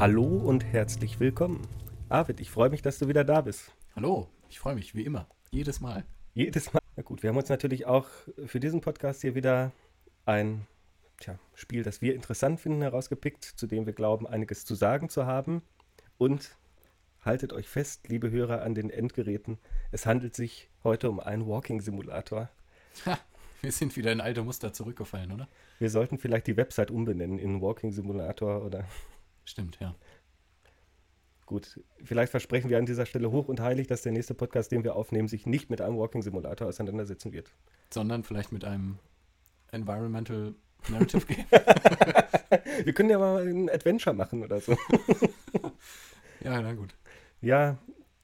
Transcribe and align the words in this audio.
Hallo 0.00 0.24
und 0.24 0.64
herzlich 0.64 1.20
willkommen. 1.20 1.60
Arvid, 2.08 2.40
ich 2.40 2.50
freue 2.50 2.70
mich, 2.70 2.80
dass 2.80 2.98
du 2.98 3.06
wieder 3.06 3.22
da 3.22 3.42
bist. 3.42 3.70
Hallo, 3.94 4.28
ich 4.48 4.58
freue 4.58 4.74
mich, 4.74 4.94
wie 4.94 5.02
immer. 5.02 5.28
Jedes 5.50 5.80
Mal. 5.80 6.06
Jedes 6.32 6.72
Mal. 6.72 6.80
Na 6.96 7.02
gut, 7.02 7.22
wir 7.22 7.28
haben 7.28 7.36
uns 7.36 7.50
natürlich 7.50 7.84
auch 7.84 8.06
für 8.46 8.60
diesen 8.60 8.80
Podcast 8.80 9.20
hier 9.20 9.34
wieder 9.34 9.72
ein 10.24 10.66
tja, 11.18 11.38
Spiel, 11.52 11.82
das 11.82 12.00
wir 12.00 12.14
interessant 12.14 12.60
finden, 12.60 12.80
herausgepickt, 12.80 13.44
zu 13.44 13.66
dem 13.66 13.84
wir 13.84 13.92
glauben, 13.92 14.26
einiges 14.26 14.64
zu 14.64 14.74
sagen 14.74 15.10
zu 15.10 15.26
haben. 15.26 15.60
Und 16.16 16.56
haltet 17.20 17.52
euch 17.52 17.68
fest, 17.68 18.08
liebe 18.08 18.30
Hörer 18.30 18.62
an 18.62 18.74
den 18.74 18.88
Endgeräten, 18.88 19.58
es 19.92 20.06
handelt 20.06 20.34
sich 20.34 20.70
heute 20.82 21.10
um 21.10 21.20
einen 21.20 21.46
Walking-Simulator. 21.46 22.48
Ha, 23.04 23.18
wir 23.60 23.70
sind 23.70 23.94
wieder 23.98 24.12
in 24.12 24.22
alte 24.22 24.42
Muster 24.44 24.72
zurückgefallen, 24.72 25.30
oder? 25.30 25.46
Wir 25.78 25.90
sollten 25.90 26.16
vielleicht 26.16 26.46
die 26.46 26.56
Website 26.56 26.90
umbenennen 26.90 27.38
in 27.38 27.60
Walking-Simulator 27.60 28.64
oder. 28.64 28.86
Stimmt, 29.50 29.78
ja. 29.80 29.96
Gut, 31.44 31.80
vielleicht 32.04 32.30
versprechen 32.30 32.70
wir 32.70 32.78
an 32.78 32.86
dieser 32.86 33.04
Stelle 33.04 33.32
hoch 33.32 33.48
und 33.48 33.58
heilig, 33.58 33.88
dass 33.88 34.02
der 34.02 34.12
nächste 34.12 34.32
Podcast, 34.32 34.70
den 34.70 34.84
wir 34.84 34.94
aufnehmen, 34.94 35.26
sich 35.26 35.44
nicht 35.44 35.70
mit 35.70 35.80
einem 35.80 35.98
Walking-Simulator 35.98 36.68
auseinandersetzen 36.68 37.32
wird. 37.32 37.50
Sondern 37.92 38.22
vielleicht 38.22 38.52
mit 38.52 38.64
einem 38.64 39.00
Environmental 39.72 40.54
Narrative 40.88 41.26
Game. 41.34 41.44
wir 42.84 42.92
können 42.92 43.10
ja 43.10 43.18
mal 43.18 43.44
ein 43.44 43.68
Adventure 43.68 44.14
machen 44.14 44.44
oder 44.44 44.60
so. 44.60 44.72
ja, 46.44 46.62
na 46.62 46.72
gut. 46.74 46.94
Ja, 47.40 47.76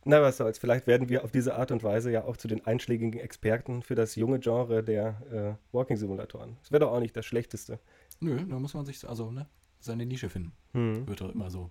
na 0.05 0.23
was 0.23 0.37
soll's. 0.37 0.59
Vielleicht 0.59 0.87
werden 0.87 1.09
wir 1.09 1.25
auf 1.25 1.33
diese 1.33 1.57
Art 1.57 1.73
und 1.73 1.83
Weise 1.83 2.13
ja 2.13 2.23
auch 2.23 2.37
zu 2.37 2.47
den 2.47 2.65
einschlägigen 2.65 3.19
Experten 3.19 3.83
für 3.83 3.97
das 3.97 4.15
junge 4.15 4.39
Genre 4.39 4.85
der 4.85 5.59
äh, 5.73 5.75
Walking-Simulatoren. 5.75 6.57
Das 6.63 6.71
wäre 6.71 6.85
doch 6.85 6.93
auch 6.93 7.01
nicht 7.01 7.17
das 7.17 7.27
Schlechteste. 7.27 7.81
Nö, 8.21 8.39
da 8.49 8.61
muss 8.61 8.75
man 8.75 8.87
sich 8.87 9.09
also 9.09 9.33
ne, 9.33 9.49
seine 9.87 10.07
Nische 10.07 10.29
finden. 10.29 10.53
Hm. 10.73 11.07
Wird 11.07 11.21
doch 11.21 11.35
immer 11.35 11.51
so 11.51 11.71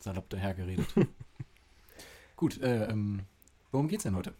salopp 0.00 0.28
dahergeredet. 0.30 0.86
Gut, 2.36 2.60
äh, 2.62 2.86
ähm, 2.86 3.22
worum 3.70 3.88
geht's 3.88 4.04
denn 4.04 4.16
heute? 4.16 4.34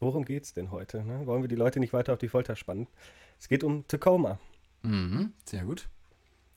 Worum 0.00 0.24
geht's 0.24 0.52
denn 0.54 0.70
heute? 0.70 1.04
Ne? 1.04 1.26
Wollen 1.26 1.42
wir 1.42 1.48
die 1.48 1.54
Leute 1.54 1.78
nicht 1.78 1.92
weiter 1.92 2.14
auf 2.14 2.18
die 2.18 2.28
Folter 2.28 2.56
spannen? 2.56 2.88
Es 3.38 3.48
geht 3.48 3.62
um 3.62 3.86
Tacoma. 3.86 4.38
Mhm, 4.82 5.32
sehr 5.44 5.64
gut. 5.64 5.88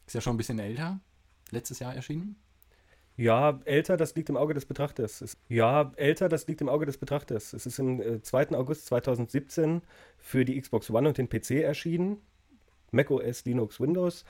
Ist 0.07 0.13
ja 0.15 0.21
schon 0.21 0.33
ein 0.33 0.37
bisschen 0.37 0.59
älter. 0.59 0.99
Letztes 1.51 1.79
Jahr 1.79 1.93
erschienen. 1.93 2.37
Ja, 3.17 3.61
älter, 3.65 3.95
das 3.97 4.15
liegt 4.15 4.29
im 4.29 4.35
Auge 4.35 4.53
des 4.53 4.65
Betrachters. 4.65 5.21
Es, 5.21 5.37
ja, 5.47 5.93
älter, 5.95 6.27
das 6.27 6.47
liegt 6.47 6.61
im 6.61 6.69
Auge 6.69 6.85
des 6.85 6.97
Betrachters. 6.97 7.53
Es 7.53 7.65
ist 7.65 7.79
am 7.79 8.01
äh, 8.01 8.21
2. 8.21 8.49
August 8.51 8.87
2017 8.87 9.81
für 10.17 10.43
die 10.43 10.59
Xbox 10.59 10.89
One 10.89 11.07
und 11.07 11.17
den 11.17 11.29
PC 11.29 11.51
erschienen. 11.61 12.17
Mac 12.91 13.11
OS, 13.11 13.45
Linux, 13.45 13.79
Windows. 13.79 14.25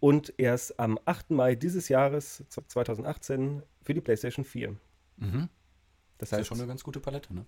Und 0.00 0.32
erst 0.38 0.80
am 0.80 0.98
8. 1.04 1.30
Mai 1.30 1.54
dieses 1.54 1.88
Jahres, 1.88 2.44
2018, 2.48 3.62
für 3.82 3.94
die 3.94 4.00
PlayStation 4.00 4.44
4. 4.44 4.76
Mhm. 5.18 5.48
Das 6.18 6.28
ist 6.28 6.32
heißt, 6.32 6.40
ja 6.40 6.44
schon 6.44 6.58
eine 6.58 6.66
ganz 6.66 6.82
gute 6.82 7.00
Palette, 7.00 7.34
ne? 7.34 7.44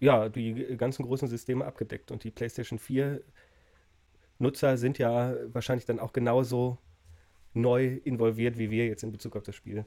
ja, 0.00 0.28
die 0.28 0.76
ganzen 0.76 1.04
großen 1.04 1.28
Systeme 1.28 1.64
abgedeckt. 1.64 2.10
Und 2.10 2.24
die 2.24 2.30
PlayStation 2.30 2.78
4 2.78 3.20
Nutzer 4.38 4.76
sind 4.76 4.98
ja 4.98 5.34
wahrscheinlich 5.52 5.86
dann 5.86 5.98
auch 5.98 6.12
genauso 6.12 6.78
neu 7.54 7.98
involviert 8.04 8.58
wie 8.58 8.70
wir 8.70 8.86
jetzt 8.86 9.02
in 9.02 9.10
Bezug 9.10 9.36
auf 9.36 9.42
das 9.42 9.56
Spiel. 9.56 9.84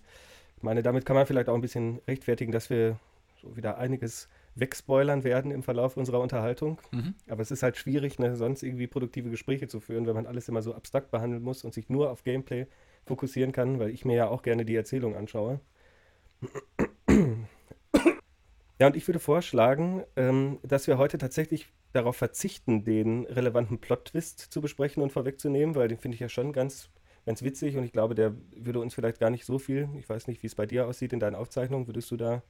Ich 0.57 0.63
meine, 0.63 0.83
damit 0.83 1.05
kann 1.05 1.15
man 1.15 1.25
vielleicht 1.25 1.47
auch 1.47 1.55
ein 1.55 1.61
bisschen 1.61 1.99
rechtfertigen, 2.07 2.51
dass 2.51 2.69
wir 2.69 2.99
so 3.41 3.55
wieder 3.55 3.77
einiges 3.77 4.27
wegspoilern 4.55 5.23
werden 5.23 5.51
im 5.51 5.63
Verlauf 5.63 5.97
unserer 5.97 6.19
Unterhaltung. 6.19 6.79
Mhm. 6.91 7.15
Aber 7.29 7.41
es 7.41 7.51
ist 7.51 7.63
halt 7.63 7.77
schwierig, 7.77 8.19
ne, 8.19 8.35
sonst 8.35 8.63
irgendwie 8.63 8.87
produktive 8.87 9.29
Gespräche 9.29 9.67
zu 9.67 9.79
führen, 9.79 10.07
wenn 10.07 10.15
man 10.15 10.25
alles 10.25 10.49
immer 10.49 10.61
so 10.61 10.73
abstrakt 10.73 11.11
behandeln 11.11 11.43
muss 11.43 11.63
und 11.63 11.73
sich 11.73 11.89
nur 11.89 12.09
auf 12.09 12.23
Gameplay 12.23 12.67
fokussieren 13.05 13.51
kann, 13.51 13.79
weil 13.79 13.89
ich 13.89 14.05
mir 14.05 14.15
ja 14.15 14.27
auch 14.27 14.41
gerne 14.41 14.65
die 14.65 14.75
Erzählung 14.75 15.15
anschaue. 15.15 15.59
Ja, 18.81 18.87
und 18.87 18.95
ich 18.95 19.07
würde 19.07 19.19
vorschlagen, 19.19 20.03
ähm, 20.15 20.57
dass 20.63 20.87
wir 20.87 20.97
heute 20.97 21.19
tatsächlich 21.19 21.67
darauf 21.93 22.15
verzichten, 22.15 22.83
den 22.83 23.25
relevanten 23.25 23.79
Plot-Twist 23.79 24.39
zu 24.39 24.59
besprechen 24.59 25.03
und 25.03 25.11
vorwegzunehmen, 25.11 25.75
weil 25.75 25.87
den 25.87 25.99
finde 25.99 26.15
ich 26.15 26.19
ja 26.19 26.29
schon 26.29 26.51
ganz, 26.51 26.89
ganz 27.27 27.43
witzig 27.43 27.77
und 27.77 27.83
ich 27.83 27.91
glaube, 27.91 28.15
der 28.15 28.33
würde 28.55 28.79
uns 28.79 28.95
vielleicht 28.95 29.19
gar 29.19 29.29
nicht 29.29 29.45
so 29.45 29.59
viel, 29.59 29.87
ich 29.99 30.09
weiß 30.09 30.25
nicht, 30.25 30.41
wie 30.41 30.47
es 30.47 30.55
bei 30.55 30.65
dir 30.65 30.87
aussieht 30.87 31.13
in 31.13 31.19
deinen 31.19 31.35
Aufzeichnungen, 31.35 31.85
würdest 31.85 32.09
du 32.09 32.17
da 32.17 32.41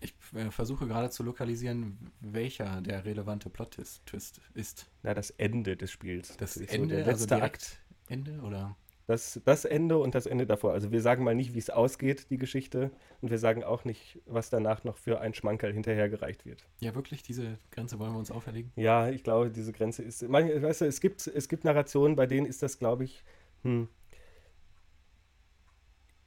Ich 0.00 0.14
äh, 0.34 0.50
versuche 0.50 0.86
gerade 0.86 1.10
zu 1.10 1.22
lokalisieren, 1.22 2.10
welcher 2.20 2.80
der 2.80 3.04
relevante 3.04 3.50
Plot-Twist 3.50 4.40
ist. 4.54 4.90
Na, 5.02 5.14
das 5.14 5.30
Ende 5.30 5.76
des 5.76 5.90
Spiels. 5.90 6.36
Das 6.36 6.56
Ende, 6.56 6.96
der 6.96 7.06
letzte 7.06 7.34
also 7.34 7.34
Akt. 7.34 7.40
direkt 7.40 7.80
Ende 8.08 8.40
oder? 8.42 8.76
Das, 9.06 9.38
das 9.44 9.66
Ende 9.66 9.98
und 9.98 10.14
das 10.14 10.24
Ende 10.24 10.46
davor. 10.46 10.72
Also 10.72 10.90
wir 10.90 11.02
sagen 11.02 11.24
mal 11.24 11.34
nicht, 11.34 11.52
wie 11.52 11.58
es 11.58 11.68
ausgeht, 11.68 12.30
die 12.30 12.38
Geschichte. 12.38 12.90
Und 13.20 13.30
wir 13.30 13.38
sagen 13.38 13.62
auch 13.62 13.84
nicht, 13.84 14.22
was 14.24 14.48
danach 14.48 14.84
noch 14.84 14.96
für 14.96 15.20
ein 15.20 15.34
Schmankerl 15.34 15.74
hinterhergereicht 15.74 16.46
wird. 16.46 16.66
Ja, 16.80 16.94
wirklich, 16.94 17.22
diese 17.22 17.58
Grenze 17.70 17.98
wollen 17.98 18.12
wir 18.12 18.18
uns 18.18 18.30
auferlegen? 18.30 18.72
Ja, 18.76 19.10
ich 19.10 19.22
glaube, 19.22 19.50
diese 19.50 19.72
Grenze 19.72 20.02
ist. 20.02 20.26
Manche, 20.26 20.62
weißt 20.62 20.80
du, 20.80 20.84
es 20.86 21.00
gibt, 21.02 21.26
es 21.26 21.48
gibt 21.48 21.64
Narrationen, 21.64 22.16
bei 22.16 22.26
denen 22.26 22.46
ist 22.46 22.62
das, 22.62 22.78
glaube 22.78 23.04
ich, 23.04 23.24
hm, 23.62 23.88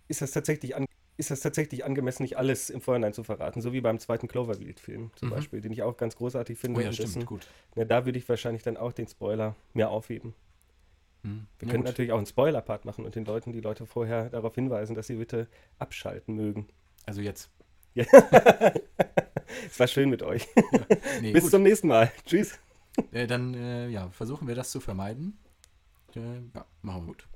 ist 0.08 0.22
das 0.22 0.32
tatsächlich 0.32 0.76
an, 0.76 0.86
ist 1.18 1.32
das 1.32 1.40
tatsächlich 1.42 1.84
angemessen, 1.84 2.24
nicht 2.24 2.38
alles 2.38 2.70
im 2.70 2.80
Vorhinein 2.82 3.14
zu 3.14 3.24
verraten, 3.24 3.62
so 3.62 3.74
wie 3.74 3.82
beim 3.82 4.00
zweiten 4.00 4.28
Cloverfield-Film 4.28 5.12
zum 5.16 5.30
Mhm. 5.30 5.34
Beispiel, 5.34 5.62
den 5.62 5.72
ich 5.72 5.82
auch 5.84 5.98
ganz 5.98 6.16
großartig 6.16 6.58
finde. 6.58 6.80
Oh 6.80 6.84
ja, 6.84 6.92
stimmt, 6.94 7.10
dessen- 7.10 7.26
gut. 7.26 7.48
ne, 7.76 7.86
da 7.86 8.06
würde 8.06 8.20
ich 8.20 8.28
wahrscheinlich 8.30 8.64
dann 8.64 8.78
auch 8.78 8.92
den 8.94 9.08
Spoiler 9.08 9.56
mehr 9.74 9.90
aufheben. 9.90 10.34
Hm. 11.24 11.48
Wir 11.60 11.68
Ja, 11.68 11.72
können 11.72 11.84
gut. 11.84 11.92
natürlich 11.92 12.12
auch 12.12 12.18
einen 12.18 12.28
Spoiler-Part 12.28 12.86
machen 12.86 13.04
und 13.04 13.16
den 13.16 13.26
Leuten, 13.26 13.52
die 13.52 13.62
Leute 13.62 13.86
vorher 13.88 14.30
darauf 14.30 14.54
hinweisen, 14.56 14.96
dass 14.96 15.08
sie 15.08 15.16
bitte 15.16 15.48
abschalten 15.80 16.36
mögen. 16.36 16.68
Also 17.08 17.22
jetzt. 17.22 17.50
Ja. 17.96 18.06
es 19.66 19.80
war 19.80 19.88
schön 19.88 20.10
mit 20.12 20.22
euch. 20.22 20.48
Nee, 21.22 21.32
Bis 21.34 21.44
gut. 21.44 21.52
zum 21.52 21.64
nächsten 21.64 21.88
Mal. 21.88 22.12
Tschüss. 22.28 22.60
Äh, 23.12 23.26
dann 23.26 23.56
äh, 23.56 23.88
ja, 23.90 24.10
versuchen 24.12 24.48
wir 24.48 24.54
das 24.56 24.70
zu 24.70 24.80
vermeiden. 24.80 25.38
Äh, 26.16 26.20
ja, 26.54 26.66
machen 26.84 27.02
wir 27.04 27.08
gut. 27.08 27.28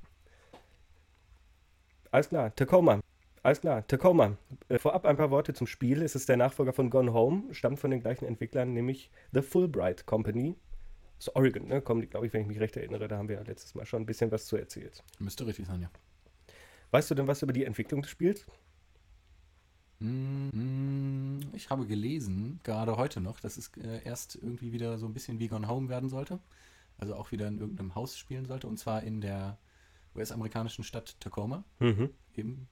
Alles 2.12 2.28
klar, 2.28 2.54
Tacoma. 2.54 3.00
Alles 3.42 3.60
klar, 3.60 3.84
Tacoma. 3.86 4.36
Äh, 4.68 4.78
vorab 4.78 5.04
ein 5.04 5.16
paar 5.16 5.30
Worte 5.30 5.52
zum 5.52 5.66
Spiel. 5.66 6.02
Es 6.02 6.14
ist 6.14 6.28
der 6.28 6.36
Nachfolger 6.36 6.72
von 6.72 6.90
Gone 6.90 7.12
Home, 7.12 7.52
stammt 7.54 7.80
von 7.80 7.90
den 7.90 8.00
gleichen 8.00 8.24
Entwicklern, 8.24 8.72
nämlich 8.72 9.10
The 9.32 9.42
Fulbright 9.42 10.06
Company. 10.06 10.56
Aus 11.18 11.34
Oregon, 11.34 11.66
ne? 11.66 11.80
Kommen 11.82 12.00
die, 12.00 12.06
glaube 12.06 12.26
ich, 12.26 12.32
wenn 12.32 12.42
ich 12.42 12.46
mich 12.48 12.60
recht 12.60 12.76
erinnere. 12.76 13.08
Da 13.08 13.16
haben 13.18 13.28
wir 13.28 13.36
ja 13.36 13.42
letztes 13.42 13.74
Mal 13.74 13.84
schon 13.86 14.02
ein 14.02 14.06
bisschen 14.06 14.30
was 14.30 14.46
zu 14.46 14.56
erzählt. 14.56 15.02
Müsste 15.18 15.46
richtig 15.46 15.66
sein, 15.66 15.82
ja. 15.82 15.90
Weißt 16.92 17.10
du 17.10 17.14
denn 17.14 17.26
was 17.26 17.42
über 17.42 17.52
die 17.52 17.64
Entwicklung 17.64 18.02
des 18.02 18.10
Spiels? 18.10 18.46
Mm, 19.98 21.40
Ich 21.54 21.70
habe 21.70 21.86
gelesen, 21.86 22.60
gerade 22.62 22.96
heute 22.96 23.20
noch, 23.20 23.40
dass 23.40 23.56
es 23.56 23.70
äh, 23.76 24.02
erst 24.04 24.36
irgendwie 24.36 24.72
wieder 24.72 24.98
so 24.98 25.06
ein 25.06 25.14
bisschen 25.14 25.38
wie 25.38 25.48
Gone 25.48 25.68
Home 25.68 25.88
werden 25.88 26.08
sollte. 26.10 26.38
Also 26.98 27.14
auch 27.16 27.32
wieder 27.32 27.48
in 27.48 27.58
irgendeinem 27.58 27.94
Haus 27.94 28.16
spielen 28.16 28.46
sollte. 28.46 28.66
Und 28.68 28.78
zwar 28.78 29.02
in 29.02 29.20
der 29.20 29.58
US-amerikanischen 30.14 30.84
Stadt 30.84 31.18
Tacoma. 31.20 31.64
Mhm. 31.80 32.10
Eben. 32.36 32.68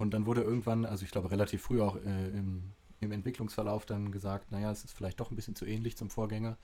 Und 0.00 0.14
dann 0.14 0.24
wurde 0.24 0.40
irgendwann, 0.40 0.86
also 0.86 1.04
ich 1.04 1.10
glaube 1.10 1.30
relativ 1.30 1.60
früh 1.60 1.82
auch 1.82 1.96
äh, 1.96 2.28
im, 2.30 2.72
im 3.00 3.12
Entwicklungsverlauf 3.12 3.84
dann 3.84 4.10
gesagt, 4.10 4.50
naja, 4.50 4.70
es 4.70 4.82
ist 4.82 4.94
vielleicht 4.94 5.20
doch 5.20 5.30
ein 5.30 5.36
bisschen 5.36 5.54
zu 5.54 5.66
ähnlich 5.66 5.94
zum 5.98 6.08
Vorgänger. 6.08 6.56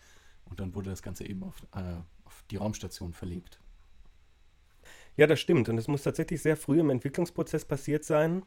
Und 0.46 0.58
dann 0.58 0.74
wurde 0.74 0.88
das 0.88 1.02
Ganze 1.02 1.28
eben 1.28 1.42
auf, 1.42 1.54
äh, 1.74 1.96
auf 2.24 2.44
die 2.50 2.56
Raumstation 2.56 3.12
verlegt. 3.12 3.60
Ja, 5.18 5.26
das 5.26 5.38
stimmt. 5.38 5.68
Und 5.68 5.76
es 5.76 5.86
muss 5.86 6.02
tatsächlich 6.02 6.40
sehr 6.40 6.56
früh 6.56 6.80
im 6.80 6.88
Entwicklungsprozess 6.88 7.66
passiert 7.66 8.04
sein, 8.04 8.42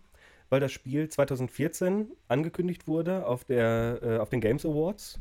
weil 0.49 0.59
das 0.59 0.71
Spiel 0.71 1.07
2014 1.07 2.11
angekündigt 2.27 2.87
wurde 2.87 3.27
auf, 3.27 3.43
der, 3.43 3.99
äh, 4.01 4.17
auf 4.17 4.29
den 4.29 4.41
Games 4.41 4.65
Awards. 4.65 5.19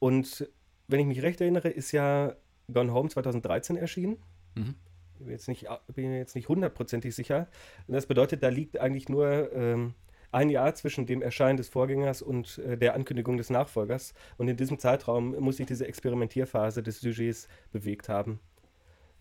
Und 0.00 0.50
wenn 0.88 0.98
ich 0.98 1.06
mich 1.06 1.22
recht 1.22 1.40
erinnere, 1.40 1.68
ist 1.68 1.92
ja 1.92 2.34
Gone 2.72 2.92
Home 2.92 3.10
2013 3.10 3.76
erschienen. 3.76 4.16
Mhm. 4.56 4.74
Bin 5.18 5.30
jetzt 5.30 5.48
nicht, 5.48 5.66
bin 5.94 6.10
mir 6.10 6.18
jetzt 6.18 6.34
nicht 6.34 6.48
hundertprozentig 6.48 7.14
sicher. 7.14 7.48
Und 7.86 7.94
das 7.94 8.06
bedeutet, 8.06 8.42
da 8.42 8.48
liegt 8.48 8.78
eigentlich 8.78 9.08
nur 9.08 9.52
ähm, 9.52 9.94
ein 10.32 10.50
Jahr 10.50 10.74
zwischen 10.74 11.06
dem 11.06 11.22
Erscheinen 11.22 11.56
des 11.56 11.68
Vorgängers 11.68 12.22
und 12.22 12.58
äh, 12.58 12.76
der 12.76 12.94
Ankündigung 12.94 13.36
des 13.36 13.50
Nachfolgers. 13.50 14.14
Und 14.36 14.48
in 14.48 14.56
diesem 14.56 14.78
Zeitraum 14.78 15.34
muss 15.38 15.56
sich 15.56 15.66
diese 15.66 15.86
Experimentierphase 15.86 16.82
des 16.82 17.00
Sujets 17.00 17.48
bewegt 17.72 18.08
haben. 18.08 18.40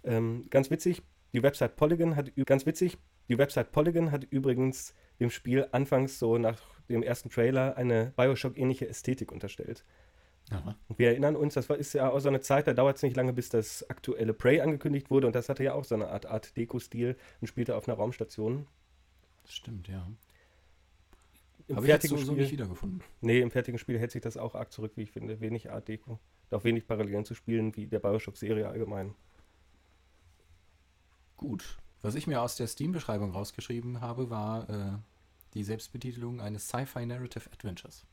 Ähm, 0.04 0.48
ganz 0.50 0.70
witzig, 0.70 1.02
die 1.34 1.44
Website 1.44 1.76
Polygon 1.76 2.16
hat 2.16 2.32
ganz 2.46 2.66
witzig, 2.66 2.98
die 3.28 3.38
Website 3.38 3.72
Polygon 3.72 4.12
hat 4.12 4.26
übrigens 4.30 4.94
dem 5.20 5.30
Spiel 5.30 5.68
anfangs 5.72 6.20
so 6.20 6.38
nach 6.38 6.62
dem 6.90 7.02
ersten 7.02 7.30
Trailer 7.30 7.76
eine 7.76 8.14
Bioshock-ähnliche 8.16 8.88
Ästhetik 8.88 9.32
unterstellt. 9.32 9.84
Aha. 10.52 10.76
Und 10.88 11.00
wir 11.00 11.10
erinnern 11.10 11.36
uns, 11.36 11.56
das 11.56 11.70
war, 11.70 11.78
ist 11.78 11.94
ja 11.94 12.10
auch 12.10 12.20
so 12.20 12.30
eine 12.30 12.42
Zeit, 12.42 12.68
da 12.68 12.74
dauert 12.74 12.98
es 12.98 13.04
nicht 13.04 13.16
lange, 13.16 13.34
bis 13.34 13.50
das 13.50 13.90
aktuelle 13.90 14.34
Prey 14.34 14.62
angekündigt 14.62 15.10
wurde 15.10 15.28
und 15.28 15.36
das 15.36 15.50
hatte 15.50 15.64
ja 15.64 15.74
auch 15.74 15.84
so 15.84 15.96
eine 15.96 16.10
Art 16.10 16.28
Art 16.28 16.56
Deko-Stil 16.56 17.16
und 17.42 17.48
spielte 17.48 17.76
auf 17.76 17.88
einer 17.88 17.98
Raumstation. 17.98 18.68
Das 19.44 19.54
stimmt, 19.54 19.88
ja. 19.88 20.08
Im 21.68 21.78
Habe 21.78 21.88
ich 21.88 21.92
fertigen 21.92 22.18
so, 22.18 22.24
so 22.24 22.32
Spiel, 22.32 22.44
nicht 22.44 22.52
wiedergefunden. 22.52 23.02
nee, 23.22 23.42
im 23.42 23.50
fertigen 23.50 23.80
Spiel 23.80 23.98
hält 23.98 24.12
sich 24.12 24.22
das 24.22 24.38
auch 24.38 24.54
arg 24.54 24.72
zurück, 24.72 24.92
wie 24.96 25.02
ich 25.02 25.12
finde. 25.12 25.40
Wenig 25.42 25.72
Art 25.72 25.88
Deko. 25.88 26.20
Und 26.50 26.58
auch 26.58 26.64
wenig 26.64 26.86
Parallelen 26.86 27.26
zu 27.26 27.34
spielen 27.34 27.76
wie 27.76 27.88
der 27.88 28.00
Bioshock-Serie 28.00 28.68
allgemein. 28.68 29.16
Gut. 31.38 31.78
Was 32.02 32.14
ich 32.14 32.28
mir 32.28 32.42
aus 32.42 32.56
der 32.56 32.68
Steam-Beschreibung 32.68 33.32
rausgeschrieben 33.32 34.00
habe, 34.00 34.30
war 34.30 34.70
äh, 34.70 34.98
die 35.56 35.64
Selbstbetitelung 35.64 36.40
eines 36.40 36.68
Sci-Fi 36.68 37.06
Narrative 37.08 37.50
Adventures. 37.52 38.06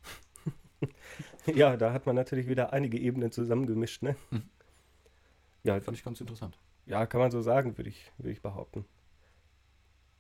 ja, 1.47 1.77
da 1.77 1.93
hat 1.93 2.07
man 2.07 2.17
natürlich 2.17 2.49
wieder 2.49 2.73
einige 2.73 2.99
Ebenen 2.99 3.31
zusammengemischt, 3.33 4.03
ne? 4.03 4.17
Mhm. 4.31 4.43
Ja, 5.65 5.81
fand 5.81 5.97
ich 5.97 6.05
ganz 6.05 6.21
interessant. 6.21 6.59
Ja, 6.87 7.07
kann 7.07 7.21
man 7.21 7.31
so 7.31 7.41
sagen, 7.41 7.79
würde 7.79 7.91
ich, 7.91 8.11
würd 8.19 8.33
ich 8.33 8.43
behaupten. 8.43 8.85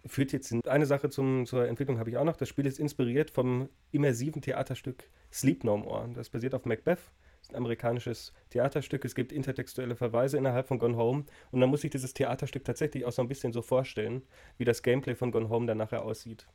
Führt 0.06 0.32
jetzt 0.32 0.50
in 0.50 0.66
eine 0.66 0.86
Sache 0.86 1.10
zum, 1.10 1.46
zur 1.46 1.68
Entwicklung 1.68 1.98
habe 1.98 2.10
ich 2.10 2.16
auch 2.16 2.24
noch. 2.24 2.36
Das 2.36 2.48
Spiel 2.48 2.66
ist 2.66 2.78
inspiriert 2.78 3.30
vom 3.30 3.68
immersiven 3.92 4.42
Theaterstück 4.42 5.08
Sleep 5.32 5.64
No 5.64 5.76
More. 5.76 6.08
Das 6.14 6.30
basiert 6.30 6.54
auf 6.54 6.64
Macbeth. 6.64 6.98
Das 6.98 7.48
ist 7.48 7.50
ein 7.50 7.56
amerikanisches 7.56 8.32
Theaterstück. 8.50 9.04
Es 9.04 9.14
gibt 9.14 9.32
intertextuelle 9.32 9.96
Verweise 9.96 10.38
innerhalb 10.38 10.66
von 10.68 10.78
Gone 10.78 10.96
Home. 10.96 11.24
Und 11.50 11.60
man 11.60 11.68
muss 11.68 11.82
sich 11.82 11.90
dieses 11.90 12.14
Theaterstück 12.14 12.64
tatsächlich 12.64 13.04
auch 13.04 13.12
so 13.12 13.22
ein 13.22 13.28
bisschen 13.28 13.52
so 13.52 13.62
vorstellen, 13.62 14.22
wie 14.58 14.64
das 14.64 14.82
Gameplay 14.82 15.14
von 15.14 15.30
Gone 15.30 15.48
Home 15.48 15.66
dann 15.66 15.78
nachher 15.78 16.04
aussieht. 16.04 16.46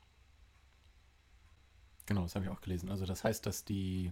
Genau, 2.07 2.23
das 2.23 2.35
habe 2.35 2.45
ich 2.45 2.51
auch 2.51 2.61
gelesen. 2.61 2.89
Also 2.89 3.05
das 3.05 3.23
heißt, 3.23 3.45
dass 3.45 3.65
die 3.65 4.11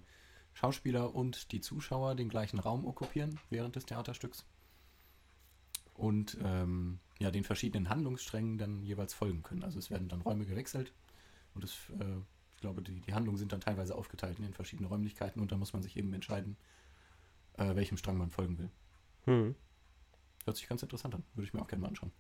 Schauspieler 0.53 1.15
und 1.15 1.51
die 1.51 1.62
Zuschauer 1.62 2.15
den 2.15 2.30
gleichen 2.30 2.59
Raum 2.59 2.86
okkupieren 2.86 3.39
während 3.50 3.75
des 3.75 3.86
Theaterstücks 3.86 4.45
und 5.94 6.38
ähm, 6.44 7.00
ja, 7.19 7.31
den 7.31 7.44
verschiedenen 7.44 7.89
Handlungssträngen 7.89 8.57
dann 8.57 8.83
jeweils 8.83 9.13
folgen 9.13 9.44
können. 9.44 9.63
Also 9.63 9.80
es 9.80 9.89
werden 9.89 10.09
dann 10.09 10.21
Räume 10.21 10.45
gewechselt 10.45 10.94
und 11.53 11.63
es, 11.63 11.74
äh, 12.00 12.18
ich 12.56 12.62
glaube, 12.62 12.81
die, 12.81 13.00
die 13.00 13.13
Handlungen 13.13 13.38
sind 13.38 13.53
dann 13.53 13.62
teilweise 13.62 13.95
aufgeteilt 13.95 14.38
in 14.38 14.44
den 14.44 14.53
verschiedenen 14.53 14.89
Räumlichkeiten 14.89 15.42
und 15.42 15.51
da 15.51 15.57
muss 15.57 15.74
man 15.74 15.81
sich 15.81 15.95
eben 15.95 16.13
entscheiden, 16.13 16.57
äh, 17.53 17.75
welchem 17.75 17.97
Strang 17.97 18.18
man 18.18 18.30
folgen 18.30 18.57
will. 18.57 18.69
Hm. 19.24 19.56
Hört 20.44 20.57
sich 20.57 20.68
ganz 20.68 20.83
interessant 20.83 21.15
an. 21.15 21.24
Würde 21.33 21.47
ich 21.47 21.53
mir 21.53 21.62
auch 21.62 21.68
gerne 21.68 21.81
mal 21.81 21.88
anschauen. 21.88 22.12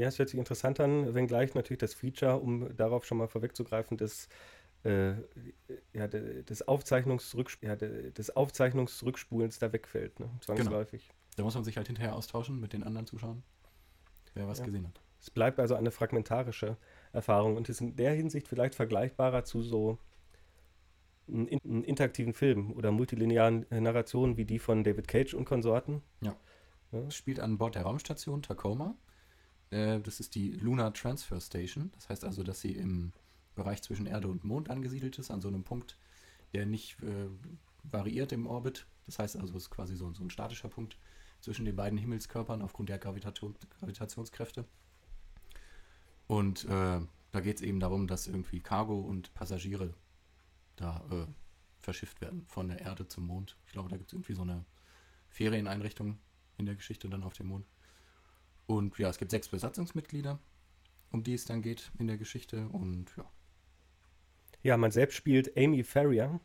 Ja, 0.00 0.08
es 0.08 0.18
hört 0.18 0.30
sich 0.30 0.38
interessant 0.38 0.80
an, 0.80 1.14
wenngleich 1.14 1.54
natürlich 1.54 1.80
das 1.80 1.92
Feature, 1.92 2.38
um 2.38 2.74
darauf 2.74 3.04
schon 3.04 3.18
mal 3.18 3.28
vorwegzugreifen, 3.28 3.98
des, 3.98 4.30
äh, 4.82 5.12
ja, 5.92 6.08
des, 6.08 6.66
Aufzeichnungsrücksp 6.66 7.62
ja, 7.62 7.76
des 7.76 8.34
Aufzeichnungsrückspulens 8.34 9.58
da 9.58 9.74
wegfällt, 9.74 10.18
ne? 10.18 10.30
zwangsläufig. 10.40 11.06
Genau. 11.06 11.18
Da 11.36 11.42
muss 11.42 11.54
man 11.54 11.64
sich 11.64 11.76
halt 11.76 11.86
hinterher 11.86 12.16
austauschen 12.16 12.60
mit 12.60 12.72
den 12.72 12.82
anderen 12.82 13.06
Zuschauern, 13.06 13.42
wer 14.32 14.48
was 14.48 14.60
ja. 14.60 14.64
gesehen 14.64 14.88
hat. 14.88 15.02
Es 15.20 15.28
bleibt 15.28 15.60
also 15.60 15.74
eine 15.74 15.90
fragmentarische 15.90 16.78
Erfahrung 17.12 17.58
und 17.58 17.68
ist 17.68 17.82
in 17.82 17.94
der 17.94 18.14
Hinsicht 18.14 18.48
vielleicht 18.48 18.74
vergleichbarer 18.74 19.44
zu 19.44 19.60
so 19.60 19.98
einen 21.28 21.84
interaktiven 21.84 22.32
Filmen 22.32 22.72
oder 22.72 22.90
multilinearen 22.90 23.66
Narrationen 23.68 24.38
wie 24.38 24.46
die 24.46 24.58
von 24.58 24.82
David 24.82 25.08
Cage 25.08 25.34
und 25.34 25.44
Konsorten. 25.44 26.00
Ja. 26.22 26.34
ja. 26.90 27.00
Es 27.00 27.16
spielt 27.16 27.38
an 27.38 27.58
Bord 27.58 27.74
der 27.74 27.82
Raumstation 27.82 28.40
Tacoma. 28.40 28.96
Äh, 29.70 30.00
das 30.00 30.20
ist 30.20 30.34
die 30.34 30.52
Lunar 30.52 30.92
Transfer 30.92 31.40
Station. 31.40 31.90
Das 31.94 32.08
heißt 32.08 32.24
also, 32.24 32.42
dass 32.42 32.60
sie 32.60 32.72
im 32.72 33.12
Bereich 33.54 33.82
zwischen 33.82 34.06
Erde 34.06 34.28
und 34.28 34.44
Mond 34.44 34.70
angesiedelt 34.70 35.18
ist, 35.18 35.30
an 35.30 35.40
so 35.40 35.48
einem 35.48 35.64
Punkt, 35.64 35.96
der 36.52 36.66
nicht 36.66 37.02
äh, 37.02 37.28
variiert 37.84 38.32
im 38.32 38.46
Orbit. 38.46 38.86
Das 39.06 39.18
heißt 39.18 39.36
also, 39.36 39.56
es 39.56 39.64
ist 39.64 39.70
quasi 39.70 39.96
so, 39.96 40.12
so 40.12 40.22
ein 40.22 40.30
statischer 40.30 40.68
Punkt 40.68 40.96
zwischen 41.40 41.64
den 41.64 41.76
beiden 41.76 41.98
Himmelskörpern 41.98 42.62
aufgrund 42.62 42.88
der 42.88 42.98
Gravitation, 42.98 43.56
Gravitationskräfte. 43.78 44.64
Und 46.26 46.64
äh, 46.66 47.00
da 47.32 47.40
geht 47.40 47.56
es 47.56 47.62
eben 47.62 47.80
darum, 47.80 48.06
dass 48.06 48.26
irgendwie 48.26 48.60
Cargo 48.60 49.00
und 49.00 49.32
Passagiere 49.34 49.94
da 50.76 51.04
äh, 51.10 51.26
verschifft 51.80 52.20
werden 52.20 52.44
von 52.46 52.68
der 52.68 52.80
Erde 52.80 53.08
zum 53.08 53.26
Mond. 53.26 53.56
Ich 53.66 53.72
glaube, 53.72 53.88
da 53.88 53.96
gibt 53.96 54.10
es 54.10 54.12
irgendwie 54.12 54.34
so 54.34 54.42
eine 54.42 54.64
Ferieneinrichtung 55.28 56.18
in 56.58 56.66
der 56.66 56.74
Geschichte 56.74 57.08
dann 57.08 57.22
auf 57.22 57.32
dem 57.32 57.48
Mond. 57.48 57.66
Und 58.70 58.96
ja, 58.98 59.08
es 59.08 59.18
gibt 59.18 59.32
sechs 59.32 59.48
Besatzungsmitglieder, 59.48 60.38
um 61.10 61.24
die 61.24 61.34
es 61.34 61.44
dann 61.44 61.60
geht 61.60 61.90
in 61.98 62.06
der 62.06 62.18
Geschichte. 62.18 62.68
Und 62.68 63.06
ja. 63.16 63.24
Ja, 64.62 64.76
man 64.76 64.92
selbst 64.92 65.16
spielt 65.16 65.56
Amy 65.56 65.82
Ferrier. 65.82 66.38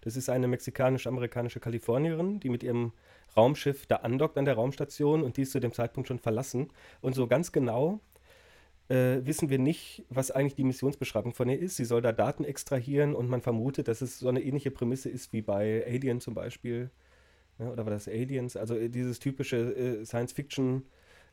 Das 0.00 0.16
ist 0.16 0.28
eine 0.28 0.48
mexikanisch-amerikanische 0.48 1.60
Kalifornierin, 1.60 2.40
die 2.40 2.48
mit 2.48 2.64
ihrem 2.64 2.92
Raumschiff 3.36 3.86
da 3.86 3.96
andockt 3.96 4.38
an 4.38 4.44
der 4.44 4.54
Raumstation 4.54 5.22
und 5.22 5.36
die 5.36 5.42
ist 5.42 5.52
zu 5.52 5.60
dem 5.60 5.72
Zeitpunkt 5.72 6.08
schon 6.08 6.18
verlassen. 6.18 6.72
Und 7.00 7.14
so 7.14 7.28
ganz 7.28 7.52
genau 7.52 8.00
äh, 8.88 9.20
wissen 9.24 9.48
wir 9.48 9.60
nicht, 9.60 10.04
was 10.08 10.32
eigentlich 10.32 10.56
die 10.56 10.64
Missionsbeschreibung 10.64 11.32
von 11.32 11.48
ihr 11.48 11.60
ist. 11.60 11.76
Sie 11.76 11.84
soll 11.84 12.02
da 12.02 12.10
Daten 12.10 12.42
extrahieren 12.42 13.14
und 13.14 13.28
man 13.28 13.40
vermutet, 13.40 13.86
dass 13.86 14.02
es 14.02 14.18
so 14.18 14.28
eine 14.28 14.42
ähnliche 14.42 14.72
Prämisse 14.72 15.10
ist 15.10 15.32
wie 15.32 15.42
bei 15.42 15.86
Alien 15.86 16.20
zum 16.20 16.34
Beispiel. 16.34 16.90
Ja, 17.60 17.70
oder 17.70 17.84
war 17.86 17.92
das 17.92 18.08
Aliens? 18.08 18.56
Also 18.56 18.74
äh, 18.74 18.88
dieses 18.88 19.20
typische 19.20 19.56
äh, 19.56 20.04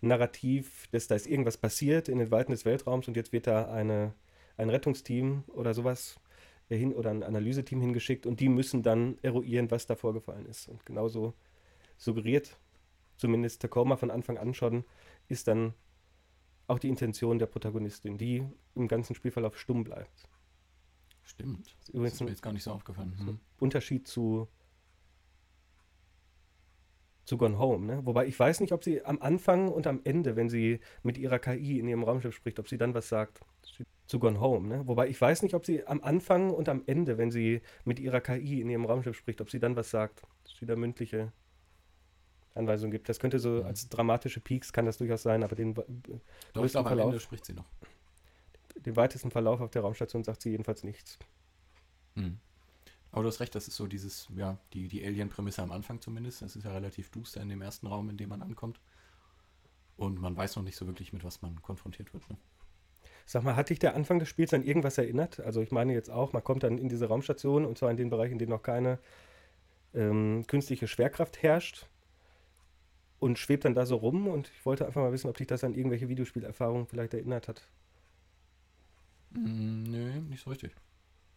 Science-Fiction-Narrativ, 0.06 0.88
dass 0.92 1.08
da 1.08 1.16
ist 1.16 1.28
irgendwas 1.28 1.58
passiert 1.58 2.10
in 2.10 2.20
den 2.20 2.32
Weiten 2.32 2.52
des 2.52 2.66
Weltraums 2.66 3.08
und 3.08 3.16
jetzt 3.16 3.32
wird 3.32 3.48
da 3.48 3.72
eine, 3.72 4.14
ein 4.58 4.70
Rettungsteam 4.70 5.44
oder 5.48 5.74
sowas 5.74 6.20
hin 6.70 6.94
oder 6.94 7.12
ein 7.12 7.24
Analyseteam 7.24 7.82
hingeschickt 7.82 8.26
und 8.26 8.40
die 8.40 8.50
müssen 8.50 8.82
dann 8.82 9.18
eruieren, 9.22 9.70
was 9.70 9.86
da 9.86 9.96
vorgefallen 9.96 10.46
ist. 10.46 10.68
Und 10.68 10.86
genauso 10.86 11.34
suggeriert, 11.98 12.58
zumindest 13.18 13.62
Tacoma 13.62 13.98
von 13.98 14.10
Anfang 14.12 14.38
an 14.38 14.54
schon, 14.54 14.84
ist 15.28 15.48
dann 15.48 15.74
auch 16.68 16.80
die 16.80 16.90
Intention 16.90 17.38
der 17.38 17.46
Protagonistin, 17.46 18.18
die 18.18 18.44
im 18.74 18.88
ganzen 18.88 19.14
Spielverlauf 19.16 19.60
stumm 19.60 19.84
bleibt. 19.84 20.28
Stimmt. 21.24 21.76
Das 21.80 21.90
ist, 21.90 21.96
das 21.96 22.14
ist 22.14 22.22
mir 22.22 22.30
jetzt 22.30 22.42
gar 22.42 22.54
nicht 22.54 22.64
so 22.64 22.72
aufgefallen. 22.72 23.14
Hm. 23.18 23.40
Unterschied 23.60 24.08
zu 24.08 24.48
zu 27.26 27.38
Gone 27.38 27.58
Home, 27.58 27.86
ne? 27.86 28.06
Wobei 28.06 28.28
ich 28.28 28.40
weiß 28.40 28.62
nicht, 28.62 28.72
ob 28.72 28.84
sie 28.84 29.04
am 29.04 29.22
Anfang 29.22 29.68
und 29.68 29.88
am 29.88 30.02
Ende, 30.04 30.36
wenn 30.36 30.50
sie 30.50 30.80
mit 31.04 31.18
ihrer 31.18 31.40
KI 31.40 31.80
in 31.80 31.88
ihrem 31.88 32.04
Raumschiff 32.04 32.36
spricht, 32.36 32.60
ob 32.60 32.70
sie 32.70 32.78
dann 32.78 32.94
was 32.94 33.10
sagt 33.10 33.42
zu 34.08 34.20
Gone 34.20 34.40
Home, 34.40 34.68
ne? 34.68 34.88
Wobei 34.88 35.10
ich 35.10 35.20
weiß 35.20 35.42
nicht, 35.42 35.56
ob 35.56 35.66
sie 35.66 35.86
am 35.88 36.02
Anfang 36.02 36.52
und 36.52 36.70
am 36.70 36.84
Ende, 36.86 37.18
wenn 37.18 37.32
sie 37.32 37.62
mit 37.84 38.00
ihrer 38.00 38.22
KI 38.22 38.62
in 38.62 38.70
ihrem 38.70 38.86
Raumschiff 38.86 39.18
spricht, 39.18 39.42
ob 39.42 39.50
sie 39.50 39.60
dann 39.60 39.76
was 39.76 39.90
sagt. 39.90 40.22
Das 40.44 40.54
ist 40.54 40.62
wieder 40.62 40.76
mündliche 40.76 41.32
Anweisungen 42.54 42.92
gibt. 42.92 43.10
Das 43.10 43.20
könnte 43.20 43.40
so 43.40 43.50
mhm. 43.50 43.66
als 43.66 43.90
dramatische 43.90 44.40
Peaks 44.40 44.72
kann 44.72 44.86
das 44.86 44.98
durchaus 44.98 45.24
sein, 45.24 45.44
aber 45.44 45.56
den 45.56 45.74
Doch, 45.74 45.86
ich 45.88 46.72
glaube, 46.72 46.88
Verlauf, 46.88 46.92
am 46.92 47.00
Ende 47.00 47.20
spricht 47.20 47.46
sie 47.46 47.54
noch. 47.54 47.66
Den 48.78 48.96
weitesten 48.96 49.32
Verlauf 49.32 49.62
auf 49.62 49.72
der 49.72 49.82
Raumstation 49.82 50.24
sagt 50.24 50.42
sie 50.44 50.52
jedenfalls 50.52 50.84
nichts. 50.84 51.18
Mhm. 52.14 52.38
Aber 53.16 53.24
du 53.24 53.30
hast 53.30 53.40
recht, 53.40 53.56
das 53.56 53.70
ist 53.70 53.78
so 53.78 53.88
dieses, 53.88 54.28
ja, 54.36 54.58
die, 54.74 54.90
die 54.90 55.02
Alien-Prämisse 55.06 55.62
am 55.64 55.72
Anfang 55.72 56.02
zumindest. 56.02 56.42
Das 56.42 56.58
ist 56.58 56.66
ja 56.66 56.74
relativ 56.74 57.12
duster 57.12 57.40
in 57.40 57.48
dem 57.48 57.62
ersten 57.62 57.88
Raum, 57.88 58.10
in 58.10 58.18
dem 58.18 58.28
man 58.28 58.42
ankommt. 58.42 58.82
Und 59.96 60.20
man 60.20 60.36
weiß 60.36 60.58
noch 60.58 60.64
nicht 60.64 60.76
so 60.76 60.86
wirklich, 60.86 61.14
mit 61.14 61.24
was 61.24 61.42
man 61.42 61.62
konfrontiert 61.62 62.14
wird. 62.14 62.30
Ne? 62.30 62.36
Sag 63.26 63.44
mal, 63.44 63.56
hat 63.56 63.70
dich 63.70 63.80
der 63.80 63.96
Anfang 63.96 64.20
des 64.20 64.28
Spiels 64.28 64.54
an 64.54 64.64
irgendwas 64.64 64.98
erinnert? 64.98 65.40
Also 65.40 65.62
ich 65.62 65.72
meine 65.72 65.94
jetzt 65.94 66.12
auch, 66.12 66.34
man 66.34 66.44
kommt 66.44 66.64
dann 66.64 66.78
in 66.78 66.90
diese 66.90 67.08
Raumstation 67.08 67.66
und 67.66 67.78
zwar 67.78 67.90
in 67.90 67.96
den 67.96 68.10
Bereich, 68.10 68.34
in 68.34 68.38
dem 68.38 68.50
noch 68.50 68.64
keine 68.64 69.00
ähm, 69.94 70.44
künstliche 70.48 70.90
Schwerkraft 70.90 71.42
herrscht 71.42 71.88
und 73.20 73.40
schwebt 73.40 73.64
dann 73.64 73.76
da 73.76 73.86
so 73.86 73.96
rum 73.96 74.28
und 74.28 74.52
ich 74.58 74.66
wollte 74.66 74.86
einfach 74.86 75.02
mal 75.02 75.14
wissen, 75.14 75.30
ob 75.30 75.38
dich 75.38 75.48
das 75.48 75.64
an 75.64 75.74
irgendwelche 75.74 76.10
Videospielerfahrungen 76.10 76.86
vielleicht 76.86 77.14
erinnert 77.14 77.48
hat. 77.48 77.66
Mm, 79.32 79.84
nö, 79.84 80.20
nicht 80.20 80.44
so 80.44 80.50
richtig. 80.50 80.76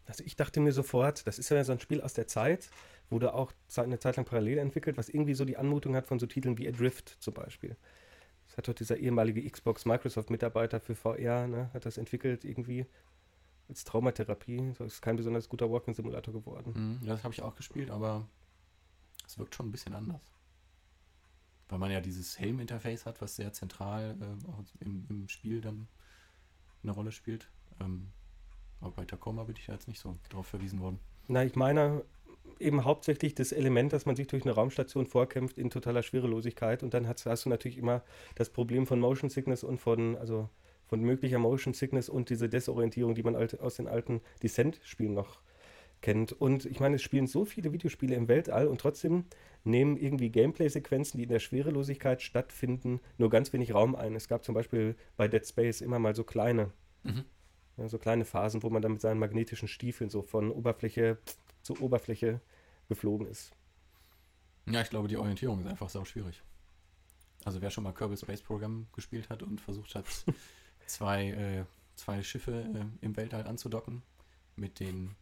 Also 0.09 0.25
ich 0.25 0.37
dachte 0.37 0.61
mir 0.61 0.73
sofort, 0.73 1.27
das 1.27 1.38
ist 1.38 1.50
ja 1.50 1.62
so 1.65 1.73
ein 1.73 1.81
Spiel 1.81 2.00
aus 2.00 2.15
der 2.15 2.27
Zeit, 2.27 2.71
wurde 3.11 3.35
auch 3.35 3.53
eine 3.77 3.99
Zeit 3.99 4.17
lang 4.17 4.25
parallel 4.25 4.59
entwickelt, 4.59 4.97
was 4.97 5.09
irgendwie 5.09 5.35
so 5.35 5.45
die 5.45 5.57
Anmutung 5.57 5.95
hat 5.95 6.07
von 6.07 6.19
so 6.19 6.27
Titeln 6.27 6.59
wie 6.59 6.67
Adrift 6.69 7.17
zum 7.21 7.35
Beispiel. 7.35 7.77
Das 8.47 8.57
hat 8.57 8.69
doch 8.69 8.75
dieser 8.75 8.97
ehemalige 8.97 9.49
Xbox 9.49 9.85
Microsoft 9.85 10.31
Mitarbeiter 10.31 10.81
für 10.81 10.95
VR, 10.95 11.47
ne, 11.47 11.71
hat 11.75 11.87
das 11.87 11.99
entwickelt 11.99 12.45
irgendwie 12.45 12.87
als 13.69 13.85
Traumatherapie. 13.85 14.73
Das 14.79 14.95
ist 14.95 15.03
kein 15.03 15.17
besonders 15.17 15.49
guter 15.49 15.71
Walking 15.71 15.95
Simulator 15.95 16.33
geworden. 16.33 16.99
Mm, 17.03 17.07
ja, 17.07 17.12
das 17.12 17.23
habe 17.23 17.35
ich 17.35 17.43
auch 17.43 17.55
gespielt, 17.55 17.91
aber 17.91 18.27
es 19.27 19.38
wirkt 19.38 19.55
schon 19.55 19.69
ein 19.69 19.73
bisschen 19.73 19.95
anders 19.95 20.23
weil 21.69 21.79
man 21.79 21.91
ja 21.91 22.00
dieses 22.00 22.38
Helm-Interface 22.38 23.07
hat, 23.07 23.21
was 23.21 23.37
sehr 23.37 23.53
zentral 23.53 24.17
äh, 24.21 24.85
im, 24.85 25.07
im, 25.09 25.29
Spiel 25.29 25.61
dann 25.61 25.88
eine 26.83 26.93
Rolle 26.93 27.12
spielt. 27.12 27.50
Ähm, 27.81 28.09
aber 28.80 28.92
bei 28.92 29.04
Tacoma 29.04 29.44
bin 29.44 29.56
ich 29.56 29.66
ja 29.66 29.75
jetzt 29.75 29.88
nicht 29.88 30.00
so 30.00 30.16
darauf 30.30 30.47
verwiesen 30.47 30.80
worden. 30.80 30.99
Na, 31.28 31.44
ich 31.44 31.56
meine 31.56 32.02
eben 32.61 32.85
hauptsächlich 32.85 33.35
das 33.35 33.52
Element, 33.52 33.92
dass 33.92 34.06
man 34.06 34.16
sich 34.16 34.26
durch 34.26 34.44
eine 34.44 34.52
Raumstation 34.52 35.06
vorkämpft 35.06 35.58
in 35.58 35.70
totaler 35.70 36.02
Schwerelosigkeit 36.02 36.82
und 36.82 36.94
dann 36.94 37.06
hast, 37.06 37.26
hast 37.26 37.44
du 37.44 37.49
natürlich 37.49 37.78
immer 37.78 38.02
das 38.35 38.50
Problem 38.50 38.87
von 38.87 39.00
Motion 39.00 39.30
Sickness 39.30 39.62
und 39.62 39.78
von, 39.78 40.16
also 40.16 40.49
von 40.87 41.00
möglicher 41.00 41.38
Motion 41.38 41.75
Sickness 41.75 42.08
und 42.08 42.30
diese 42.30 42.49
Desorientierung, 42.49 43.14
die 43.14 43.23
man 43.23 43.37
aus 43.37 43.76
den 43.76 43.87
alten 43.87 44.20
Descent-Spielen 44.42 45.14
noch 45.14 45.40
kennt. 46.00 46.32
Und 46.32 46.64
ich 46.64 46.80
meine, 46.80 46.97
es 46.97 47.02
spielen 47.02 47.26
so 47.26 47.44
viele 47.44 47.73
Videospiele 47.73 48.14
im 48.14 48.28
Weltall 48.28 48.68
und 48.68 48.80
trotzdem 48.80 49.25
nehmen 49.64 49.97
irgendwie 49.97 50.30
Gameplay-Sequenzen, 50.30 51.18
die 51.18 51.25
in 51.25 51.30
der 51.30 51.40
Schwerelosigkeit 51.40 52.23
stattfinden, 52.23 53.00
nur 53.18 53.30
ganz 53.30 53.52
wenig 53.52 53.75
Raum 53.75 53.94
ein. 53.94 54.14
Es 54.14 54.28
gab 54.28 54.44
zum 54.44 54.54
Beispiel 54.54 54.97
bei 55.16 55.28
Dead 55.28 55.47
Space 55.47 55.80
immer 55.80 55.99
mal 55.99 56.14
so 56.14 56.25
kleine, 56.25 56.70
mhm. 57.02 57.25
Ja, 57.78 57.88
so 57.88 57.99
kleine 57.99 58.25
Phasen, 58.25 58.62
wo 58.62 58.70
man 58.70 58.82
dann 58.82 58.92
mit 58.92 59.00
seinen 59.00 59.18
magnetischen 59.18 59.68
Stiefeln 59.68 60.11
so 60.11 60.23
von 60.23 60.50
Oberfläche 60.50 61.18
zu 61.62 61.80
Oberfläche 61.80 62.40
geflogen 62.88 63.26
ist. 63.26 63.52
Ja, 64.66 64.82
ich 64.82 64.90
glaube, 64.90 65.08
die 65.08 65.16
Orientierung 65.16 65.61
ist 65.61 65.66
einfach 65.66 65.88
sau 65.88 66.04
schwierig. 66.04 66.42
Also 67.44 67.62
wer 67.62 67.70
schon 67.70 67.85
mal 67.85 67.92
Kerbal 67.92 68.16
Space 68.16 68.42
Program 68.42 68.87
gespielt 68.92 69.30
hat 69.30 69.42
und 69.42 69.61
versucht 69.61 69.94
hat, 69.94 70.06
zwei, 70.87 71.28
äh, 71.30 71.64
zwei 71.94 72.23
Schiffe 72.23 72.62
äh, 72.75 73.04
im 73.04 73.16
Weltall 73.16 73.47
anzudocken 73.47 74.02
mit 74.56 74.80
den, 74.80 75.14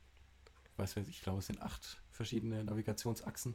weiß 0.76 0.96
ich, 0.96 1.22
glaube 1.22 1.40
es 1.40 1.46
sind 1.46 1.60
acht 1.60 2.00
verschiedene 2.10 2.64
Navigationsachsen. 2.64 3.54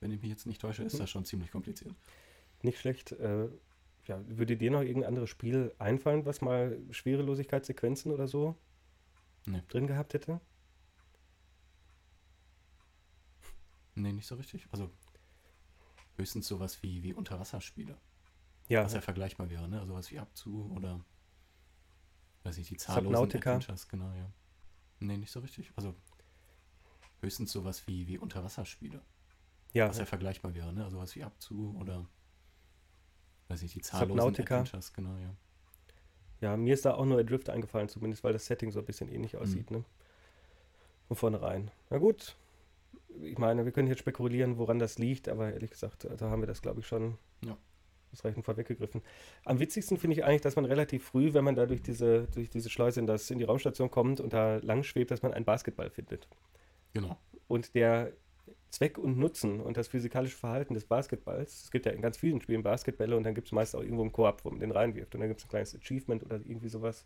Wenn 0.00 0.10
ich 0.10 0.20
mich 0.20 0.30
jetzt 0.30 0.46
nicht 0.46 0.60
täusche, 0.60 0.82
ist 0.82 1.00
das 1.00 1.08
schon 1.08 1.24
ziemlich 1.24 1.50
kompliziert. 1.50 1.94
Nicht 2.62 2.78
schlecht. 2.78 3.12
Äh, 3.12 3.48
ja, 4.06 4.20
würde 4.26 4.56
dir 4.56 4.70
noch 4.70 4.80
irgendein 4.82 5.08
anderes 5.08 5.30
Spiel 5.30 5.74
einfallen, 5.78 6.24
was 6.26 6.40
mal 6.40 6.78
Schwerelosigkeitssequenzen 6.90 8.12
oder 8.12 8.28
so 8.28 8.56
Nee. 9.46 9.62
drin 9.68 9.86
gehabt 9.86 10.14
hätte? 10.14 10.40
Nee, 13.94 14.12
nicht 14.12 14.26
so 14.26 14.34
richtig. 14.34 14.66
Also 14.72 14.90
höchstens 16.16 16.46
sowas 16.48 16.82
wie, 16.82 17.02
wie 17.02 17.12
Unterwasserspiele. 17.12 17.96
Ja, 18.68 18.84
Was 18.84 18.94
ja 18.94 19.00
vergleichbar 19.00 19.50
wäre, 19.50 19.68
ne? 19.68 19.80
Also 19.80 19.92
sowas 19.92 20.10
wie 20.10 20.18
Abzu 20.18 20.72
oder 20.74 21.04
weiß 22.44 22.58
ich, 22.58 22.68
die 22.68 22.76
zahllosen 22.76 23.14
Subnautica. 23.16 23.54
Adventures, 23.56 23.88
genau, 23.88 24.10
ja. 24.14 24.30
Nee, 25.00 25.16
nicht 25.18 25.30
so 25.30 25.40
richtig. 25.40 25.70
Also 25.76 25.94
höchstens 27.20 27.52
sowas 27.52 27.86
wie, 27.86 28.06
wie 28.06 28.18
Unterwasserspiele. 28.18 29.02
ja, 29.74 29.88
Was 29.88 29.98
ja 29.98 30.06
vergleichbar 30.06 30.54
wäre, 30.54 30.72
ne? 30.72 30.84
Also 30.84 30.96
sowas 30.96 31.14
wie 31.14 31.24
Abzu 31.24 31.76
oder 31.78 32.06
weiß 33.48 33.62
ich, 33.62 33.72
die 33.72 33.80
zahllosen 33.80 34.18
Subnautica. 34.20 34.60
Adventures, 34.60 34.92
genau, 34.92 35.14
ja. 35.16 35.34
ja, 36.40 36.56
mir 36.56 36.74
ist 36.74 36.84
da 36.84 36.94
auch 36.94 37.04
nur 37.04 37.18
Adrift 37.18 37.50
eingefallen, 37.50 37.88
zumindest 37.88 38.24
weil 38.24 38.32
das 38.32 38.46
Setting 38.46 38.70
so 38.70 38.78
ein 38.80 38.84
bisschen 38.84 39.08
ähnlich 39.08 39.36
aussieht, 39.36 39.70
ne? 39.70 39.84
Von 41.08 41.16
vornherein. 41.16 41.70
Na 41.90 41.98
gut. 41.98 42.36
Ich 43.22 43.38
meine, 43.38 43.64
wir 43.64 43.70
können 43.72 43.86
jetzt 43.88 44.00
spekulieren, 44.00 44.58
woran 44.58 44.78
das 44.78 44.98
liegt, 44.98 45.28
aber 45.28 45.52
ehrlich 45.52 45.70
gesagt, 45.70 46.08
da 46.16 46.30
haben 46.30 46.42
wir 46.42 46.46
das, 46.48 46.62
glaube 46.62 46.80
ich, 46.80 46.86
schon 46.86 47.16
Ja. 47.44 47.56
ausreichend 48.12 48.44
vorweggegriffen. 48.44 49.02
Am 49.44 49.60
witzigsten 49.60 49.98
finde 49.98 50.16
ich 50.16 50.24
eigentlich, 50.24 50.40
dass 50.40 50.56
man 50.56 50.64
relativ 50.64 51.04
früh, 51.04 51.32
wenn 51.32 51.44
man 51.44 51.54
da 51.54 51.66
durch 51.66 51.82
diese, 51.82 52.26
durch 52.34 52.48
diese 52.50 52.70
Schleuse 52.70 52.98
in, 53.00 53.06
das, 53.06 53.30
in 53.30 53.38
die 53.38 53.44
Raumstation 53.44 53.90
kommt 53.90 54.18
und 54.18 54.32
da 54.32 54.56
lang 54.56 54.82
schwebt, 54.82 55.10
dass 55.12 55.22
man 55.22 55.32
einen 55.32 55.44
Basketball 55.44 55.90
findet. 55.90 56.26
Genau. 56.92 57.16
Und 57.46 57.74
der 57.76 58.12
Zweck 58.70 58.98
und 58.98 59.18
Nutzen 59.18 59.60
und 59.60 59.76
das 59.76 59.88
physikalische 59.88 60.36
Verhalten 60.36 60.74
des 60.74 60.84
Basketballs, 60.84 61.64
es 61.64 61.70
gibt 61.70 61.86
ja 61.86 61.92
in 61.92 62.02
ganz 62.02 62.16
vielen 62.16 62.40
Spielen 62.40 62.62
Basketbälle 62.62 63.16
und 63.16 63.22
dann 63.22 63.34
gibt 63.34 63.48
es 63.48 63.52
meist 63.52 63.76
auch 63.76 63.82
irgendwo 63.82 64.02
einen 64.02 64.12
Koop, 64.12 64.44
wo 64.44 64.50
man 64.50 64.60
den 64.60 64.72
reinwirft 64.72 65.14
und 65.14 65.20
dann 65.20 65.28
gibt 65.28 65.40
es 65.40 65.46
ein 65.46 65.50
kleines 65.50 65.74
Achievement 65.76 66.24
oder 66.24 66.36
irgendwie 66.36 66.68
sowas. 66.68 67.04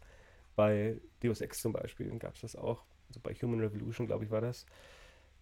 Bei 0.56 1.00
Deus 1.22 1.40
Ex 1.40 1.60
zum 1.60 1.72
Beispiel 1.72 2.10
gab 2.18 2.34
es 2.34 2.40
das 2.40 2.56
auch, 2.56 2.84
also 3.08 3.20
bei 3.22 3.34
Human 3.34 3.60
Revolution, 3.60 4.06
glaube 4.06 4.24
ich, 4.24 4.30
war 4.30 4.40
das. 4.40 4.66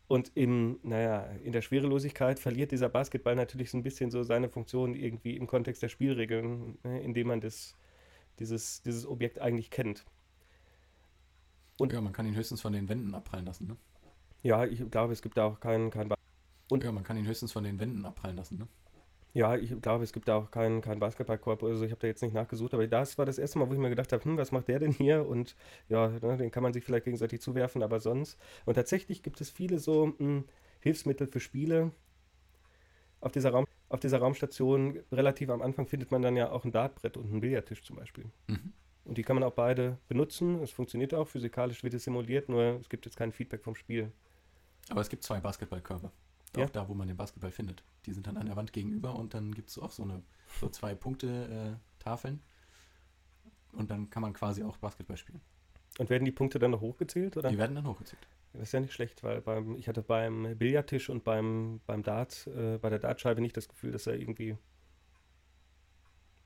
Und 0.08 0.30
im, 0.34 0.78
naja, 0.82 1.22
in 1.42 1.52
der 1.52 1.62
Schwerelosigkeit 1.62 2.38
verliert 2.38 2.70
dieser 2.70 2.88
Basketball 2.88 3.34
natürlich 3.34 3.70
so 3.70 3.78
ein 3.78 3.82
bisschen 3.82 4.10
so 4.10 4.22
seine 4.22 4.48
Funktion 4.48 4.94
irgendwie 4.94 5.36
im 5.36 5.46
Kontext 5.46 5.82
der 5.82 5.88
Spielregeln, 5.88 6.78
ne, 6.84 7.00
indem 7.02 7.28
man 7.28 7.40
das, 7.40 7.76
dieses, 8.38 8.82
dieses 8.82 9.06
Objekt 9.06 9.40
eigentlich 9.40 9.70
kennt. 9.70 10.04
Und- 11.78 11.92
ja, 11.92 12.00
man 12.00 12.12
kann 12.12 12.26
ihn 12.26 12.36
höchstens 12.36 12.60
von 12.60 12.72
den 12.72 12.88
Wänden 12.88 13.14
abprallen 13.14 13.46
lassen, 13.46 13.66
ne? 13.66 13.76
Ja, 14.46 14.64
ich 14.64 14.88
glaube, 14.92 15.12
es 15.12 15.22
gibt 15.22 15.36
da 15.36 15.44
auch 15.46 15.58
keinen 15.58 15.90
kein 15.90 16.08
Und- 16.70 16.84
ja, 16.84 16.92
man 16.92 17.02
kann 17.02 17.16
ihn 17.16 17.26
höchstens 17.26 17.52
von 17.52 17.64
den 17.64 17.80
Wänden 17.80 18.04
abprallen 18.04 18.36
lassen, 18.36 18.58
ne? 18.58 18.68
Ja, 19.34 19.56
ich 19.56 19.78
glaube, 19.82 20.04
es 20.04 20.12
gibt 20.12 20.28
da 20.28 20.36
auch 20.36 20.50
keinen 20.50 20.80
kein 20.80 21.00
Basketballkorb 21.00 21.62
oder 21.64 21.76
so. 21.76 21.84
Ich 21.84 21.90
habe 21.90 22.00
da 22.00 22.06
jetzt 22.06 22.22
nicht 22.22 22.32
nachgesucht, 22.32 22.72
aber 22.72 22.86
das 22.86 23.18
war 23.18 23.26
das 23.26 23.38
erste 23.38 23.58
Mal, 23.58 23.68
wo 23.68 23.74
ich 23.74 23.78
mir 23.78 23.90
gedacht 23.90 24.12
habe, 24.12 24.24
hm, 24.24 24.38
was 24.38 24.52
macht 24.52 24.68
der 24.68 24.78
denn 24.78 24.92
hier? 24.92 25.26
Und 25.26 25.56
ja, 25.88 26.08
ne, 26.08 26.36
den 26.36 26.50
kann 26.52 26.62
man 26.62 26.72
sich 26.72 26.84
vielleicht 26.84 27.04
gegenseitig 27.04 27.40
zuwerfen, 27.40 27.82
aber 27.82 27.98
sonst. 27.98 28.38
Und 28.64 28.74
tatsächlich 28.74 29.22
gibt 29.24 29.40
es 29.40 29.50
viele 29.50 29.80
so 29.80 30.14
hm, 30.16 30.44
Hilfsmittel 30.80 31.26
für 31.26 31.40
Spiele. 31.40 31.90
Auf 33.20 33.32
dieser, 33.32 33.50
Raum, 33.50 33.66
auf 33.88 33.98
dieser 33.98 34.18
Raumstation, 34.18 35.00
relativ 35.10 35.50
am 35.50 35.60
Anfang, 35.60 35.86
findet 35.88 36.12
man 36.12 36.22
dann 36.22 36.36
ja 36.36 36.50
auch 36.50 36.64
ein 36.64 36.70
Dartbrett 36.70 37.16
und 37.16 37.26
einen 37.30 37.40
Billardtisch 37.40 37.82
zum 37.82 37.96
Beispiel. 37.96 38.26
Mhm. 38.46 38.72
Und 39.04 39.18
die 39.18 39.22
kann 39.22 39.34
man 39.34 39.42
auch 39.42 39.54
beide 39.54 39.98
benutzen. 40.08 40.62
Es 40.62 40.70
funktioniert 40.70 41.12
auch, 41.14 41.26
physikalisch 41.26 41.82
wird 41.82 41.94
es 41.94 42.04
simuliert, 42.04 42.48
nur 42.48 42.78
es 42.80 42.88
gibt 42.88 43.04
jetzt 43.06 43.16
kein 43.16 43.32
Feedback 43.32 43.64
vom 43.64 43.74
Spiel. 43.74 44.12
Aber 44.88 45.00
es 45.00 45.08
gibt 45.08 45.24
zwei 45.24 45.40
Basketballkörbe. 45.40 46.10
Ja. 46.56 46.64
Auch 46.64 46.70
da, 46.70 46.88
wo 46.88 46.94
man 46.94 47.08
den 47.08 47.16
Basketball 47.16 47.50
findet. 47.50 47.82
Die 48.06 48.12
sind 48.12 48.26
dann 48.26 48.36
an 48.36 48.46
der 48.46 48.56
Wand 48.56 48.72
gegenüber 48.72 49.16
und 49.16 49.34
dann 49.34 49.52
gibt 49.52 49.70
es 49.70 49.78
auch 49.78 49.90
so 49.90 50.04
eine 50.04 50.22
so 50.60 50.68
zwei 50.68 50.94
Punkte 50.94 51.78
äh. 51.80 51.86
Und 53.72 53.90
dann 53.90 54.08
kann 54.10 54.22
man 54.22 54.32
quasi 54.32 54.62
auch 54.62 54.76
Basketball 54.76 55.16
spielen. 55.16 55.40
Und 55.98 56.08
werden 56.08 56.24
die 56.24 56.30
Punkte 56.30 56.60
dann 56.60 56.70
noch 56.70 56.80
hochgezählt? 56.80 57.36
Oder? 57.36 57.48
Die 57.48 57.58
werden 57.58 57.74
dann 57.74 57.86
hochgezählt. 57.86 58.26
Das 58.52 58.62
ist 58.62 58.72
ja 58.72 58.80
nicht 58.80 58.92
schlecht, 58.92 59.24
weil 59.24 59.40
beim, 59.40 59.74
ich 59.74 59.88
hatte 59.88 60.02
beim 60.02 60.56
Billardtisch 60.56 61.10
und 61.10 61.24
beim, 61.24 61.80
beim 61.84 62.04
Dart, 62.04 62.46
äh, 62.46 62.78
bei 62.78 62.90
der 62.90 63.00
Dartscheibe 63.00 63.40
nicht 63.40 63.56
das 63.56 63.68
Gefühl, 63.68 63.90
dass 63.90 64.04
da 64.04 64.12
irgendwie 64.12 64.56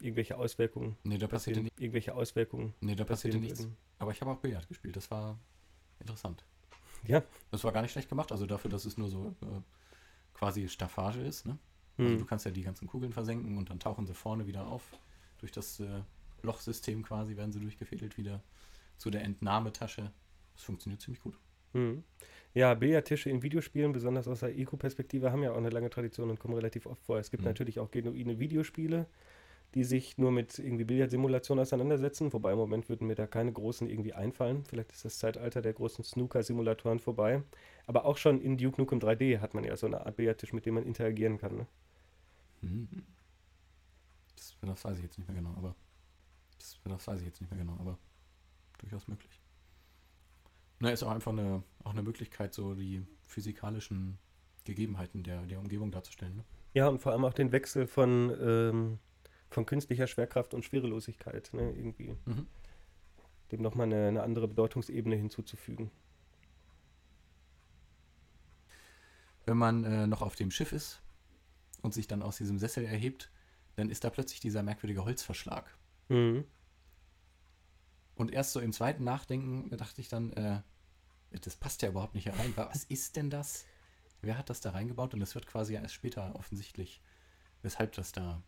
irgendwelche 0.00 0.38
Auswirkungen 0.38 0.96
Nee, 1.04 1.18
da 1.18 1.28
passierte, 1.28 1.60
irgendwelche 1.78 2.14
Auswirkungen 2.14 2.74
nee, 2.80 2.94
da 2.94 3.04
passierte 3.04 3.38
nichts. 3.38 3.60
würden. 3.60 3.76
Aber 3.98 4.12
ich 4.12 4.20
habe 4.22 4.30
auch 4.30 4.38
Billard 4.38 4.66
gespielt. 4.66 4.96
Das 4.96 5.10
war 5.10 5.38
interessant. 6.00 6.44
Ja. 7.06 7.22
Das 7.50 7.64
war 7.64 7.72
gar 7.72 7.82
nicht 7.82 7.92
schlecht 7.92 8.08
gemacht. 8.08 8.32
Also 8.32 8.46
dafür, 8.46 8.70
dass 8.70 8.84
es 8.84 8.96
nur 8.98 9.08
so 9.08 9.34
äh, 9.42 9.46
quasi 10.34 10.68
Staffage 10.68 11.18
ist. 11.20 11.46
Ne? 11.46 11.58
Also 11.98 12.14
du 12.14 12.20
Hm. 12.20 12.26
kannst 12.26 12.44
ja 12.46 12.50
die 12.50 12.62
ganzen 12.62 12.86
Kugeln 12.88 13.12
versenken 13.12 13.58
und 13.58 13.70
dann 13.70 13.78
tauchen 13.80 14.06
sie 14.06 14.14
vorne 14.14 14.46
wieder 14.46 14.66
auf. 14.66 14.82
Durch 15.38 15.52
das 15.52 15.80
äh, 15.80 16.02
Lochsystem 16.42 17.02
quasi 17.02 17.36
werden 17.36 17.52
sie 17.52 17.60
durchgefädelt 17.60 18.16
wieder 18.16 18.42
zu 18.96 19.10
der 19.10 19.22
Entnahmetasche. 19.24 20.10
Das 20.54 20.62
funktioniert 20.64 21.00
ziemlich 21.00 21.22
gut. 21.22 21.36
Hm. 21.72 22.02
Ja, 22.52 22.74
Billardtische 22.74 23.30
in 23.30 23.42
Videospielen, 23.42 23.92
besonders 23.92 24.26
aus 24.26 24.40
der 24.40 24.56
Eco-Perspektive, 24.58 25.30
haben 25.30 25.42
ja 25.42 25.52
auch 25.52 25.56
eine 25.56 25.70
lange 25.70 25.88
Tradition 25.88 26.30
und 26.30 26.40
kommen 26.40 26.54
relativ 26.54 26.86
oft 26.86 27.02
vor. 27.02 27.18
Es 27.18 27.30
gibt 27.30 27.42
Mhm. 27.42 27.48
natürlich 27.50 27.78
auch 27.78 27.90
genuine 27.90 28.38
Videospiele, 28.40 29.06
die 29.74 29.84
sich 29.84 30.18
nur 30.18 30.32
mit 30.32 30.58
irgendwie 30.58 30.84
Billardsimulationen 30.84 31.62
auseinandersetzen, 31.62 32.32
wobei 32.32 32.52
im 32.52 32.58
Moment 32.58 32.88
würden 32.88 33.06
mir 33.06 33.14
da 33.14 33.26
keine 33.26 33.52
großen 33.52 33.88
irgendwie 33.88 34.12
einfallen. 34.12 34.64
Vielleicht 34.64 34.92
ist 34.92 35.04
das 35.04 35.18
Zeitalter 35.18 35.62
der 35.62 35.72
großen 35.72 36.04
Snooker-Simulatoren 36.04 36.98
vorbei. 36.98 37.42
Aber 37.86 38.04
auch 38.04 38.16
schon 38.16 38.40
in 38.40 38.58
Duke 38.58 38.80
Nukem 38.80 38.98
3D 38.98 39.38
hat 39.40 39.54
man 39.54 39.64
ja 39.64 39.76
so 39.76 39.86
eine 39.86 40.04
Art 40.04 40.16
Billardtisch, 40.16 40.52
mit 40.52 40.66
dem 40.66 40.74
man 40.74 40.84
interagieren 40.84 41.38
kann. 41.38 41.56
Ne? 41.56 41.66
Mhm. 42.62 42.88
Das, 44.36 44.56
das 44.60 44.84
weiß 44.84 44.96
ich 44.98 45.04
jetzt 45.04 45.18
nicht 45.18 45.28
mehr 45.28 45.36
genau, 45.36 45.54
aber 45.56 45.76
das, 46.58 46.80
das 46.84 47.06
weiß 47.06 47.20
ich 47.20 47.26
jetzt 47.26 47.40
nicht 47.40 47.50
mehr 47.50 47.60
genau, 47.60 47.76
aber 47.78 47.98
durchaus 48.78 49.06
möglich. 49.06 49.40
Na, 50.80 50.90
ist 50.90 51.02
auch 51.02 51.10
einfach 51.10 51.32
eine, 51.32 51.62
auch 51.84 51.92
eine 51.92 52.02
Möglichkeit, 52.02 52.54
so 52.54 52.74
die 52.74 53.06
physikalischen 53.26 54.18
Gegebenheiten 54.64 55.22
der, 55.22 55.42
der 55.46 55.58
Umgebung 55.58 55.90
darzustellen. 55.90 56.36
Ne? 56.36 56.44
Ja, 56.74 56.88
und 56.88 57.00
vor 57.00 57.12
allem 57.12 57.24
auch 57.24 57.34
den 57.34 57.52
Wechsel 57.52 57.86
von, 57.86 58.34
ähm, 58.40 58.98
von 59.50 59.66
künstlicher 59.66 60.06
Schwerkraft 60.06 60.54
und 60.54 60.64
Schwerelosigkeit, 60.64 61.50
ne? 61.52 61.72
irgendwie 61.72 62.16
Mhm. 62.24 62.46
dem 63.52 63.62
nochmal 63.62 63.86
eine, 63.86 64.08
eine 64.08 64.22
andere 64.22 64.48
Bedeutungsebene 64.48 65.16
hinzuzufügen. 65.16 65.90
Wenn 69.44 69.56
man 69.56 69.84
äh, 69.84 70.06
noch 70.06 70.22
auf 70.22 70.36
dem 70.36 70.50
Schiff 70.52 70.72
ist 70.72 71.02
und 71.82 71.92
sich 71.92 72.06
dann 72.06 72.22
aus 72.22 72.36
diesem 72.36 72.58
Sessel 72.58 72.84
erhebt, 72.84 73.30
dann 73.74 73.90
ist 73.90 74.04
da 74.04 74.10
plötzlich 74.10 74.38
dieser 74.40 74.62
merkwürdige 74.62 75.04
Holzverschlag. 75.04 75.76
Mhm. 76.08 76.44
Und 78.14 78.32
erst 78.32 78.52
so 78.52 78.60
im 78.60 78.72
zweiten 78.72 79.02
Nachdenken 79.02 79.76
dachte 79.76 80.00
ich 80.00 80.08
dann, 80.08 80.32
äh, 80.34 80.60
das 81.30 81.56
passt 81.56 81.82
ja 81.82 81.88
überhaupt 81.88 82.14
nicht 82.14 82.24
hier 82.24 82.34
rein. 82.34 82.52
Was 82.56 82.84
ist 82.84 83.16
denn 83.16 83.30
das? 83.30 83.64
Wer 84.20 84.36
hat 84.36 84.50
das 84.50 84.60
da 84.60 84.70
reingebaut? 84.70 85.14
Und 85.14 85.22
es 85.22 85.34
wird 85.34 85.46
quasi 85.46 85.74
erst 85.74 85.94
später 85.94 86.34
offensichtlich, 86.36 87.00
weshalb 87.62 87.92
das 87.92 88.12
da 88.12 88.42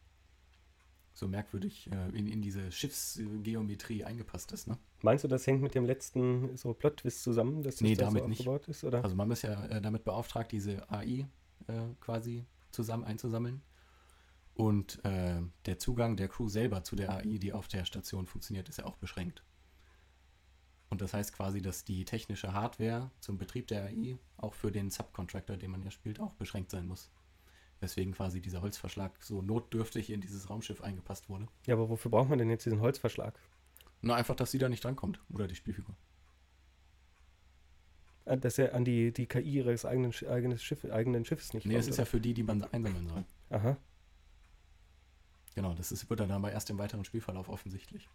so 1.15 1.29
merkwürdig 1.29 1.91
äh, 1.93 2.09
in, 2.17 2.27
in 2.27 2.41
diese 2.43 2.71
Schiffsgeometrie 2.73 4.05
eingepasst 4.05 4.53
ist. 4.53 4.67
Ne? 4.67 4.79
Meinst 5.03 5.25
du, 5.25 5.29
das 5.29 5.47
hängt 5.47 5.63
mit 5.63 5.75
dem 5.75 5.85
letzten 5.85 6.57
so 6.57 6.73
Plot-Twist 6.73 7.23
zusammen, 7.23 7.63
dass 7.63 7.77
das 7.77 7.83
Nee, 7.83 7.95
da 7.95 8.05
damit 8.07 8.23
so 8.23 8.29
nicht. 8.29 8.41
aufgebaut 8.41 8.69
ist? 8.69 8.85
Oder? 8.85 9.03
Also 9.05 9.15
man 9.17 9.31
ist 9.31 9.43
ja 9.43 9.65
äh, 9.67 9.81
damit 9.81 10.05
beauftragt, 10.05 10.53
diese 10.53 10.89
AI 10.91 11.27
äh, 11.67 11.73
quasi 12.01 12.45
zusammen 12.71 13.05
einzusammeln. 13.05 13.63
Und 14.55 15.03
äh, 15.05 15.41
der 15.67 15.79
Zugang 15.79 16.17
der 16.17 16.29
Crew 16.29 16.49
selber 16.49 16.85
zu 16.85 16.95
der 16.97 17.11
AI, 17.11 17.39
die 17.39 17.53
auf 17.53 17.69
der 17.69 17.85
Station 17.85 18.27
funktioniert, 18.27 18.69
ist 18.69 18.79
ja 18.79 18.85
auch 18.85 18.97
beschränkt. 18.97 19.43
Und 20.91 21.01
das 21.01 21.15
heißt 21.15 21.33
quasi, 21.33 21.63
dass 21.63 21.85
die 21.85 22.05
technische 22.05 22.53
Hardware 22.53 23.11
zum 23.21 23.39
Betrieb 23.39 23.67
der 23.69 23.85
AI 23.87 24.19
auch 24.37 24.53
für 24.53 24.71
den 24.71 24.91
Subcontractor, 24.91 25.57
den 25.57 25.71
man 25.71 25.83
ja 25.83 25.91
spielt, 25.91 26.21
auch 26.21 26.35
beschränkt 26.35 26.71
sein 26.71 26.87
muss. 26.87 27.11
Weswegen 27.83 28.15
quasi 28.15 28.41
dieser 28.41 28.63
Holzverschlag 28.63 29.23
so 29.23 29.43
notdürftig 29.43 30.11
in 30.11 30.21
dieses 30.21 30.49
Raumschiff 30.49 30.81
eingepasst 30.83 31.29
wurde. 31.29 31.49
ja, 31.67 31.75
aber 31.75 31.89
wofür 31.91 32.11
braucht 32.11 32.31
man 32.31 32.39
denn 32.39 32.49
jetzt 32.49 32.65
diesen 32.65 32.81
Holzverschlag? 32.81 33.39
Nur 34.01 34.17
einfach, 34.17 34.37
dass 34.37 34.51
sie 34.53 34.59
da 34.59 34.69
nicht 34.69 34.83
drankommt. 34.85 35.21
Oder 35.33 35.47
die 35.49 35.55
Spielfigur. 35.57 35.95
Ah, 38.25 38.37
Dass 38.37 38.57
er 38.59 38.75
an 38.75 38.85
die, 38.85 39.13
die 39.13 39.27
KI 39.27 39.41
ihres 39.41 39.85
eigenen, 39.85 40.13
eigenes 40.29 40.63
Schiff, 40.63 40.85
eigenen 40.85 41.25
Schiffes 41.25 41.53
nicht 41.55 41.67
Nee, 41.67 41.75
kommt, 41.75 41.89
ist 41.89 41.97
ja 41.99 42.05
für 42.05 42.21
die, 42.21 42.35
die 42.35 42.45
man 42.45 42.63
einsammeln 42.65 43.09
soll. 43.09 43.25
Aha. 43.51 43.77
Genau, 45.55 45.75
das 45.75 45.93
ist, 45.93 46.09
wird 46.09 46.21
dann 46.21 46.31
aber 46.31 46.53
erst 46.53 46.71
im 46.71 46.79
weiteren 46.79 47.05
Spielverlauf 47.05 47.49
offensichtlich. 47.49 48.09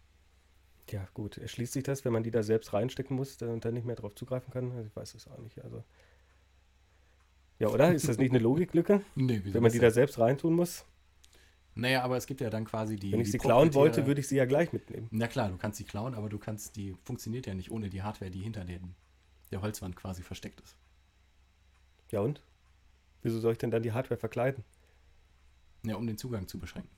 Ja, 0.90 1.06
gut. 1.12 1.36
Erschließt 1.36 1.74
sich 1.74 1.82
das, 1.84 2.04
wenn 2.06 2.12
man 2.14 2.22
die 2.22 2.30
da 2.30 2.42
selbst 2.42 2.72
reinstecken 2.72 3.16
muss 3.16 3.40
und 3.42 3.64
dann 3.64 3.74
nicht 3.74 3.84
mehr 3.86 3.96
drauf 3.96 4.14
zugreifen 4.14 4.50
kann? 4.50 4.72
Also 4.72 4.86
ich 4.88 4.96
weiß 4.96 5.14
es 5.14 5.28
auch 5.28 5.38
nicht. 5.38 5.62
Also. 5.62 5.84
Ja, 7.58 7.68
oder? 7.68 7.92
Ist 7.92 8.08
das 8.08 8.18
nicht 8.18 8.30
eine 8.30 8.38
Logiklücke? 8.38 9.02
Nee, 9.14 9.40
wieso 9.42 9.54
Wenn 9.54 9.62
man 9.62 9.72
die 9.72 9.78
da 9.78 9.90
selbst 9.90 10.18
reintun 10.18 10.54
muss? 10.54 10.84
Naja, 11.74 12.02
aber 12.02 12.16
es 12.16 12.26
gibt 12.26 12.40
ja 12.40 12.50
dann 12.50 12.64
quasi 12.64 12.96
die. 12.96 13.12
Wenn 13.12 13.20
ich 13.20 13.30
sie 13.30 13.38
klauen 13.38 13.72
wollte, 13.74 14.06
würde 14.06 14.20
ich 14.20 14.28
sie 14.28 14.36
ja 14.36 14.46
gleich 14.46 14.72
mitnehmen. 14.72 15.06
Na 15.10 15.28
klar, 15.28 15.48
du 15.48 15.56
kannst 15.56 15.78
sie 15.78 15.84
klauen, 15.84 16.14
aber 16.14 16.28
du 16.28 16.38
kannst, 16.38 16.76
die 16.76 16.96
funktioniert 17.04 17.46
ja 17.46 17.54
nicht 17.54 17.70
ohne 17.70 17.88
die 17.88 18.02
Hardware, 18.02 18.30
die 18.30 18.40
hinter 18.40 18.64
den, 18.64 18.94
der 19.52 19.62
Holzwand 19.62 19.94
quasi 19.94 20.22
versteckt 20.22 20.60
ist. 20.60 20.76
Ja 22.10 22.20
und? 22.20 22.42
Wieso 23.22 23.38
soll 23.38 23.52
ich 23.52 23.58
denn 23.58 23.70
dann 23.70 23.82
die 23.82 23.92
Hardware 23.92 24.18
verkleiden? 24.18 24.64
Ja, 25.84 25.96
um 25.96 26.06
den 26.06 26.18
Zugang 26.18 26.48
zu 26.48 26.58
beschränken. 26.58 26.90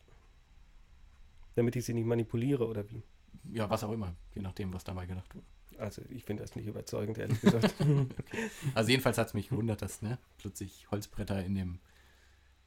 Damit 1.57 1.77
ich 1.77 1.85
sie 1.85 1.95
nicht 1.95 2.07
manipuliere 2.07 2.67
oder 2.67 2.89
wie? 2.91 3.03
Ja, 3.53 3.69
was 3.69 3.85
auch 3.85 3.93
immer, 3.93 4.15
je 4.35 4.43
nachdem, 4.43 4.73
was 4.73 4.85
dabei 4.85 5.07
gedacht 5.07 5.35
wurde. 5.35 5.47
Also 5.81 6.03
ich 6.11 6.25
finde 6.25 6.43
das 6.43 6.55
nicht 6.55 6.67
überzeugend, 6.67 7.19
ehrlich 7.19 7.41
gesagt. 7.41 7.75
Also 8.75 8.91
jedenfalls 8.91 9.19
hat 9.19 9.29
es 9.29 9.35
mich 9.35 9.49
gewundert, 9.49 9.83
dass 9.83 10.03
ne, 10.03 10.19
plötzlich 10.39 10.91
Holzbretter 10.91 11.43
in 11.45 11.55
dem 11.55 11.81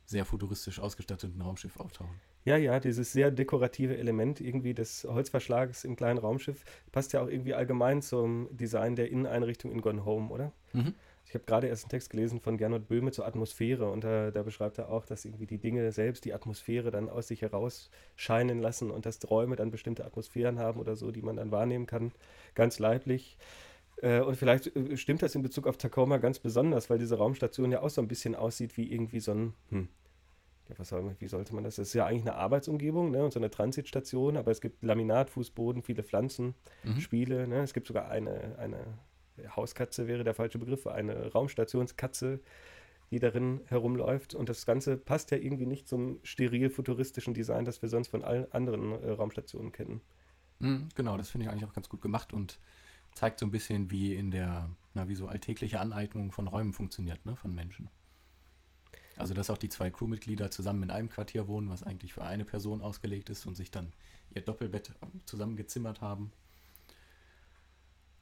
sehr 0.06 0.26
futuristisch 0.26 0.80
ausgestatteten 0.80 1.42
Raumschiff 1.42 1.78
auftauchen. 1.80 2.20
ja, 2.46 2.58
ja, 2.58 2.80
dieses 2.80 3.14
sehr 3.14 3.32
dekorative 3.32 3.98
Element 3.98 4.42
irgendwie 4.42 4.74
des 4.74 5.06
Holzverschlages 5.10 5.86
im 5.86 5.96
kleinen 5.96 6.20
Raumschiff 6.20 6.66
passt 6.92 7.14
ja 7.14 7.22
auch 7.22 7.30
irgendwie 7.30 7.54
allgemein 7.54 8.02
zum 8.02 8.50
Design 8.52 8.96
der 8.96 9.10
Inneneinrichtung 9.10 9.72
in 9.72 9.82
Gone 9.82 10.04
Home, 10.06 10.30
oder? 10.30 10.52
Mhm. 10.74 10.94
Ich 11.34 11.36
habe 11.36 11.46
gerade 11.46 11.66
erst 11.66 11.86
einen 11.86 11.90
Text 11.90 12.12
gelesen 12.12 12.40
von 12.40 12.58
Gernot 12.58 12.88
Böhme 12.88 13.12
zur 13.12 13.26
Atmosphäre 13.26 13.90
und 13.90 14.04
da, 14.04 14.30
da 14.30 14.44
beschreibt 14.44 14.78
er 14.78 14.90
auch, 14.90 15.04
dass 15.04 15.26
irgendwie 15.26 15.48
die 15.48 15.58
Dinge 15.58 15.92
selbst 15.92 16.26
die 16.26 16.34
Atmosphäre 16.36 16.92
dann 16.92 17.10
aus 17.10 17.28
sich 17.28 17.42
heraus 17.42 17.90
scheinen 18.16 18.60
lassen 18.60 18.92
und 18.92 19.08
dass 19.08 19.18
Räume 19.28 19.56
dann 19.56 19.72
bestimmte 19.72 20.06
Atmosphären 20.06 20.60
haben 20.60 20.80
oder 20.80 20.96
so, 20.96 21.10
die 21.10 21.24
man 21.24 21.38
dann 21.38 21.50
wahrnehmen 21.50 21.88
kann, 21.88 22.12
ganz 22.54 22.78
leiblich. 22.78 23.40
Äh, 24.04 24.20
Und 24.22 24.36
vielleicht 24.36 24.76
äh, 24.76 24.96
stimmt 24.96 25.24
das 25.24 25.34
in 25.34 25.42
Bezug 25.42 25.66
auf 25.66 25.78
Tacoma 25.78 26.18
ganz 26.18 26.38
besonders, 26.38 26.92
weil 26.92 27.00
diese 27.00 27.18
Raumstation 27.18 27.72
ja 27.72 27.82
auch 27.82 27.90
so 27.90 28.00
ein 28.00 28.08
bisschen 28.08 28.36
aussieht 28.36 28.78
wie 28.78 28.94
irgendwie 28.94 29.20
so 29.20 29.32
ein, 29.32 29.54
hm, 29.70 29.88
ja, 30.70 30.76
was 30.78 30.90
soll 30.90 31.02
man, 31.02 31.16
wie 31.18 31.28
sollte 31.28 31.56
man 31.56 31.64
das? 31.64 31.78
Das 31.78 31.88
ist 31.88 31.94
ja 31.96 32.06
eigentlich 32.06 32.28
eine 32.28 32.36
Arbeitsumgebung 32.36 33.10
ne, 33.10 33.24
und 33.24 33.34
so 33.34 33.40
eine 33.40 33.50
Transitstation, 33.50 34.38
aber 34.38 34.52
es 34.52 34.62
gibt 34.62 34.84
Laminatfußboden, 34.84 35.82
viele 35.82 36.04
Pflanzen, 36.04 36.54
Mhm. 36.84 37.00
Spiele. 37.00 37.48
Ne? 37.48 37.64
Es 37.64 37.74
gibt 37.74 37.88
sogar 37.88 38.08
eine, 38.10 38.56
eine 38.60 38.78
Hauskatze, 39.56 40.08
wäre 40.08 40.24
der 40.24 40.34
falsche 40.34 40.60
Begriff, 40.60 40.88
eine 40.88 41.32
Raumstationskatze, 41.32 42.40
die 43.12 43.20
darin 43.20 43.62
herumläuft. 43.66 44.34
Und 44.34 44.50
das 44.50 44.66
Ganze 44.66 44.98
passt 44.98 45.32
ja 45.32 45.38
irgendwie 45.38 45.66
nicht 45.66 45.88
zum 45.88 46.20
steril-futuristischen 46.24 47.34
Design, 47.34 47.66
das 47.66 47.82
wir 47.82 47.90
sonst 47.90 48.10
von 48.10 48.24
allen 48.24 48.52
anderen 48.52 48.92
äh, 48.92 49.12
Raumstationen 49.12 49.72
kennen. 49.72 50.02
Mhm, 50.60 50.90
genau, 50.96 51.18
das 51.18 51.30
finde 51.30 51.46
ich 51.46 51.52
eigentlich 51.52 51.70
auch 51.70 51.74
ganz 51.74 51.90
gut 51.90 52.02
gemacht 52.02 52.34
und 52.34 52.60
zeigt 53.14 53.40
so 53.40 53.46
ein 53.46 53.52
bisschen, 53.52 53.92
wie 53.92 54.16
in 54.16 54.32
der, 54.32 54.70
na, 54.94 55.08
wie 55.08 55.16
so 55.16 55.28
alltägliche 55.28 55.80
Aneignung 55.80 56.32
von 56.32 56.48
Räumen 56.48 56.74
funktioniert, 56.74 57.26
ne, 57.26 57.36
von 57.36 57.54
Menschen. 57.54 57.90
Also, 59.16 59.34
dass 59.36 59.50
auch 59.50 59.58
die 59.58 59.70
zwei 59.70 59.92
Crewmitglieder 59.92 60.50
zusammen 60.50 60.84
in 60.84 60.92
einem 60.92 61.10
Quartier 61.10 61.48
wohnen, 61.48 61.70
was 61.70 61.84
eigentlich 61.84 62.14
für 62.14 62.24
eine 62.24 62.46
Person 62.46 62.82
ausgelegt 62.82 63.30
ist 63.30 63.46
und 63.46 63.56
sich 63.56 63.70
dann 63.70 63.94
ihr 64.34 64.42
Doppelbett 64.42 64.92
zusammengezimmert 65.26 66.02
haben. 66.02 66.32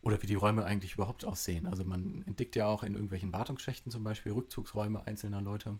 Oder 0.01 0.21
wie 0.21 0.27
die 0.27 0.35
Räume 0.35 0.65
eigentlich 0.65 0.93
überhaupt 0.93 1.25
aussehen. 1.25 1.67
Also 1.67 1.83
man 1.83 2.23
entdeckt 2.25 2.55
ja 2.55 2.67
auch 2.67 2.83
in 2.83 2.93
irgendwelchen 2.93 3.31
Wartungsschächten 3.33 3.91
zum 3.91 4.03
Beispiel 4.03 4.31
Rückzugsräume 4.31 5.05
einzelner 5.05 5.41
Leute, 5.41 5.77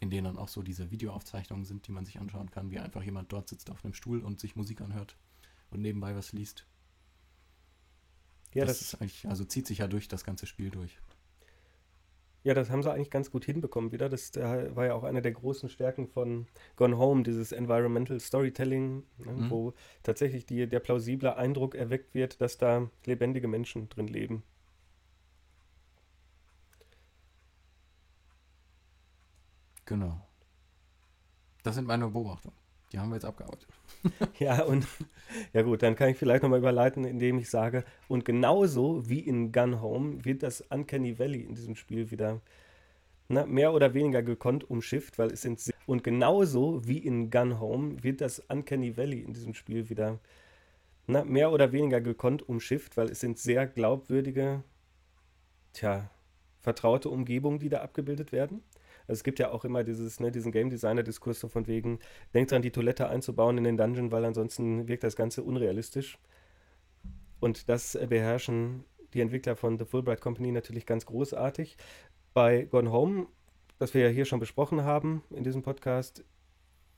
in 0.00 0.10
denen 0.10 0.24
dann 0.24 0.38
auch 0.38 0.48
so 0.48 0.62
diese 0.62 0.90
Videoaufzeichnungen 0.90 1.64
sind, 1.64 1.86
die 1.86 1.92
man 1.92 2.06
sich 2.06 2.18
anschauen 2.18 2.50
kann, 2.50 2.70
wie 2.70 2.78
einfach 2.78 3.02
jemand 3.02 3.32
dort 3.32 3.48
sitzt 3.48 3.70
auf 3.70 3.84
einem 3.84 3.94
Stuhl 3.94 4.20
und 4.20 4.40
sich 4.40 4.56
Musik 4.56 4.80
anhört 4.80 5.16
und 5.70 5.82
nebenbei 5.82 6.16
was 6.16 6.32
liest. 6.32 6.66
Ja, 8.54 8.64
das, 8.64 8.78
das, 8.78 8.88
ist 8.88 9.00
eigentlich, 9.00 9.28
also 9.28 9.44
zieht 9.44 9.66
sich 9.66 9.78
ja 9.78 9.86
durch 9.86 10.08
das 10.08 10.24
ganze 10.24 10.46
Spiel 10.46 10.70
durch. 10.70 10.98
Ja, 12.44 12.54
das 12.54 12.70
haben 12.70 12.82
sie 12.82 12.92
eigentlich 12.92 13.10
ganz 13.10 13.30
gut 13.30 13.44
hinbekommen 13.44 13.92
wieder. 13.92 14.08
Das 14.08 14.34
äh, 14.36 14.74
war 14.74 14.86
ja 14.86 14.94
auch 14.94 15.04
eine 15.04 15.22
der 15.22 15.32
großen 15.32 15.68
Stärken 15.68 16.08
von 16.08 16.46
Gone 16.76 16.98
Home, 16.98 17.22
dieses 17.22 17.52
Environmental 17.52 18.18
Storytelling, 18.20 19.04
ne, 19.18 19.32
Mhm. 19.32 19.50
wo 19.50 19.74
tatsächlich 20.02 20.46
die, 20.46 20.66
der 20.68 20.80
plausible 20.80 21.36
Eindruck 21.36 21.74
erweckt 21.74 22.14
wird, 22.14 22.40
dass 22.40 22.58
da 22.58 22.90
lebendige 23.06 23.48
Menschen 23.48 23.88
drin 23.88 24.08
leben. 24.08 24.42
Genau. 29.84 30.26
Das 31.64 31.74
sind 31.76 31.86
meine 31.86 32.08
Beobachtungen. 32.08 32.56
Die 32.92 32.98
haben 32.98 33.08
wir 33.10 33.16
jetzt 33.16 33.24
abgearbeitet. 33.24 33.68
Ja, 34.38 34.64
und 34.64 34.86
ja 35.52 35.62
gut, 35.62 35.82
dann 35.82 35.94
kann 35.94 36.08
ich 36.08 36.16
vielleicht 36.16 36.42
nochmal 36.42 36.58
überleiten, 36.58 37.04
indem 37.04 37.38
ich 37.38 37.48
sage, 37.48 37.84
und 38.08 38.24
genauso 38.24 39.08
wie 39.08 39.20
in 39.20 39.52
Gun 39.52 39.80
Home 39.80 40.24
wird 40.24 40.42
das 40.42 40.60
Uncanny 40.60 41.18
Valley 41.18 41.42
in 41.42 41.54
diesem 41.54 41.76
Spiel 41.76 42.10
wieder 42.10 42.40
na, 43.28 43.46
mehr 43.46 43.72
oder 43.72 43.94
weniger 43.94 44.22
gekonnt 44.22 44.68
umschifft, 44.68 45.18
weil 45.18 45.32
es 45.32 45.42
sind 45.42 45.72
und 45.86 46.04
genauso 46.04 46.86
wie 46.86 46.98
in 46.98 47.30
Gun 47.30 47.60
Home 47.60 48.02
wird 48.02 48.20
das 48.20 48.40
Uncanny 48.40 48.96
Valley 48.96 49.20
in 49.20 49.32
diesem 49.32 49.54
Spiel 49.54 49.88
wieder 49.88 50.18
na, 51.06 51.24
mehr 51.24 51.52
oder 51.52 51.72
weniger 51.72 52.00
gekonnt 52.00 52.48
umschifft, 52.48 52.96
weil 52.96 53.08
es 53.10 53.20
sind 53.20 53.38
sehr 53.38 53.66
glaubwürdige, 53.66 54.64
tja, 55.72 56.10
vertraute 56.60 57.08
Umgebungen, 57.08 57.58
die 57.58 57.68
da 57.68 57.82
abgebildet 57.82 58.32
werden. 58.32 58.62
Es 59.06 59.24
gibt 59.24 59.38
ja 59.38 59.50
auch 59.50 59.64
immer 59.64 59.84
dieses, 59.84 60.20
ne, 60.20 60.30
diesen 60.30 60.52
Game 60.52 60.70
Designer-Diskurs 60.70 61.40
so 61.40 61.48
von 61.48 61.66
wegen, 61.66 61.98
denkt 62.34 62.52
dran, 62.52 62.62
die 62.62 62.70
Toilette 62.70 63.08
einzubauen 63.08 63.58
in 63.58 63.64
den 63.64 63.76
Dungeon, 63.76 64.12
weil 64.12 64.24
ansonsten 64.24 64.88
wirkt 64.88 65.04
das 65.04 65.16
Ganze 65.16 65.42
unrealistisch. 65.42 66.18
Und 67.40 67.68
das 67.68 67.94
äh, 67.94 68.06
beherrschen 68.08 68.84
die 69.14 69.20
Entwickler 69.20 69.56
von 69.56 69.78
The 69.78 69.84
Fulbright 69.84 70.20
Company 70.20 70.52
natürlich 70.52 70.86
ganz 70.86 71.06
großartig. 71.06 71.76
Bei 72.34 72.64
Gone 72.64 72.90
Home, 72.90 73.26
das 73.78 73.94
wir 73.94 74.02
ja 74.02 74.08
hier 74.08 74.24
schon 74.24 74.40
besprochen 74.40 74.84
haben 74.84 75.22
in 75.30 75.44
diesem 75.44 75.62
Podcast, 75.62 76.24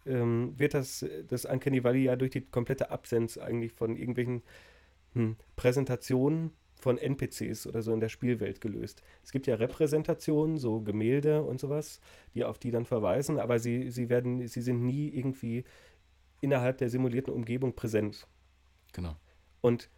ähm, 0.07 0.53
wird 0.59 0.75
das, 0.75 1.05
das 1.29 1.45
Uncanny 1.45 1.83
Valley 1.83 2.05
ja 2.05 2.17
durch 2.17 2.31
die 2.31 2.43
komplette 2.43 2.91
Absenz 2.91 3.39
eigentlich 3.39 3.73
von 3.73 3.97
irgendwelchen 3.97 4.43
hm, 5.15 5.37
Präsentationen 5.57 6.53
von 6.77 6.99
NPCs 6.99 7.67
oder 7.67 7.83
so 7.83 7.93
in 7.93 8.01
der 8.01 8.09
Spielwelt 8.09 8.61
gelöst. 8.61 9.03
Es 9.23 9.33
gibt 9.33 9.47
ja 9.47 9.55
Repräsentationen, 9.55 10.59
so 10.59 10.81
Gemälde 10.81 11.43
und 11.43 11.61
sowas, 11.61 12.01
die 12.35 12.45
auf 12.45 12.59
die 12.59 12.71
dann 12.71 12.85
verweisen, 12.85 13.39
aber 13.39 13.59
sie, 13.59 13.91
sie 13.91 14.09
werden, 14.09 14.47
sie 14.47 14.61
sind 14.61 14.83
nie 14.83 15.09
irgendwie 15.09 15.65
innerhalb 16.41 16.79
der 16.79 16.91
simulierten 16.91 17.33
Umgebung 17.33 17.75
präsent. 17.75 18.27
Genau. 18.93 19.17
Und 19.61 19.89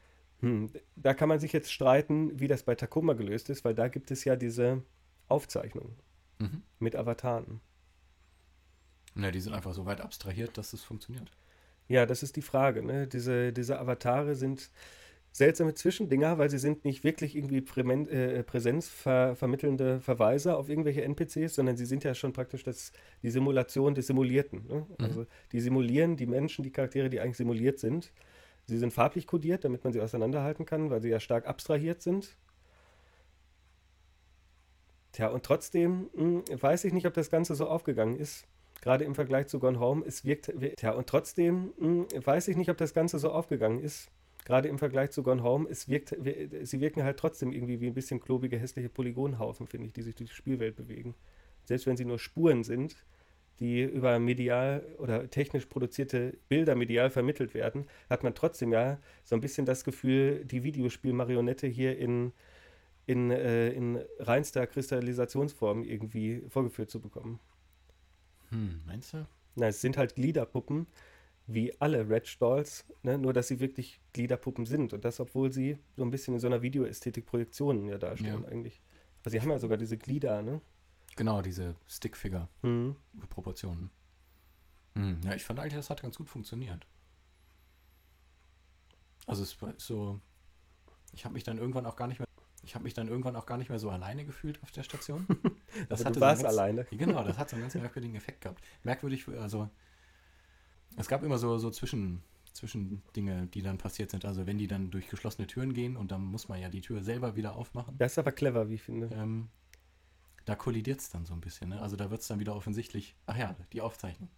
hm, 0.41 0.71
da 0.95 1.15
kann 1.15 1.29
man 1.29 1.41
sich 1.41 1.53
jetzt 1.53 1.73
streiten, 1.73 2.39
wie 2.39 2.47
das 2.47 2.63
bei 2.63 2.75
Tacoma 2.75 3.15
gelöst 3.15 3.51
ist, 3.51 3.65
weil 3.65 3.75
da 3.75 3.89
gibt 3.89 4.11
es 4.11 4.25
ja 4.25 4.37
diese 4.37 4.83
Aufzeichnung 5.29 5.97
Mhm. 6.39 6.63
mit 6.79 6.95
Avataren. 6.97 7.61
Ja, 9.15 9.31
die 9.31 9.41
sind 9.41 9.55
einfach 9.55 9.73
so 9.73 9.87
weit 9.87 10.01
abstrahiert, 10.01 10.59
dass 10.59 10.73
es 10.73 10.85
funktioniert. 10.85 11.31
Ja, 11.89 12.05
das 12.05 12.23
ist 12.23 12.37
die 12.37 12.43
Frage. 12.43 12.83
Ne? 12.83 13.07
Diese, 13.07 13.53
diese 13.53 13.79
Avatare 13.79 14.35
sind 14.35 14.71
seltsame 15.37 15.75
Zwischendinger, 15.75 16.39
weil 16.39 16.49
sie 16.49 16.59
sind 16.59 16.85
nicht 16.87 17.05
wirklich 17.05 17.37
irgendwie 17.37 17.61
prämen, 17.61 18.09
äh, 18.09 18.43
präsenzvermittelnde 18.43 20.01
Verweise 20.01 20.57
auf 20.57 20.69
irgendwelche 20.71 21.03
NPCs, 21.03 21.55
sondern 21.57 21.77
sie 21.77 21.85
sind 21.85 22.05
ja 22.05 22.15
schon 22.15 22.33
praktisch 22.33 22.65
das, 22.65 22.91
die 23.23 23.31
Simulation 23.31 23.95
des 23.95 24.07
Simulierten. 24.07 24.67
Ne? 24.67 24.87
Also 24.99 25.27
die 25.53 25.61
simulieren 25.61 26.17
die 26.17 26.27
Menschen, 26.27 26.63
die 26.63 26.71
Charaktere, 26.73 27.11
die 27.11 27.21
eigentlich 27.21 27.37
simuliert 27.37 27.79
sind. 27.79 28.13
Sie 28.65 28.79
sind 28.79 28.93
farblich 28.95 29.27
kodiert, 29.27 29.65
damit 29.65 29.85
man 29.85 29.93
sie 29.93 30.01
auseinanderhalten 30.01 30.65
kann, 30.65 30.89
weil 30.91 31.03
sie 31.03 31.11
ja 31.11 31.21
stark 31.21 31.47
abstrahiert 31.47 32.01
sind. 32.01 32.37
Tja, 35.13 35.29
und 35.29 35.45
trotzdem 35.45 36.09
mh, 36.15 36.43
weiß 36.63 36.85
ich 36.85 36.93
nicht, 36.93 37.07
ob 37.07 37.15
das 37.15 37.31
Ganze 37.31 37.55
so 37.55 37.67
aufgegangen 37.69 38.17
ist. 38.19 38.47
Gerade 38.83 39.05
im 39.05 39.15
Vergleich 39.15 39.49
zu 39.49 39.59
Gone 39.59 39.81
Home. 39.81 40.03
Es 40.07 40.25
wirkt, 40.25 40.53
wir- 40.59 40.75
tja, 40.77 40.93
und 40.93 41.07
trotzdem 41.09 41.73
mh, 41.79 42.07
weiß 42.25 42.49
ich 42.49 42.57
nicht, 42.57 42.71
ob 42.71 42.77
das 42.79 42.95
Ganze 42.95 43.19
so 43.19 43.31
aufgegangen 43.31 43.81
ist. 43.81 44.11
Gerade 44.47 44.69
im 44.69 44.79
Vergleich 44.79 45.11
zu 45.11 45.25
Gone 45.25 45.43
Home. 45.43 45.69
Es 45.69 45.89
wirkt, 45.89 46.15
wir- 46.25 46.65
sie 46.65 46.81
wirken 46.81 47.03
halt 47.03 47.19
trotzdem 47.19 47.51
irgendwie 47.51 47.81
wie 47.81 47.89
ein 47.89 47.95
bisschen 47.95 48.21
klobige, 48.21 48.57
hässliche 48.57 48.89
Polygonhaufen, 48.89 49.67
finde 49.67 49.89
ich, 49.89 49.93
die 49.93 50.03
sich 50.03 50.15
durch 50.15 50.31
die 50.31 50.37
Spielwelt 50.37 50.77
bewegen. 50.77 51.17
Selbst 51.65 51.85
wenn 51.89 51.97
sie 51.97 52.05
nur 52.05 52.21
Spuren 52.21 52.63
sind, 52.63 53.05
die 53.59 53.83
über 53.83 54.21
medial 54.21 54.87
oder 54.99 55.29
technisch 55.29 55.67
produzierte 55.67 56.39
Bilder 56.49 56.77
medial 56.77 57.11
vermittelt 57.11 57.55
werden, 57.55 57.87
hat 58.09 58.23
man 58.23 58.37
trotzdem 58.37 58.71
ja 58.73 59.01
so 59.25 59.35
ein 59.35 59.41
bisschen 59.41 59.67
das 59.67 59.83
Gefühl, 59.83 60.45
die 60.45 60.63
Videospielmarionette 60.63 61.67
hier 61.67 61.99
in, 61.99 62.33
in, 63.07 63.33
äh, 63.33 63.71
in 63.71 63.99
reinster 64.21 64.65
Kristallisationsform 64.69 65.83
irgendwie 65.83 66.45
vorgeführt 66.49 66.91
zu 66.91 67.01
bekommen. 67.01 67.41
Hm, 68.51 68.83
meinst 68.87 69.13
du? 69.13 69.27
Na, 69.57 69.67
es 69.67 69.81
sind 69.81 69.97
halt 69.97 70.15
Gliederpuppen, 70.15 70.87
wie 71.49 71.79
alle 71.81 72.09
Red 72.09 72.41
Dolls, 72.41 72.85
ne? 73.03 73.19
nur 73.19 73.33
dass 73.33 73.49
sie 73.49 73.61
wirklich 73.61 74.01
Gliederpuppen 74.13 74.67
sind. 74.67 74.93
Und 74.93 75.05
das, 75.05 75.21
obwohl 75.21 75.53
sie 75.53 75.79
so 75.97 76.03
ein 76.03 76.11
bisschen 76.11 76.35
in 76.35 76.41
so 76.41 76.47
einer 76.49 76.63
Videoästhetik 76.63 77.25
Projektionen 77.27 77.89
ja 77.89 77.99
darstellen 77.99 78.43
Ja. 78.43 78.49
eigentlich. 78.49 78.81
Also 79.25 79.31
sie 79.37 79.41
haben 79.41 79.51
ja 79.51 79.59
sogar 79.59 79.77
diese 79.79 79.97
Glieder, 79.97 80.43
ne? 80.43 80.61
Genau, 81.17 81.43
diese 81.43 81.75
Stickfigure. 81.87 82.49
Hm. 82.63 82.97
Proportionen. 83.31 83.91
Hm, 84.97 85.21
ja, 85.25 85.35
ich 85.35 85.45
fand 85.45 85.59
eigentlich, 85.61 85.75
das 85.75 85.89
hat 85.91 86.03
ganz 86.03 86.17
gut 86.17 86.29
funktioniert. 86.29 86.87
Also 89.27 89.43
es 89.43 89.61
war 89.61 89.75
so, 89.77 90.21
ich 91.13 91.25
habe 91.25 91.35
mich 91.35 91.45
dann 91.45 91.59
irgendwann 91.59 91.87
auch 91.87 91.97
gar 91.97 92.07
nicht 92.07 92.19
mehr, 92.19 92.29
ich 92.63 92.75
habe 92.75 92.85
mich 92.85 92.95
dann 92.95 93.09
irgendwann 93.09 93.37
auch 93.37 93.47
gar 93.47 93.59
nicht 93.59 93.69
mehr 93.71 93.79
so 93.79 93.91
alleine 93.91 94.25
gefühlt 94.25 94.63
auf 94.63 94.71
der 94.73 94.83
Station. 94.83 95.27
Aber 95.89 95.99
hatte 95.99 96.05
du 96.05 96.15
so 96.15 96.21
warst 96.21 96.43
ganz- 96.43 96.55
alleine. 96.55 96.85
Genau, 96.91 97.23
das 97.25 97.39
hat 97.39 97.51
so 97.51 97.57
einen 97.57 97.63
ganz 97.65 97.75
merkwürdigen 97.75 98.15
Effekt 98.17 98.41
gehabt. 98.43 98.63
Merkwürdig, 98.85 99.27
also 99.29 99.69
Es 100.97 101.09
gab 101.09 101.23
immer 101.23 101.39
so, 101.39 101.59
so 101.59 101.71
Zwischen, 101.71 102.23
Zwischendinge, 102.53 103.49
die 103.53 103.63
dann 103.63 103.79
passiert 103.79 104.11
sind. 104.11 104.25
Also 104.25 104.47
wenn 104.47 104.59
die 104.59 104.67
dann 104.67 104.91
durch 104.91 105.09
geschlossene 105.09 105.47
Türen 105.47 105.75
gehen 105.75 105.97
und 105.97 106.11
dann 106.11 106.25
muss 106.25 106.49
man 106.49 106.61
ja 106.61 106.69
die 106.69 106.81
Tür 106.81 107.03
selber 107.03 107.37
wieder 107.37 107.57
aufmachen. 107.57 107.97
Das 107.99 108.13
ist 108.13 108.19
aber 108.19 108.33
clever, 108.33 108.69
wie 108.69 108.75
ich 108.75 108.83
finde. 108.83 109.11
Ähm, 109.13 109.49
da 110.47 110.55
kollidiert 110.55 111.01
es 111.01 111.11
dann 111.11 111.27
so 111.27 111.35
ein 111.35 111.41
bisschen. 111.41 111.71
Ne? 111.71 111.81
Also 111.81 111.97
da 111.97 112.11
wird 112.11 112.23
es 112.23 112.29
dann 112.29 112.41
wieder 112.41 112.57
offensichtlich. 112.57 113.15
Ach 113.27 113.37
ja, 113.37 113.55
die 113.73 113.81
Aufzeichnung. 113.81 114.31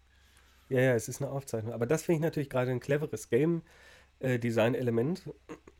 Ja, 0.69 0.81
ja, 0.81 0.95
es 0.95 1.09
ist 1.09 1.23
eine 1.23 1.31
Aufzeichnung. 1.31 1.73
Aber 1.73 1.87
das 1.87 2.03
finde 2.03 2.17
ich 2.17 2.23
natürlich 2.23 2.51
gerade 2.51 2.71
ein 2.71 2.81
cleveres 2.81 3.31
Game-Design-Element, 3.31 5.31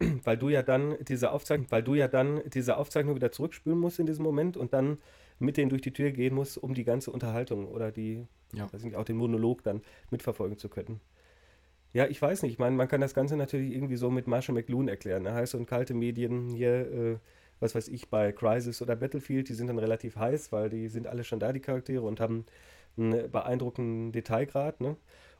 weil 0.25 0.39
du 0.39 0.49
ja 0.49 0.63
dann 0.63 0.97
diese 1.05 1.33
Aufzeichnung, 1.33 1.67
weil 1.71 1.83
du 1.83 1.95
ja 1.95 2.09
dann 2.09 2.41
diese 2.49 2.77
Aufzeichnung 2.77 3.15
wieder 3.15 3.33
zurückspülen 3.33 3.79
musst 3.79 3.99
in 3.99 4.07
diesem 4.07 4.25
Moment 4.25 4.57
und 4.57 4.73
dann 4.73 4.99
mit 5.39 5.57
denen 5.57 5.71
durch 5.71 5.83
die 5.83 5.93
Tür 5.93 6.11
gehen 6.11 6.35
musst, 6.35 6.59
um 6.59 6.75
die 6.75 6.85
ganze 6.85 7.11
Unterhaltung 7.11 7.67
oder 7.69 7.91
die, 7.93 8.27
Ja. 8.53 8.73
weiß 8.73 8.83
nicht, 8.85 8.97
auch 8.97 9.05
den 9.05 9.17
Monolog 9.17 9.63
dann 9.63 9.83
mitverfolgen 10.11 10.59
zu 10.59 10.69
können. 10.69 11.01
Ja, 11.93 12.07
ich 12.07 12.21
weiß 12.21 12.43
nicht. 12.43 12.53
Ich 12.53 12.59
meine, 12.59 12.77
man 12.77 12.89
kann 12.89 13.01
das 13.01 13.15
Ganze 13.15 13.37
natürlich 13.37 13.75
irgendwie 13.75 13.97
so 13.97 14.11
mit 14.11 14.27
Marshall 14.27 14.55
McLuhan 14.55 14.89
erklären. 14.89 15.23
Ne? 15.23 15.33
Heiße 15.33 15.57
und 15.57 15.67
kalte 15.67 15.95
Medien 15.95 16.49
hier, 16.51 16.93
äh, 16.93 17.17
was 17.61 17.75
weiß 17.75 17.89
ich, 17.89 18.09
bei 18.09 18.31
Crisis 18.33 18.83
oder 18.83 18.95
Battlefield, 18.95 19.49
die 19.49 19.55
sind 19.55 19.69
dann 19.69 19.79
relativ 19.79 20.17
heiß, 20.17 20.53
weil 20.53 20.69
die 20.69 20.89
sind 20.89 21.07
alle 21.07 21.25
schon 21.25 21.41
da, 21.41 21.53
die 21.53 21.61
Charaktere, 21.61 22.03
und 22.03 22.21
haben 22.21 22.45
einen 22.97 23.31
beeindruckenden 23.31 24.13
Detailgrad. 24.13 24.81
Ne? 24.81 24.97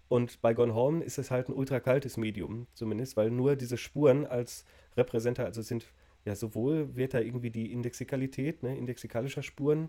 Und 0.09 0.41
bei 0.41 0.55
Gone 0.55 0.75
Home 0.75 1.05
ist 1.05 1.19
es 1.19 1.31
halt 1.31 1.49
ein 1.49 1.53
ultra 1.53 1.81
kaltes 1.81 2.17
Medium, 2.17 2.67
zumindest, 2.73 3.17
weil 3.17 3.31
nur 3.31 3.57
diese 3.57 3.77
Spuren 3.77 4.27
als 4.27 4.65
Repräsenter, 4.97 5.45
also 5.45 5.61
sind 5.61 5.87
ja 6.25 6.35
sowohl 6.35 6.97
wird 6.97 7.15
da 7.15 7.21
irgendwie 7.21 7.51
die 7.51 7.73
Indexikalität, 7.73 8.63
ne, 8.63 8.77
indexikalischer 8.77 9.43
Spuren 9.43 9.89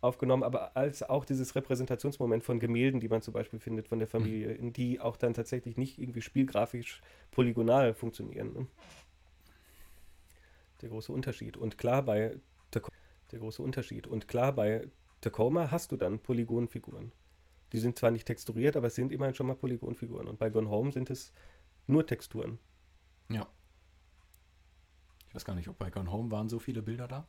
aufgenommen, 0.00 0.42
aber 0.42 0.76
als 0.76 1.02
auch 1.02 1.24
dieses 1.24 1.54
Repräsentationsmoment 1.54 2.42
von 2.42 2.58
Gemälden, 2.58 3.00
die 3.00 3.08
man 3.08 3.20
zum 3.22 3.34
Beispiel 3.34 3.58
findet 3.58 3.88
von 3.88 3.98
der 3.98 4.08
Familie, 4.08 4.52
in 4.52 4.72
die 4.72 5.00
auch 5.00 5.16
dann 5.16 5.34
tatsächlich 5.34 5.76
nicht 5.76 5.98
irgendwie 5.98 6.22
spielgrafisch 6.22 7.02
polygonal 7.30 7.92
funktionieren. 7.92 8.52
Ne? 8.54 8.66
Der 10.80 10.88
große 10.88 11.12
Unterschied. 11.12 11.58
Und 11.58 11.76
klar 11.76 12.02
bei 12.02 12.38
der 13.32 13.38
große 13.38 13.62
Unterschied. 13.62 14.06
Und 14.06 14.28
klar 14.28 14.52
bei 14.52 14.88
Tacoma 15.20 15.70
hast 15.70 15.92
du 15.92 15.96
dann 15.96 16.18
Polygonfiguren. 16.18 17.12
Die 17.72 17.78
sind 17.78 17.98
zwar 17.98 18.10
nicht 18.10 18.26
texturiert, 18.26 18.76
aber 18.76 18.88
es 18.88 18.94
sind 18.94 19.12
immerhin 19.12 19.34
schon 19.34 19.46
mal 19.46 19.54
Polygonfiguren. 19.54 20.26
Und 20.26 20.38
bei 20.38 20.50
Gone 20.50 20.70
Home 20.70 20.92
sind 20.92 21.10
es 21.10 21.32
nur 21.86 22.06
Texturen. 22.06 22.58
Ja. 23.28 23.48
Ich 25.30 25.34
weiß 25.36 25.44
gar 25.44 25.54
nicht, 25.54 25.68
ob 25.68 25.78
bei 25.78 25.90
Gone 25.90 26.10
Home 26.10 26.32
waren 26.32 26.48
so 26.48 26.58
viele 26.58 26.82
Bilder 26.82 27.06
da. 27.06 27.24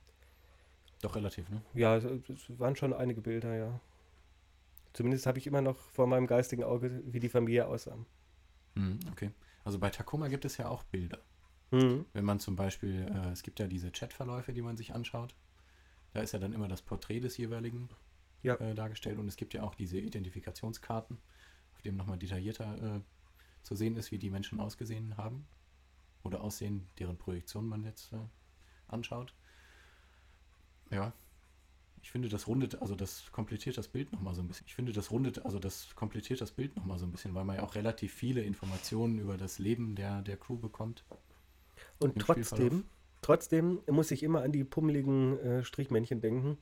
Doch 1.03 1.15
relativ, 1.15 1.47
ne? 1.51 1.61
Ja, 1.75 1.97
es 1.97 2.03
waren 2.59 2.75
schon 2.75 2.93
einige 2.93 3.21
Bilder, 3.21 3.55
ja. 3.55 3.79
Zumindest 4.93 5.27
habe 5.27 5.37
ich 5.37 5.45
immer 5.45 5.61
noch 5.61 5.77
vor 5.77 6.07
meinem 6.07 6.25
geistigen 6.25 6.63
Auge, 6.63 7.03
wie 7.05 7.19
die 7.19 7.29
Familie 7.29 7.67
aussah. 7.67 7.95
Mhm, 8.73 8.99
okay. 9.11 9.29
Also 9.63 9.77
bei 9.77 9.91
Tacoma 9.91 10.29
gibt 10.29 10.45
es 10.45 10.57
ja 10.57 10.67
auch 10.67 10.83
Bilder. 10.83 11.19
Mhm. 11.69 12.07
Wenn 12.13 12.25
man 12.25 12.39
zum 12.39 12.55
Beispiel, 12.55 13.05
äh, 13.07 13.29
es 13.29 13.43
gibt 13.43 13.59
ja 13.59 13.67
diese 13.67 13.91
Chatverläufe, 13.91 14.51
die 14.51 14.63
man 14.63 14.77
sich 14.77 14.95
anschaut. 14.95 15.35
Da 16.13 16.21
ist 16.21 16.31
ja 16.31 16.39
dann 16.39 16.53
immer 16.53 16.67
das 16.67 16.81
Porträt 16.81 17.19
des 17.19 17.37
jeweiligen 17.37 17.87
Ja. 18.41 18.55
äh, 18.55 18.73
dargestellt 18.73 19.19
und 19.19 19.27
es 19.27 19.37
gibt 19.37 19.53
ja 19.53 19.61
auch 19.61 19.75
diese 19.75 19.99
Identifikationskarten, 19.99 21.19
auf 21.75 21.81
dem 21.83 21.97
nochmal 21.97 22.17
detaillierter 22.17 22.95
äh, 22.97 23.01
zu 23.61 23.75
sehen 23.75 23.95
ist, 23.95 24.11
wie 24.11 24.17
die 24.17 24.31
Menschen 24.31 24.59
ausgesehen 24.59 25.17
haben 25.17 25.45
oder 26.23 26.41
aussehen, 26.41 26.87
deren 26.99 27.17
Projektion 27.17 27.67
man 27.67 27.83
jetzt 27.83 28.13
äh, 28.13 28.17
anschaut. 28.87 29.33
Ja, 30.89 31.13
ich 32.03 32.11
finde, 32.11 32.29
das 32.29 32.47
rundet, 32.47 32.81
also 32.81 32.95
das 32.95 33.31
komplettiert 33.31 33.77
das 33.77 33.87
Bild 33.87 34.11
nochmal 34.11 34.33
so 34.33 34.41
ein 34.41 34.47
bisschen. 34.47 34.65
Ich 34.67 34.75
finde, 34.75 34.91
das 34.91 35.11
rundet, 35.11 35.45
also 35.45 35.59
das 35.59 35.93
komplettiert 35.95 36.41
das 36.41 36.51
Bild 36.51 36.75
nochmal 36.75 36.97
so 36.97 37.05
ein 37.05 37.11
bisschen, 37.11 37.35
weil 37.35 37.45
man 37.45 37.57
ja 37.57 37.63
auch 37.63 37.75
relativ 37.75 38.13
viele 38.13 38.41
Informationen 38.41 39.19
über 39.19 39.37
das 39.37 39.59
Leben 39.59 39.95
der, 39.95 40.21
der 40.21 40.37
Crew 40.37 40.57
bekommt. 40.57 41.05
Und 41.99 42.17
trotzdem, 42.19 42.85
trotzdem 43.21 43.79
muss 43.87 44.11
ich 44.11 44.23
immer 44.23 44.41
an 44.41 44.51
die 44.51 44.63
pummeligen 44.63 45.39
äh, 45.39 45.63
Strichmännchen 45.63 46.21
denken, 46.21 46.57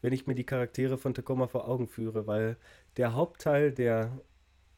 wenn 0.00 0.12
ich 0.12 0.26
mir 0.26 0.34
die 0.34 0.44
Charaktere 0.44 0.98
von 0.98 1.14
Tacoma 1.14 1.46
vor 1.46 1.68
Augen 1.68 1.86
führe, 1.86 2.26
weil 2.26 2.56
der 2.96 3.14
Hauptteil 3.14 3.70
der 3.70 4.20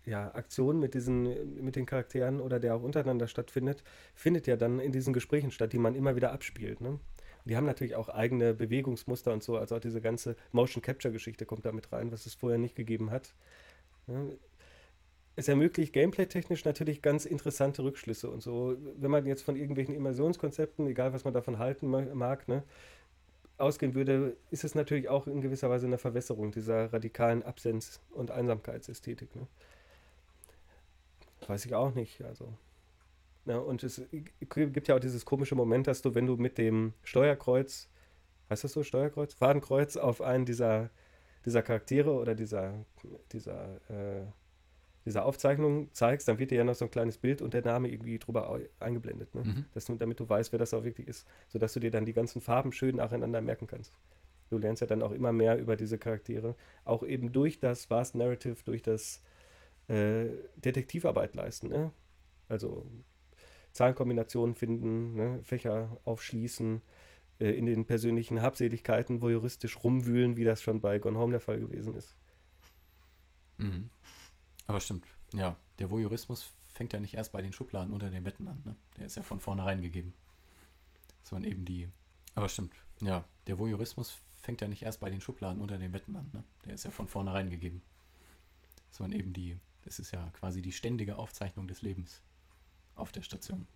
ja, 0.06 0.34
Aktion 0.34 0.78
mit 0.80 0.94
diesen, 0.94 1.64
mit 1.64 1.76
den 1.76 1.86
Charakteren 1.86 2.40
oder 2.40 2.60
der 2.60 2.74
auch 2.74 2.82
untereinander 2.82 3.26
stattfindet, 3.26 3.82
findet 4.14 4.46
ja 4.46 4.56
dann 4.56 4.80
in 4.80 4.92
diesen 4.92 5.12
Gesprächen 5.12 5.50
statt, 5.50 5.72
die 5.72 5.78
man 5.78 5.94
immer 5.94 6.16
wieder 6.16 6.32
abspielt. 6.32 6.80
Ne? 6.80 6.98
Die 7.44 7.56
haben 7.56 7.66
natürlich 7.66 7.94
auch 7.94 8.08
eigene 8.08 8.54
Bewegungsmuster 8.54 9.32
und 9.32 9.42
so, 9.42 9.56
also 9.56 9.76
auch 9.76 9.80
diese 9.80 10.00
ganze 10.00 10.36
Motion 10.52 10.82
Capture 10.82 11.12
Geschichte 11.12 11.46
kommt 11.46 11.64
da 11.64 11.72
mit 11.72 11.92
rein, 11.92 12.12
was 12.12 12.26
es 12.26 12.34
vorher 12.34 12.58
nicht 12.58 12.76
gegeben 12.76 13.10
hat. 13.10 13.34
Ja, 14.06 14.22
es 15.36 15.48
ermöglicht 15.48 15.92
gameplay-technisch 15.92 16.64
natürlich 16.64 17.02
ganz 17.02 17.24
interessante 17.24 17.82
Rückschlüsse 17.82 18.30
und 18.30 18.40
so. 18.40 18.76
Wenn 18.96 19.10
man 19.10 19.26
jetzt 19.26 19.42
von 19.42 19.56
irgendwelchen 19.56 19.94
Immersionskonzepten, 19.94 20.86
egal 20.86 21.12
was 21.12 21.24
man 21.24 21.34
davon 21.34 21.58
halten 21.58 21.88
ma- 21.88 22.14
mag, 22.14 22.46
ne, 22.46 22.62
ausgehen 23.58 23.94
würde, 23.94 24.36
ist 24.50 24.64
es 24.64 24.74
natürlich 24.74 25.08
auch 25.08 25.26
in 25.26 25.40
gewisser 25.40 25.70
Weise 25.70 25.86
eine 25.86 25.98
Verwässerung 25.98 26.52
dieser 26.52 26.92
radikalen 26.92 27.42
Absenz- 27.42 28.00
und 28.12 28.30
Einsamkeitsästhetik. 28.30 29.34
Ne? 29.34 29.46
Weiß 31.48 31.64
ich 31.66 31.74
auch 31.74 31.94
nicht. 31.94 32.22
Also. 32.22 32.52
Ja, 33.46 33.58
und 33.58 33.82
es 33.82 34.02
gibt 34.40 34.88
ja 34.88 34.96
auch 34.96 35.00
dieses 35.00 35.24
komische 35.24 35.54
Moment, 35.54 35.86
dass 35.86 36.02
du, 36.02 36.14
wenn 36.14 36.26
du 36.26 36.36
mit 36.36 36.58
dem 36.58 36.94
Steuerkreuz, 37.02 37.88
heißt 38.50 38.64
das 38.64 38.72
so, 38.72 38.82
Steuerkreuz? 38.82 39.34
Fadenkreuz 39.34 39.96
auf 39.96 40.22
einen 40.22 40.46
dieser, 40.46 40.90
dieser 41.44 41.62
Charaktere 41.62 42.12
oder 42.12 42.34
dieser, 42.34 42.84
dieser, 43.32 43.76
äh, 43.90 44.24
dieser 45.04 45.26
Aufzeichnung 45.26 45.92
zeigst, 45.92 46.28
dann 46.28 46.38
wird 46.38 46.50
dir 46.50 46.58
ja 46.58 46.64
noch 46.64 46.74
so 46.74 46.86
ein 46.86 46.90
kleines 46.90 47.18
Bild 47.18 47.42
und 47.42 47.52
der 47.52 47.62
Name 47.62 47.88
irgendwie 47.88 48.18
drüber 48.18 48.58
eingeblendet. 48.80 49.34
Ne? 49.34 49.42
Mhm. 49.44 49.64
dass 49.74 49.84
du, 49.84 49.94
damit 49.96 50.20
du 50.20 50.28
weißt, 50.28 50.52
wer 50.52 50.58
das 50.58 50.72
auch 50.72 50.84
wirklich 50.84 51.06
ist, 51.06 51.26
sodass 51.48 51.74
du 51.74 51.80
dir 51.80 51.90
dann 51.90 52.06
die 52.06 52.14
ganzen 52.14 52.40
Farben 52.40 52.72
schön 52.72 52.96
nacheinander 52.96 53.42
merken 53.42 53.66
kannst. 53.66 53.92
Du 54.48 54.58
lernst 54.58 54.80
ja 54.80 54.86
dann 54.86 55.02
auch 55.02 55.12
immer 55.12 55.32
mehr 55.32 55.58
über 55.58 55.76
diese 55.76 55.98
Charaktere, 55.98 56.54
auch 56.84 57.02
eben 57.02 57.32
durch 57.32 57.60
das 57.60 57.90
Vast 57.90 58.14
Narrative, 58.14 58.56
durch 58.64 58.82
das 58.82 59.22
äh, 59.88 60.26
Detektivarbeit 60.56 61.34
leisten. 61.34 61.68
Ne? 61.68 61.92
Also 62.48 62.86
Zahlenkombinationen 63.72 64.54
finden, 64.54 65.14
ne? 65.14 65.40
Fächer 65.42 65.98
aufschließen, 66.04 66.80
äh, 67.40 67.50
in 67.50 67.66
den 67.66 67.84
persönlichen 67.86 68.40
Habseligkeiten 68.40 69.20
voyeuristisch 69.20 69.82
rumwühlen, 69.82 70.36
wie 70.36 70.44
das 70.44 70.62
schon 70.62 70.80
bei 70.80 70.98
Gone 70.98 71.18
Home 71.18 71.32
der 71.32 71.40
Fall 71.40 71.58
gewesen 71.58 71.94
ist. 71.94 72.14
Mhm. 73.58 73.90
Aber 74.66 74.80
stimmt, 74.80 75.06
ja, 75.32 75.56
der 75.78 75.90
Voyeurismus 75.90 76.52
fängt 76.72 76.92
ja 76.92 77.00
nicht 77.00 77.14
erst 77.14 77.32
bei 77.32 77.42
den 77.42 77.52
Schubladen 77.52 77.92
unter 77.92 78.10
den 78.10 78.24
Betten 78.24 78.48
an, 78.48 78.62
ne? 78.64 78.76
Der 78.96 79.06
ist 79.06 79.16
ja 79.16 79.22
von 79.22 79.40
vornherein 79.40 79.82
gegeben. 79.82 80.14
Man 81.30 81.42
eben 81.42 81.64
die. 81.64 81.88
Aber 82.36 82.48
stimmt, 82.48 82.74
ja, 83.00 83.24
der 83.48 83.58
Voyeurismus 83.58 84.18
fängt 84.36 84.60
ja 84.60 84.68
nicht 84.68 84.82
erst 84.82 85.00
bei 85.00 85.10
den 85.10 85.20
Schubladen 85.20 85.60
unter 85.60 85.78
den 85.78 85.90
Betten 85.90 86.14
an, 86.14 86.30
ne? 86.32 86.44
Der 86.64 86.74
ist 86.74 86.84
ja 86.84 86.92
von 86.92 87.08
vornherein 87.08 87.50
gegeben. 87.50 87.82
Man 89.00 89.10
eben 89.10 89.32
die. 89.32 89.58
Das 89.84 89.98
ist 89.98 90.12
ja 90.12 90.30
quasi 90.30 90.62
die 90.62 90.72
ständige 90.72 91.16
Aufzeichnung 91.16 91.68
des 91.68 91.82
Lebens 91.82 92.22
auf 92.94 93.12
der 93.12 93.22
Station. 93.22 93.66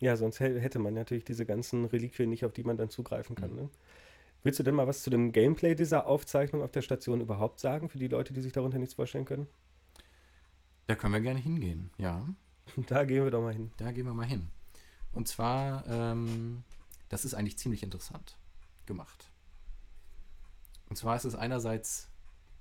Ja, 0.00 0.16
sonst 0.16 0.40
hä- 0.40 0.58
hätte 0.58 0.78
man 0.78 0.94
natürlich 0.94 1.24
diese 1.24 1.46
ganzen 1.46 1.84
Reliquien 1.84 2.30
nicht, 2.30 2.44
auf 2.44 2.52
die 2.52 2.64
man 2.64 2.76
dann 2.76 2.90
zugreifen 2.90 3.36
kann. 3.36 3.50
Mhm. 3.50 3.56
Ne? 3.56 3.70
Willst 4.42 4.58
du 4.58 4.62
denn 4.62 4.74
mal 4.74 4.86
was 4.86 5.02
zu 5.02 5.10
dem 5.10 5.32
Gameplay 5.32 5.74
dieser 5.74 6.06
Aufzeichnung 6.06 6.62
auf 6.62 6.70
der 6.70 6.82
Station 6.82 7.20
überhaupt 7.20 7.60
sagen, 7.60 7.88
für 7.88 7.98
die 7.98 8.08
Leute, 8.08 8.32
die 8.34 8.42
sich 8.42 8.52
darunter 8.52 8.78
nichts 8.78 8.94
vorstellen 8.94 9.24
können? 9.24 9.46
Da 10.86 10.94
können 10.96 11.14
wir 11.14 11.20
gerne 11.20 11.40
hingehen, 11.40 11.90
ja. 11.98 12.26
Da 12.88 13.04
gehen 13.04 13.24
wir 13.24 13.30
doch 13.30 13.42
mal 13.42 13.52
hin. 13.54 13.72
Da 13.76 13.92
gehen 13.92 14.06
wir 14.06 14.14
mal 14.14 14.26
hin. 14.26 14.50
Und 15.12 15.28
zwar, 15.28 15.86
ähm, 15.86 16.64
das 17.08 17.24
ist 17.24 17.34
eigentlich 17.34 17.58
ziemlich 17.58 17.82
interessant 17.82 18.36
gemacht. 18.86 19.30
Und 20.88 20.96
zwar 20.96 21.16
ist 21.16 21.24
es 21.24 21.34
einerseits 21.34 22.08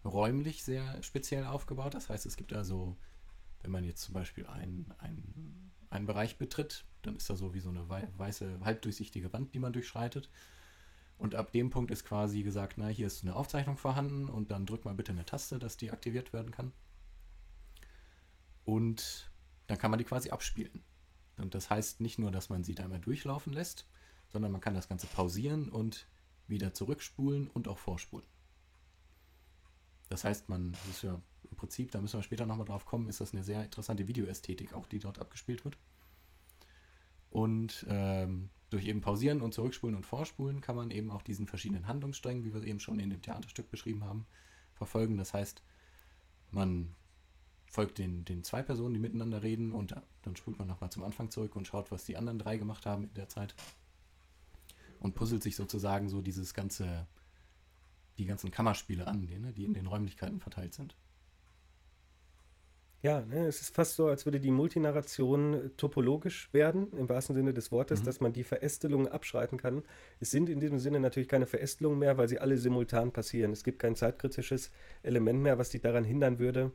räumlich 0.05 0.63
sehr 0.63 1.01
speziell 1.03 1.45
aufgebaut. 1.45 1.93
Das 1.93 2.09
heißt, 2.09 2.25
es 2.25 2.37
gibt 2.37 2.51
da 2.51 2.63
so, 2.63 2.97
wenn 3.61 3.71
man 3.71 3.83
jetzt 3.83 4.01
zum 4.01 4.13
Beispiel 4.13 4.45
einen, 4.47 4.93
einen, 4.97 5.71
einen 5.89 6.05
Bereich 6.05 6.37
betritt, 6.37 6.85
dann 7.01 7.15
ist 7.15 7.29
da 7.29 7.35
so 7.35 7.53
wie 7.53 7.59
so 7.59 7.69
eine 7.69 7.89
wei- 7.89 8.09
weiße, 8.17 8.59
halbdurchsichtige 8.63 9.31
Wand, 9.33 9.53
die 9.53 9.59
man 9.59 9.73
durchschreitet. 9.73 10.29
Und 11.17 11.35
ab 11.35 11.51
dem 11.51 11.69
Punkt 11.69 11.91
ist 11.91 12.05
quasi 12.05 12.43
gesagt, 12.43 12.73
na, 12.77 12.87
hier 12.87 13.07
ist 13.07 13.23
eine 13.23 13.35
Aufzeichnung 13.35 13.77
vorhanden 13.77 14.27
und 14.29 14.51
dann 14.51 14.65
drück 14.65 14.83
mal 14.83 14.95
bitte 14.95 15.11
eine 15.11 15.25
Taste, 15.25 15.59
dass 15.59 15.77
die 15.77 15.91
aktiviert 15.91 16.33
werden 16.33 16.51
kann. 16.51 16.73
Und 18.65 19.31
dann 19.67 19.77
kann 19.77 19.91
man 19.91 19.99
die 19.99 20.05
quasi 20.05 20.31
abspielen. 20.31 20.83
Und 21.37 21.55
das 21.55 21.69
heißt 21.69 22.01
nicht 22.01 22.19
nur, 22.19 22.31
dass 22.31 22.49
man 22.49 22.63
sie 22.63 22.75
da 22.75 22.83
einmal 22.83 22.99
durchlaufen 22.99 23.53
lässt, 23.53 23.87
sondern 24.29 24.51
man 24.51 24.61
kann 24.61 24.73
das 24.73 24.89
Ganze 24.89 25.07
pausieren 25.07 25.69
und 25.69 26.07
wieder 26.47 26.73
zurückspulen 26.73 27.47
und 27.47 27.67
auch 27.67 27.77
vorspulen. 27.77 28.27
Das 30.13 30.26
heißt, 30.26 30.47
man, 30.47 30.73
das 30.73 30.88
ist 30.89 31.02
ja 31.02 31.19
im 31.49 31.58
Prinzip, 31.58 31.89
da 31.89 31.99
müssen 31.99 32.19
wir 32.19 32.21
später 32.21 32.45
nochmal 32.45 32.67
drauf 32.67 32.86
kommen, 32.86 33.10
ist 33.10 33.19
das 33.19 33.34
eine 33.34 33.43
sehr 33.43 33.63
interessante 33.63 34.08
Videoästhetik, 34.08 34.76
auch 34.76 34.86
die 34.86 34.99
dort 34.99 35.17
abgespielt 35.17 35.65
wird. 35.65 35.76
Und 37.32 37.84
ähm, 37.89 38.52
durch 38.69 38.86
eben 38.86 39.02
pausieren 39.02 39.41
und 39.41 39.56
zurückspulen 39.56 39.95
und 39.95 40.06
vorspulen 40.06 40.62
kann 40.62 40.76
man 40.76 40.91
eben 40.91 41.10
auch 41.10 41.23
diesen 41.23 41.47
verschiedenen 41.47 41.88
Handlungssträngen, 41.88 42.45
wie 42.45 42.54
wir 42.54 42.63
eben 42.63 42.80
schon 42.80 42.99
in 42.99 43.10
dem 43.10 43.23
Theaterstück 43.23 43.71
beschrieben 43.71 44.04
haben, 44.04 44.28
verfolgen. 44.76 45.17
Das 45.17 45.34
heißt, 45.34 45.63
man 46.52 46.93
folgt 47.65 47.97
den, 47.97 48.23
den 48.23 48.43
zwei 48.43 48.62
Personen, 48.62 48.93
die 48.93 48.99
miteinander 48.99 49.41
reden 49.41 49.71
und 49.71 49.95
dann 50.21 50.36
spult 50.36 50.60
man 50.60 50.67
nochmal 50.67 50.91
zum 50.91 51.02
Anfang 51.02 51.32
zurück 51.32 51.56
und 51.56 51.65
schaut, 51.65 51.89
was 51.89 52.06
die 52.06 52.17
anderen 52.17 52.38
drei 52.38 52.58
gemacht 52.58 52.86
haben 52.86 53.06
in 53.06 53.13
der 53.15 53.30
Zeit. 53.30 53.56
Und 54.99 55.15
puzzelt 55.15 55.41
sich 55.41 55.56
sozusagen 55.56 56.08
so 56.08 56.21
dieses 56.21 56.54
ganze, 56.54 57.08
die 58.17 58.26
ganzen 58.26 58.52
Kammerspiele 58.52 59.08
an, 59.08 59.21
die, 59.21 59.38
ne, 59.39 59.52
die 59.54 59.65
in 59.65 59.73
den 59.73 59.88
Räumlichkeiten 59.88 60.39
verteilt 60.39 60.73
sind. 60.73 60.95
Ja, 63.04 63.19
ne, 63.19 63.47
es 63.47 63.60
ist 63.60 63.76
fast 63.76 63.97
so, 63.97 64.08
als 64.08 64.26
würde 64.26 64.39
die 64.39 64.49
Multinarration 64.49 65.71
topologisch 65.76 66.54
werden, 66.54 66.88
im 66.93 67.10
wahrsten 67.10 67.36
Sinne 67.36 67.54
des 67.54 67.69
Wortes, 67.69 67.99
mhm. 67.99 68.06
dass 68.06 68.21
man 68.21 68.32
die 68.32 68.45
Verästelungen 68.45 69.10
abschreiten 69.10 69.58
kann. 69.58 69.84
Es 70.21 70.32
sind 70.32 70.47
in 70.47 70.62
diesem 70.62 70.80
Sinne 70.80 71.02
natürlich 71.02 71.28
keine 71.28 71.45
Verästelungen 71.45 71.99
mehr, 71.99 72.17
weil 72.17 72.30
sie 72.30 72.39
alle 72.39 72.58
simultan 72.58 73.12
passieren. 73.12 73.52
Es 73.52 73.65
gibt 73.65 73.80
kein 73.80 73.97
zeitkritisches 73.97 74.71
Element 75.02 75.41
mehr, 75.41 75.58
was 75.58 75.69
dich 75.69 75.82
daran 75.82 76.06
hindern 76.06 76.39
würde, 76.39 76.71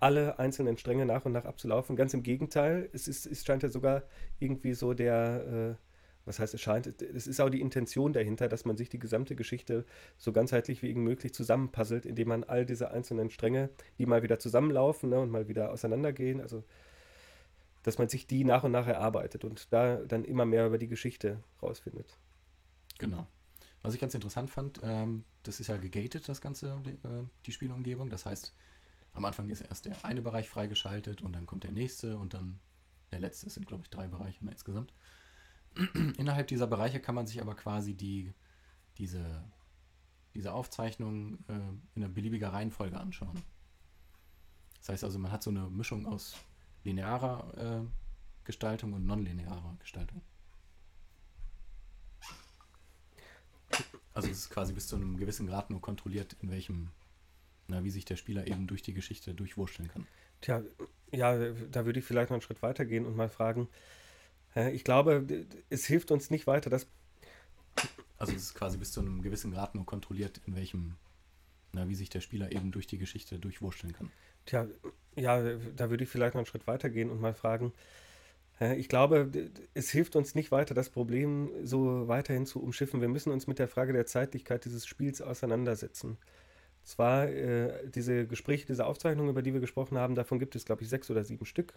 alle 0.00 0.40
einzelnen 0.40 0.76
Stränge 0.76 1.06
nach 1.06 1.24
und 1.24 1.32
nach 1.32 1.44
abzulaufen. 1.44 1.94
Ganz 1.94 2.14
im 2.14 2.24
Gegenteil, 2.24 2.88
es, 2.92 3.06
ist, 3.06 3.26
es 3.26 3.44
scheint 3.44 3.62
ja 3.62 3.68
sogar 3.68 4.02
irgendwie 4.40 4.74
so 4.74 4.92
der, 4.92 5.76
äh, 5.78 5.89
was 6.24 6.38
heißt 6.38 6.54
es 6.54 6.60
scheint, 6.60 6.86
es 7.02 7.26
ist 7.26 7.40
auch 7.40 7.48
die 7.48 7.60
Intention 7.60 8.12
dahinter, 8.12 8.48
dass 8.48 8.64
man 8.64 8.76
sich 8.76 8.88
die 8.88 8.98
gesamte 8.98 9.34
Geschichte 9.34 9.84
so 10.18 10.32
ganzheitlich 10.32 10.82
wie 10.82 10.94
möglich 10.94 11.34
zusammenpuzzelt, 11.34 12.06
indem 12.06 12.28
man 12.28 12.44
all 12.44 12.66
diese 12.66 12.90
einzelnen 12.90 13.30
Stränge, 13.30 13.70
die 13.98 14.06
mal 14.06 14.22
wieder 14.22 14.38
zusammenlaufen 14.38 15.10
ne, 15.10 15.18
und 15.20 15.30
mal 15.30 15.48
wieder 15.48 15.72
auseinandergehen, 15.72 16.40
also 16.40 16.64
dass 17.82 17.98
man 17.98 18.08
sich 18.08 18.26
die 18.26 18.44
nach 18.44 18.64
und 18.64 18.72
nach 18.72 18.86
erarbeitet 18.86 19.44
und 19.44 19.72
da 19.72 19.96
dann 19.96 20.24
immer 20.24 20.44
mehr 20.44 20.66
über 20.66 20.78
die 20.78 20.88
Geschichte 20.88 21.42
rausfindet. 21.62 22.18
Genau. 22.98 23.26
Was 23.82 23.94
ich 23.94 24.00
ganz 24.00 24.14
interessant 24.14 24.50
fand, 24.50 24.80
ähm, 24.82 25.24
das 25.42 25.60
ist 25.60 25.68
ja 25.68 25.78
gegated, 25.78 26.28
das 26.28 26.42
Ganze, 26.42 26.82
die, 26.84 26.90
äh, 26.90 27.24
die 27.46 27.52
Spielumgebung. 27.52 28.10
Das 28.10 28.26
heißt, 28.26 28.54
am 29.14 29.24
Anfang 29.24 29.48
ist 29.48 29.62
erst 29.62 29.86
der 29.86 30.04
eine 30.04 30.20
Bereich 30.20 30.48
freigeschaltet 30.48 31.22
und 31.22 31.32
dann 31.32 31.46
kommt 31.46 31.64
der 31.64 31.72
nächste 31.72 32.18
und 32.18 32.34
dann 32.34 32.60
der 33.10 33.20
letzte. 33.20 33.46
Es 33.46 33.54
sind, 33.54 33.66
glaube 33.66 33.82
ich, 33.82 33.90
drei 33.90 34.06
Bereiche 34.06 34.38
insgesamt. 34.44 34.92
Innerhalb 36.16 36.48
dieser 36.48 36.66
Bereiche 36.66 37.00
kann 37.00 37.14
man 37.14 37.26
sich 37.26 37.40
aber 37.40 37.54
quasi 37.54 37.94
die, 37.94 38.32
diese, 38.98 39.44
diese 40.34 40.52
Aufzeichnung 40.52 41.38
äh, 41.48 41.52
in 41.94 42.04
einer 42.04 42.08
beliebiger 42.08 42.52
Reihenfolge 42.52 42.98
anschauen. 42.98 43.42
Das 44.78 44.88
heißt 44.88 45.04
also, 45.04 45.18
man 45.18 45.32
hat 45.32 45.42
so 45.42 45.50
eine 45.50 45.68
Mischung 45.68 46.06
aus 46.06 46.36
linearer 46.84 47.82
äh, 47.82 47.86
Gestaltung 48.44 48.94
und 48.94 49.06
nonlinearer 49.06 49.76
Gestaltung. 49.78 50.22
Also 54.12 54.28
es 54.28 54.38
ist 54.38 54.50
quasi 54.50 54.72
bis 54.72 54.88
zu 54.88 54.96
einem 54.96 55.16
gewissen 55.16 55.46
Grad 55.46 55.70
nur 55.70 55.80
kontrolliert, 55.80 56.36
in 56.42 56.50
welchem, 56.50 56.90
na, 57.68 57.84
wie 57.84 57.90
sich 57.90 58.04
der 58.04 58.16
Spieler 58.16 58.46
eben 58.46 58.66
durch 58.66 58.82
die 58.82 58.92
Geschichte 58.92 59.34
durchwurschteln 59.34 59.88
kann. 59.88 60.06
Tja, 60.40 60.62
ja, 61.12 61.52
da 61.70 61.84
würde 61.86 62.00
ich 62.00 62.04
vielleicht 62.04 62.30
noch 62.30 62.34
einen 62.34 62.42
Schritt 62.42 62.62
weiter 62.62 62.84
gehen 62.84 63.06
und 63.06 63.16
mal 63.16 63.28
fragen, 63.28 63.68
ich 64.54 64.84
glaube, 64.84 65.46
es 65.68 65.86
hilft 65.86 66.10
uns 66.10 66.30
nicht 66.30 66.46
weiter, 66.46 66.70
dass. 66.70 66.86
Also 68.18 68.32
es 68.32 68.42
ist 68.42 68.54
quasi 68.54 68.76
bis 68.76 68.92
zu 68.92 69.00
einem 69.00 69.22
gewissen 69.22 69.52
Grad 69.52 69.74
nur 69.74 69.86
kontrolliert, 69.86 70.40
in 70.46 70.54
welchem, 70.54 70.96
na, 71.72 71.88
wie 71.88 71.94
sich 71.94 72.10
der 72.10 72.20
Spieler 72.20 72.52
eben 72.52 72.70
durch 72.70 72.86
die 72.86 72.98
Geschichte 72.98 73.38
durchwurschteln 73.38 73.92
kann. 73.92 74.10
Tja, 74.46 74.66
ja, 75.16 75.40
da 75.76 75.90
würde 75.90 76.04
ich 76.04 76.10
vielleicht 76.10 76.34
noch 76.34 76.40
einen 76.40 76.46
Schritt 76.46 76.66
weiter 76.66 76.90
gehen 76.90 77.10
und 77.10 77.20
mal 77.20 77.34
fragen. 77.34 77.72
Ich 78.76 78.90
glaube, 78.90 79.30
es 79.72 79.88
hilft 79.90 80.16
uns 80.16 80.34
nicht 80.34 80.52
weiter, 80.52 80.74
das 80.74 80.90
Problem 80.90 81.50
so 81.64 82.08
weiterhin 82.08 82.44
zu 82.44 82.62
umschiffen. 82.62 83.00
Wir 83.00 83.08
müssen 83.08 83.32
uns 83.32 83.46
mit 83.46 83.58
der 83.58 83.68
Frage 83.68 83.94
der 83.94 84.04
Zeitlichkeit 84.04 84.66
dieses 84.66 84.86
Spiels 84.86 85.22
auseinandersetzen. 85.22 86.18
Zwar 86.84 87.28
äh, 87.28 87.88
diese 87.88 88.26
Gespräche, 88.26 88.66
diese 88.66 88.84
Aufzeichnungen, 88.84 89.30
über 89.30 89.40
die 89.40 89.54
wir 89.54 89.60
gesprochen 89.60 89.96
haben, 89.96 90.14
davon 90.14 90.38
gibt 90.38 90.56
es, 90.56 90.66
glaube 90.66 90.82
ich, 90.82 90.90
sechs 90.90 91.10
oder 91.10 91.24
sieben 91.24 91.46
Stück 91.46 91.72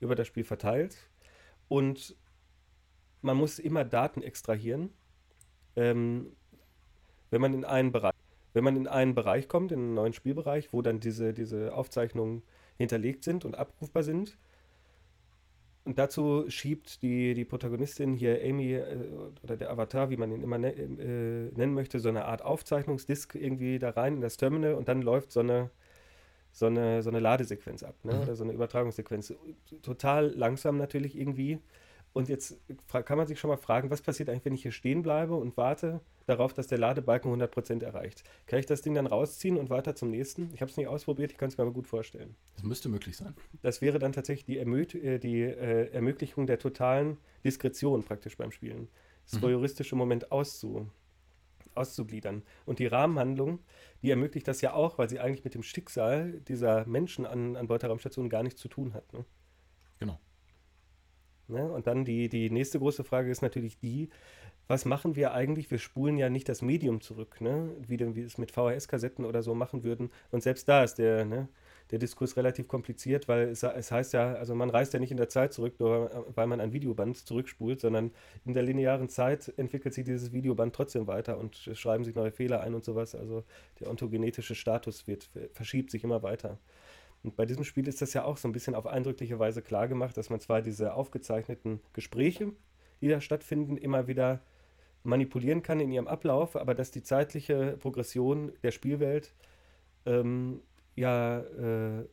über 0.00 0.14
das 0.14 0.26
Spiel 0.26 0.44
verteilt. 0.44 0.96
Und 1.72 2.16
man 3.22 3.38
muss 3.38 3.58
immer 3.58 3.82
Daten 3.82 4.20
extrahieren. 4.20 4.90
Ähm, 5.74 6.36
wenn 7.30 7.40
man 7.40 7.54
in 7.54 7.64
einen 7.64 7.92
Bereich, 7.92 8.12
wenn 8.52 8.62
man 8.62 8.76
in 8.76 8.86
einen 8.86 9.14
Bereich 9.14 9.48
kommt, 9.48 9.72
in 9.72 9.78
einen 9.78 9.94
neuen 9.94 10.12
Spielbereich, 10.12 10.74
wo 10.74 10.82
dann 10.82 11.00
diese, 11.00 11.32
diese 11.32 11.72
Aufzeichnungen 11.74 12.42
hinterlegt 12.76 13.24
sind 13.24 13.46
und 13.46 13.56
abrufbar 13.56 14.02
sind. 14.02 14.36
Und 15.86 15.98
dazu 15.98 16.44
schiebt 16.48 17.00
die, 17.00 17.32
die 17.32 17.46
Protagonistin 17.46 18.16
hier 18.16 18.42
Amy 18.44 18.74
äh, 18.74 19.08
oder 19.42 19.56
der 19.56 19.70
Avatar, 19.70 20.10
wie 20.10 20.18
man 20.18 20.30
ihn 20.30 20.42
immer 20.42 20.58
ne, 20.58 20.74
äh, 20.74 21.52
nennen 21.56 21.72
möchte, 21.72 22.00
so 22.00 22.10
eine 22.10 22.26
Art 22.26 22.42
Aufzeichnungsdisk 22.42 23.34
irgendwie 23.34 23.78
da 23.78 23.88
rein 23.88 24.16
in 24.16 24.20
das 24.20 24.36
Terminal 24.36 24.74
und 24.74 24.88
dann 24.88 25.00
läuft 25.00 25.32
so 25.32 25.40
eine, 25.40 25.70
so 26.52 26.66
eine, 26.66 27.02
so 27.02 27.10
eine 27.10 27.18
Ladesequenz 27.18 27.82
ab, 27.82 27.96
ne? 28.04 28.12
Mhm. 28.12 28.20
oder 28.20 28.36
so 28.36 28.44
eine 28.44 28.52
Übertragungssequenz. 28.52 29.34
Total 29.82 30.28
langsam 30.28 30.76
natürlich 30.76 31.18
irgendwie. 31.18 31.58
Und 32.12 32.28
jetzt 32.28 32.60
kann 32.90 33.16
man 33.16 33.26
sich 33.26 33.40
schon 33.40 33.48
mal 33.48 33.56
fragen, 33.56 33.90
was 33.90 34.02
passiert 34.02 34.28
eigentlich, 34.28 34.44
wenn 34.44 34.52
ich 34.52 34.62
hier 34.62 34.72
stehen 34.72 35.02
bleibe 35.02 35.34
und 35.34 35.56
warte 35.56 36.00
darauf, 36.26 36.52
dass 36.52 36.66
der 36.66 36.76
Ladebalken 36.76 37.32
100% 37.32 37.82
erreicht? 37.82 38.22
Kann 38.46 38.58
ich 38.58 38.66
das 38.66 38.82
Ding 38.82 38.94
dann 38.94 39.06
rausziehen 39.06 39.56
und 39.56 39.70
weiter 39.70 39.96
zum 39.96 40.10
nächsten? 40.10 40.50
Ich 40.52 40.60
habe 40.60 40.70
es 40.70 40.76
nicht 40.76 40.88
ausprobiert, 40.88 41.32
ich 41.32 41.38
kann 41.38 41.48
es 41.48 41.56
mir 41.56 41.62
aber 41.62 41.72
gut 41.72 41.86
vorstellen. 41.86 42.34
Das 42.54 42.64
müsste 42.64 42.90
möglich 42.90 43.16
sein. 43.16 43.34
Das 43.62 43.80
wäre 43.80 43.98
dann 43.98 44.12
tatsächlich 44.12 44.44
die, 44.44 44.58
Ermö 44.58 44.82
äh, 44.82 45.18
die 45.18 45.40
äh, 45.40 45.90
Ermöglichung 45.90 46.46
der 46.46 46.58
totalen 46.58 47.16
Diskretion 47.44 48.02
praktisch 48.02 48.36
beim 48.36 48.52
Spielen. 48.52 48.88
Das 49.24 49.40
mhm. 49.40 49.46
voyeuristische 49.46 49.96
Moment 49.96 50.30
auszu, 50.32 50.86
auszugliedern. 51.74 52.42
Und 52.66 52.78
die 52.78 52.86
Rahmenhandlung, 52.86 53.60
die 54.02 54.10
ermöglicht 54.10 54.48
das 54.48 54.60
ja 54.60 54.72
auch, 54.74 54.98
weil 54.98 55.08
sie 55.08 55.20
eigentlich 55.20 55.44
mit 55.44 55.54
dem 55.54 55.62
Schicksal 55.62 56.40
dieser 56.48 56.86
Menschen 56.86 57.26
an, 57.26 57.56
an 57.56 57.66
Raumstation 57.66 58.28
gar 58.28 58.42
nichts 58.42 58.60
zu 58.60 58.68
tun 58.68 58.94
hat. 58.94 59.12
Ne? 59.12 59.24
Genau. 59.98 60.18
Ne? 61.48 61.70
Und 61.70 61.86
dann 61.86 62.04
die, 62.04 62.28
die 62.28 62.50
nächste 62.50 62.78
große 62.78 63.04
Frage 63.04 63.30
ist 63.30 63.42
natürlich 63.42 63.78
die, 63.78 64.08
was 64.68 64.84
machen 64.84 65.16
wir 65.16 65.32
eigentlich? 65.32 65.70
Wir 65.70 65.78
spulen 65.78 66.16
ja 66.16 66.30
nicht 66.30 66.48
das 66.48 66.62
Medium 66.62 67.00
zurück, 67.00 67.40
ne? 67.40 67.74
wie, 67.86 67.98
wir 67.98 68.26
es 68.26 68.38
mit 68.38 68.52
VHS-Kassetten 68.52 69.24
oder 69.24 69.42
so 69.42 69.54
machen 69.54 69.82
würden. 69.82 70.10
Und 70.30 70.42
selbst 70.42 70.68
da 70.68 70.84
ist 70.84 70.94
der, 70.94 71.24
ne, 71.24 71.48
der 71.92 71.98
Diskurs 71.98 72.36
relativ 72.38 72.68
kompliziert, 72.68 73.28
weil 73.28 73.48
es, 73.48 73.62
es, 73.62 73.92
heißt 73.92 74.14
ja, 74.14 74.32
also 74.32 74.54
man 74.54 74.70
reist 74.70 74.94
ja 74.94 74.98
nicht 74.98 75.10
in 75.10 75.18
der 75.18 75.28
Zeit 75.28 75.52
zurück, 75.52 75.78
nur 75.78 76.26
weil 76.34 76.46
man 76.46 76.58
ein 76.58 76.72
Videoband 76.72 77.18
zurückspult, 77.18 77.80
sondern 77.80 78.10
in 78.46 78.54
der 78.54 78.62
linearen 78.62 79.10
Zeit 79.10 79.52
entwickelt 79.58 79.92
sich 79.92 80.04
dieses 80.04 80.32
Videoband 80.32 80.74
trotzdem 80.74 81.06
weiter 81.06 81.38
und 81.38 81.54
schreiben 81.74 82.02
sich 82.02 82.14
neue 82.14 82.32
Fehler 82.32 82.62
ein 82.62 82.74
und 82.74 82.82
sowas. 82.82 83.14
Also 83.14 83.44
der 83.78 83.90
ontogenetische 83.90 84.54
Status 84.54 85.06
wird, 85.06 85.28
verschiebt 85.52 85.90
sich 85.90 86.02
immer 86.02 86.22
weiter. 86.22 86.58
Und 87.22 87.36
bei 87.36 87.44
diesem 87.44 87.62
Spiel 87.62 87.86
ist 87.86 88.00
das 88.00 88.14
ja 88.14 88.24
auch 88.24 88.38
so 88.38 88.48
ein 88.48 88.52
bisschen 88.52 88.74
auf 88.74 88.86
eindrückliche 88.86 89.38
Weise 89.38 89.60
klar 89.60 89.86
gemacht, 89.86 90.16
dass 90.16 90.30
man 90.30 90.40
zwar 90.40 90.62
diese 90.62 90.94
aufgezeichneten 90.94 91.80
Gespräche, 91.92 92.52
die 93.02 93.08
da 93.08 93.20
stattfinden, 93.20 93.76
immer 93.76 94.08
wieder 94.08 94.40
manipulieren 95.04 95.62
kann 95.62 95.78
in 95.78 95.92
ihrem 95.92 96.08
Ablauf, 96.08 96.56
aber 96.56 96.74
dass 96.74 96.90
die 96.90 97.02
zeitliche 97.02 97.76
Progression 97.78 98.52
der 98.62 98.70
Spielwelt 98.70 99.34
ähm, 100.06 100.62
ja 100.96 101.40
äh, 101.40 102.08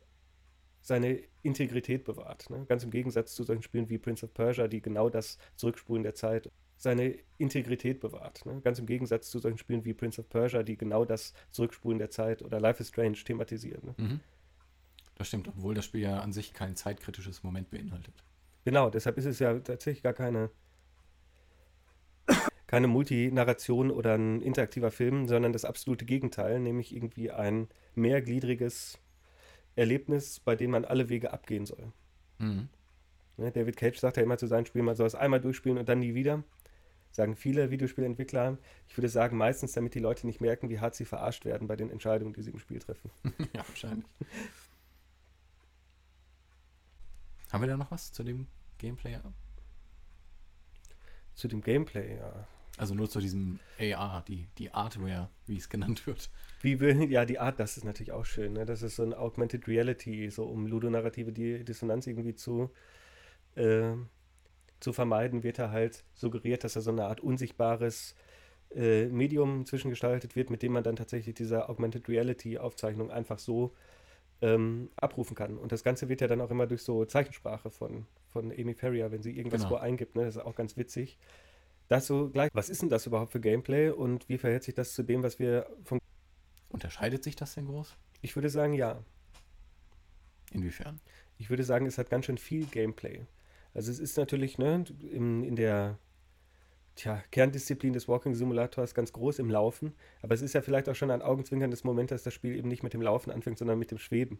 seine 0.80 1.20
Integrität 1.42 2.04
bewahrt. 2.04 2.50
Ne? 2.50 2.64
Ganz 2.66 2.84
im 2.84 2.90
Gegensatz 2.90 3.34
zu 3.34 3.44
solchen 3.44 3.62
Spielen 3.62 3.88
wie 3.88 3.98
Prince 3.98 4.24
of 4.24 4.34
Persia, 4.34 4.68
die 4.68 4.80
genau 4.80 5.08
das 5.08 5.38
Zurückspulen 5.56 6.02
der 6.02 6.14
Zeit 6.14 6.50
seine 6.76 7.18
Integrität 7.36 8.00
bewahrt. 8.00 8.46
Ne? 8.46 8.60
Ganz 8.62 8.78
im 8.78 8.86
Gegensatz 8.86 9.30
zu 9.30 9.38
solchen 9.38 9.58
Spielen 9.58 9.84
wie 9.84 9.92
Prince 9.92 10.20
of 10.20 10.28
Persia, 10.30 10.62
die 10.62 10.78
genau 10.78 11.04
das 11.04 11.34
Zurückspulen 11.50 11.98
der 11.98 12.10
Zeit 12.10 12.42
oder 12.42 12.58
Life 12.58 12.80
is 12.80 12.88
Strange 12.88 13.18
thematisieren. 13.24 13.82
Ne? 13.84 13.94
Mhm. 13.98 14.20
Das 15.16 15.28
stimmt, 15.28 15.48
obwohl 15.48 15.74
das 15.74 15.84
Spiel 15.84 16.00
ja 16.00 16.20
an 16.20 16.32
sich 16.32 16.54
kein 16.54 16.76
zeitkritisches 16.76 17.42
Moment 17.42 17.70
beinhaltet. 17.70 18.14
Genau, 18.64 18.88
deshalb 18.88 19.18
ist 19.18 19.26
es 19.26 19.38
ja 19.38 19.58
tatsächlich 19.58 20.02
gar 20.02 20.14
keine, 20.14 20.50
keine 22.70 22.86
Multinarration 22.86 23.90
oder 23.90 24.14
ein 24.14 24.40
interaktiver 24.42 24.92
Film, 24.92 25.26
sondern 25.26 25.52
das 25.52 25.64
absolute 25.64 26.04
Gegenteil, 26.04 26.60
nämlich 26.60 26.94
irgendwie 26.94 27.32
ein 27.32 27.66
mehrgliedriges 27.96 29.00
Erlebnis, 29.74 30.38
bei 30.38 30.54
dem 30.54 30.70
man 30.70 30.84
alle 30.84 31.08
Wege 31.08 31.32
abgehen 31.32 31.66
soll. 31.66 31.92
Mhm. 32.38 32.68
Ne, 33.38 33.50
David 33.50 33.76
Cage 33.76 33.98
sagt 33.98 34.18
ja 34.18 34.22
immer 34.22 34.38
zu 34.38 34.46
seinen 34.46 34.66
Spielen, 34.66 34.84
man 34.84 34.94
soll 34.94 35.08
es 35.08 35.16
einmal 35.16 35.40
durchspielen 35.40 35.78
und 35.78 35.88
dann 35.88 35.98
nie 35.98 36.14
wieder. 36.14 36.44
Sagen 37.10 37.34
viele 37.34 37.72
Videospielentwickler. 37.72 38.56
Ich 38.86 38.96
würde 38.96 39.08
sagen, 39.08 39.36
meistens, 39.36 39.72
damit 39.72 39.96
die 39.96 39.98
Leute 39.98 40.24
nicht 40.24 40.40
merken, 40.40 40.70
wie 40.70 40.78
hart 40.78 40.94
sie 40.94 41.06
verarscht 41.06 41.44
werden 41.44 41.66
bei 41.66 41.74
den 41.74 41.90
Entscheidungen, 41.90 42.34
die 42.34 42.42
sie 42.42 42.52
im 42.52 42.60
Spiel 42.60 42.78
treffen. 42.78 43.10
ja, 43.52 43.66
wahrscheinlich. 43.66 44.06
Haben 47.50 47.62
wir 47.64 47.68
da 47.68 47.76
noch 47.76 47.90
was 47.90 48.12
zu 48.12 48.22
dem 48.22 48.46
Gameplay? 48.78 49.18
Zu 51.34 51.48
dem 51.48 51.62
Gameplay, 51.62 52.16
ja. 52.16 52.46
Also 52.80 52.94
nur 52.94 53.10
zu 53.10 53.20
diesem 53.20 53.58
AR, 53.78 54.24
die, 54.26 54.48
die 54.58 54.72
Artware, 54.72 55.28
wie 55.46 55.58
es 55.58 55.68
genannt 55.68 56.06
wird. 56.06 56.30
Wie 56.62 56.80
wir, 56.80 56.94
ja, 57.04 57.24
die 57.24 57.38
Art, 57.38 57.60
das 57.60 57.76
ist 57.76 57.84
natürlich 57.84 58.12
auch 58.12 58.24
schön. 58.24 58.54
Ne? 58.54 58.64
Das 58.64 58.82
ist 58.82 58.96
so 58.96 59.02
ein 59.02 59.12
Augmented 59.14 59.68
Reality, 59.68 60.30
so 60.30 60.44
um 60.44 60.66
ludonarrative 60.66 61.32
Dissonanz 61.32 62.06
irgendwie 62.06 62.34
zu, 62.34 62.70
äh, 63.54 63.92
zu 64.80 64.92
vermeiden, 64.92 65.42
wird 65.42 65.58
er 65.58 65.70
halt 65.70 66.04
suggeriert, 66.14 66.64
dass 66.64 66.76
er 66.76 66.82
so 66.82 66.90
eine 66.90 67.04
Art 67.04 67.20
unsichtbares 67.20 68.14
äh, 68.74 69.06
Medium 69.06 69.66
zwischengestaltet 69.66 70.36
wird, 70.36 70.48
mit 70.48 70.62
dem 70.62 70.72
man 70.72 70.82
dann 70.82 70.96
tatsächlich 70.96 71.34
diese 71.34 71.68
Augmented 71.68 72.08
Reality 72.08 72.56
Aufzeichnung 72.58 73.10
einfach 73.10 73.38
so 73.38 73.74
ähm, 74.42 74.88
abrufen 74.96 75.34
kann. 75.36 75.58
Und 75.58 75.72
das 75.72 75.84
Ganze 75.84 76.08
wird 76.08 76.20
ja 76.20 76.28
dann 76.28 76.40
auch 76.40 76.50
immer 76.50 76.66
durch 76.66 76.82
so 76.82 77.04
Zeichensprache 77.04 77.70
von, 77.70 78.06
von 78.28 78.50
Amy 78.52 78.74
Ferrier, 78.74 79.12
wenn 79.12 79.22
sie 79.22 79.36
irgendwas 79.36 79.62
Genau. 79.62 79.72
wo 79.72 79.76
eingibt. 79.76 80.16
Ne? 80.16 80.24
Das 80.24 80.36
ist 80.36 80.42
auch 80.42 80.54
ganz 80.54 80.76
witzig. 80.76 81.18
So 81.98 82.30
gleich, 82.30 82.50
was 82.52 82.70
ist 82.70 82.82
denn 82.82 82.88
das 82.88 83.06
überhaupt 83.06 83.32
für 83.32 83.40
Gameplay 83.40 83.90
und 83.90 84.28
wie 84.28 84.38
verhält 84.38 84.62
sich 84.62 84.74
das 84.74 84.94
zu 84.94 85.02
dem, 85.02 85.22
was 85.24 85.38
wir 85.38 85.66
von. 85.82 85.98
Unterscheidet 86.68 87.24
sich 87.24 87.34
das 87.34 87.54
denn 87.54 87.66
groß? 87.66 87.96
Ich 88.22 88.36
würde 88.36 88.48
sagen, 88.48 88.74
ja. 88.74 89.02
Inwiefern? 90.52 91.00
Ich 91.38 91.50
würde 91.50 91.64
sagen, 91.64 91.86
es 91.86 91.98
hat 91.98 92.10
ganz 92.10 92.26
schön 92.26 92.38
viel 92.38 92.66
Gameplay. 92.66 93.26
Also 93.74 93.90
es 93.90 93.98
ist 93.98 94.16
natürlich 94.16 94.58
ne, 94.58 94.84
in, 95.10 95.42
in 95.42 95.56
der 95.56 95.98
tja, 96.94 97.22
Kerndisziplin 97.30 97.92
des 97.92 98.08
Walking 98.08 98.34
Simulators 98.34 98.94
ganz 98.94 99.12
groß 99.12 99.38
im 99.40 99.50
Laufen, 99.50 99.94
aber 100.22 100.34
es 100.34 100.42
ist 100.42 100.52
ja 100.52 100.60
vielleicht 100.60 100.88
auch 100.88 100.94
schon 100.94 101.10
ein 101.10 101.22
augenzwinkerndes 101.22 101.82
Moment, 101.82 102.10
dass 102.10 102.22
das 102.22 102.34
Spiel 102.34 102.56
eben 102.56 102.68
nicht 102.68 102.82
mit 102.82 102.94
dem 102.94 103.02
Laufen 103.02 103.30
anfängt, 103.30 103.58
sondern 103.58 103.78
mit 103.78 103.90
dem 103.90 103.98
Schweben. 103.98 104.38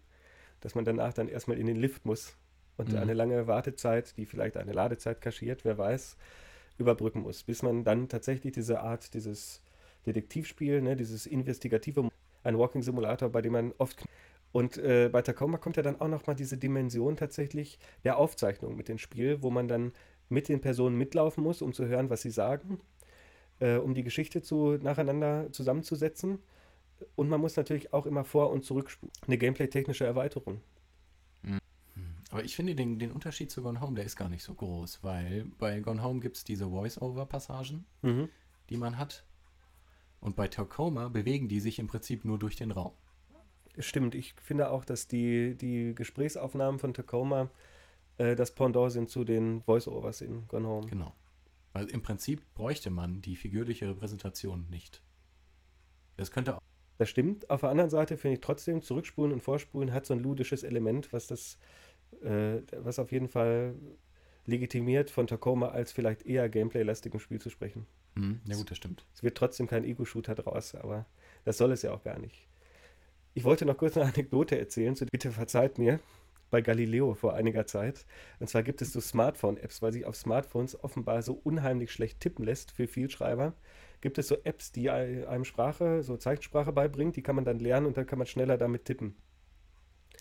Dass 0.61 0.75
man 0.75 0.85
danach 0.85 1.13
dann 1.15 1.29
erstmal 1.29 1.59
in 1.59 1.67
den 1.67 1.77
Lift 1.77 2.05
muss 2.05 2.37
und 2.77 2.93
Mhm. 2.93 2.99
eine 2.99 3.15
lange 3.15 3.47
Wartezeit, 3.47 4.17
die 4.17 4.27
vielleicht 4.27 4.57
eine 4.57 4.73
Ladezeit 4.73 5.21
kaschiert, 5.21 5.65
wer 5.65 5.79
weiß, 5.79 6.17
überbrücken 6.81 7.23
muss, 7.23 7.43
bis 7.43 7.62
man 7.62 7.85
dann 7.85 8.09
tatsächlich 8.09 8.53
diese 8.53 8.81
Art, 8.81 9.14
dieses 9.14 9.62
Detektivspiel, 10.07 10.83
ne, 10.83 10.97
dieses 10.97 11.27
investigative, 11.27 12.09
ein 12.43 12.59
Walking 12.59 12.83
Simulator, 12.83 13.29
bei 13.29 13.43
dem 13.43 13.53
man 13.53 13.73
oft 13.79 14.05
und 14.53 14.79
äh, 14.79 15.09
bei 15.12 15.23
Tacoma 15.23 15.59
kommt 15.59 15.77
ja 15.77 15.83
dann 15.83 16.01
auch 16.01 16.09
nochmal 16.09 16.35
diese 16.35 16.57
Dimension 16.57 17.16
tatsächlich 17.16 17.79
der 18.05 18.19
Aufzeichnung 18.19 18.77
mit 18.77 18.88
dem 18.88 18.99
Spiel, 18.99 19.43
wo 19.43 19.51
man 19.51 19.69
dann 19.69 19.93
mit 20.29 20.49
den 20.49 20.61
Personen 20.61 20.97
mitlaufen 20.97 21.45
muss, 21.45 21.62
um 21.62 21.73
zu 21.73 21.87
hören, 21.87 22.11
was 22.11 22.23
sie 22.23 22.31
sagen, 22.31 22.81
äh, 23.61 23.77
um 23.77 23.95
die 23.95 24.03
Geschichte 24.03 24.43
zu, 24.43 24.79
nacheinander 24.81 25.53
zusammenzusetzen. 25.53 26.40
Und 27.14 27.29
man 27.29 27.40
muss 27.40 27.57
natürlich 27.57 27.93
auch 27.93 28.07
immer 28.07 28.25
vor- 28.25 28.51
und 28.51 28.64
zurückspulen. 28.64 29.12
Eine 29.27 29.38
gameplay-technische 29.38 30.05
Erweiterung. 30.05 30.61
Aber 32.31 32.45
ich 32.45 32.55
finde 32.55 32.75
den, 32.75 32.99
den 32.99 33.12
Unterschied 33.12 33.51
zu 33.51 33.62
Gone 33.62 33.81
Home, 33.81 33.97
der 33.97 34.05
ist 34.05 34.16
gar 34.16 34.29
nicht 34.29 34.45
so 34.45 34.55
groß, 34.55 35.03
weil 35.03 35.47
bei 35.59 35.81
Gone 35.81 36.03
Home 36.03 36.21
gibt 36.21 36.37
es 36.37 36.45
diese 36.45 36.69
Voice-Over-Passagen, 36.69 37.85
die 38.71 38.77
man 38.77 38.99
hat. 38.99 39.25
Und 40.21 40.37
bei 40.37 40.49
Tacoma 40.49 41.09
bewegen 41.09 41.49
die 41.49 41.61
sich 41.61 41.79
im 41.79 41.88
Prinzip 41.88 42.25
nur 42.25 42.38
durch 42.38 42.55
den 42.55 42.71
Raum. 42.71 42.93
Stimmt, 43.79 44.14
ich 44.14 44.35
finde 44.35 44.71
auch, 44.71 44.85
dass 44.85 45.09
die, 45.09 45.57
die 45.57 45.95
Gesprächsaufnahmen 45.95 46.79
von 46.79 46.95
Tacoma 46.95 47.51
äh, 48.19 48.37
das 48.37 48.55
Pendant 48.55 48.93
sind 48.93 49.09
zu 49.09 49.25
den 49.25 49.62
Voice-Overs 49.62 50.21
in 50.21 50.47
Gone 50.49 50.69
Home. 50.69 50.87
Genau. 50.87 51.14
Weil 51.73 51.87
im 51.87 52.03
Prinzip 52.03 52.43
bräuchte 52.55 52.90
man 52.90 53.23
die 53.23 53.37
figürliche 53.37 53.88
Repräsentation 53.88 54.66
nicht. 54.71 55.03
Das 56.16 56.31
könnte 56.31 56.57
auch. 56.57 56.61
Das 56.99 57.09
stimmt. 57.09 57.49
Auf 57.49 57.61
der 57.61 57.71
anderen 57.71 57.88
Seite 57.88 58.19
finde 58.19 58.35
ich 58.35 58.40
trotzdem, 58.43 58.83
Zurückspulen 58.83 59.33
und 59.33 59.40
Vorspulen 59.40 59.93
hat 59.93 60.05
so 60.05 60.12
ein 60.12 60.21
ludisches 60.21 60.64
Element, 60.64 61.14
was 61.14 61.27
das, 61.27 61.59
äh, 62.23 62.62
was 62.77 62.99
auf 62.99 63.12
jeden 63.12 63.29
Fall 63.29 63.75
legitimiert, 64.46 65.11
von 65.11 65.27
Tacoma 65.27 65.68
als 65.68 65.92
vielleicht 65.92 66.27
eher 66.27 66.49
gameplay-lastigem 66.49 67.20
Spiel 67.20 67.40
zu 67.40 67.51
sprechen. 67.51 67.87
Hm, 68.16 68.40
ja, 68.44 68.57
gut, 68.57 68.70
das 68.70 68.79
stimmt. 68.79 69.07
Es 69.14 69.23
wird 69.23 69.37
trotzdem 69.37 69.66
kein 69.66 69.85
Ego-Shooter 69.85 70.35
draus, 70.35 70.75
aber 70.75 71.07
das 71.44 71.59
soll 71.59 71.73
es 71.73 71.83
ja 71.83 71.92
auch 71.92 72.03
gar 72.03 72.18
nicht. 72.18 72.46
Ich 73.35 73.44
wollte 73.44 73.64
noch 73.64 73.77
kurz 73.77 73.96
eine 73.96 74.07
Anekdote 74.12 74.59
erzählen, 74.59 74.96
zu, 74.96 75.07
bitte 75.07 75.31
verzeiht 75.31 75.79
mir, 75.79 76.01
bei 76.51 76.61
Galileo 76.61 77.14
vor 77.14 77.35
einiger 77.35 77.66
Zeit. 77.66 78.05
Und 78.40 78.49
zwar 78.49 78.62
gibt 78.62 78.83
es 78.83 78.92
so 78.92 79.01
Smartphone-Apps, 79.01 79.83
weil 79.83 79.92
sich 79.92 80.05
auf 80.05 80.16
Smartphones 80.16 80.83
offenbar 80.83 81.23
so 81.23 81.40
unheimlich 81.44 81.92
schlecht 81.92 82.20
tippen 82.20 82.44
lässt 82.44 82.73
für 82.73 82.88
Vielschreiber. 82.88 83.55
Gibt 84.01 84.18
es 84.18 84.29
so 84.29 84.37
Apps, 84.44 84.73
die 84.73 84.90
einem 84.90 85.44
Sprache, 85.44 86.03
so 86.03 86.16
Zeichensprache 86.16 86.73
beibringt, 86.73 87.16
die 87.16 87.23
kann 87.23 87.37
man 87.37 87.44
dann 87.44 87.59
lernen 87.59 87.87
und 87.87 87.96
dann 87.96 88.07
kann 88.07 88.18
man 88.18 88.27
schneller 88.27 88.59
damit 88.59 88.85
tippen. 88.85 89.14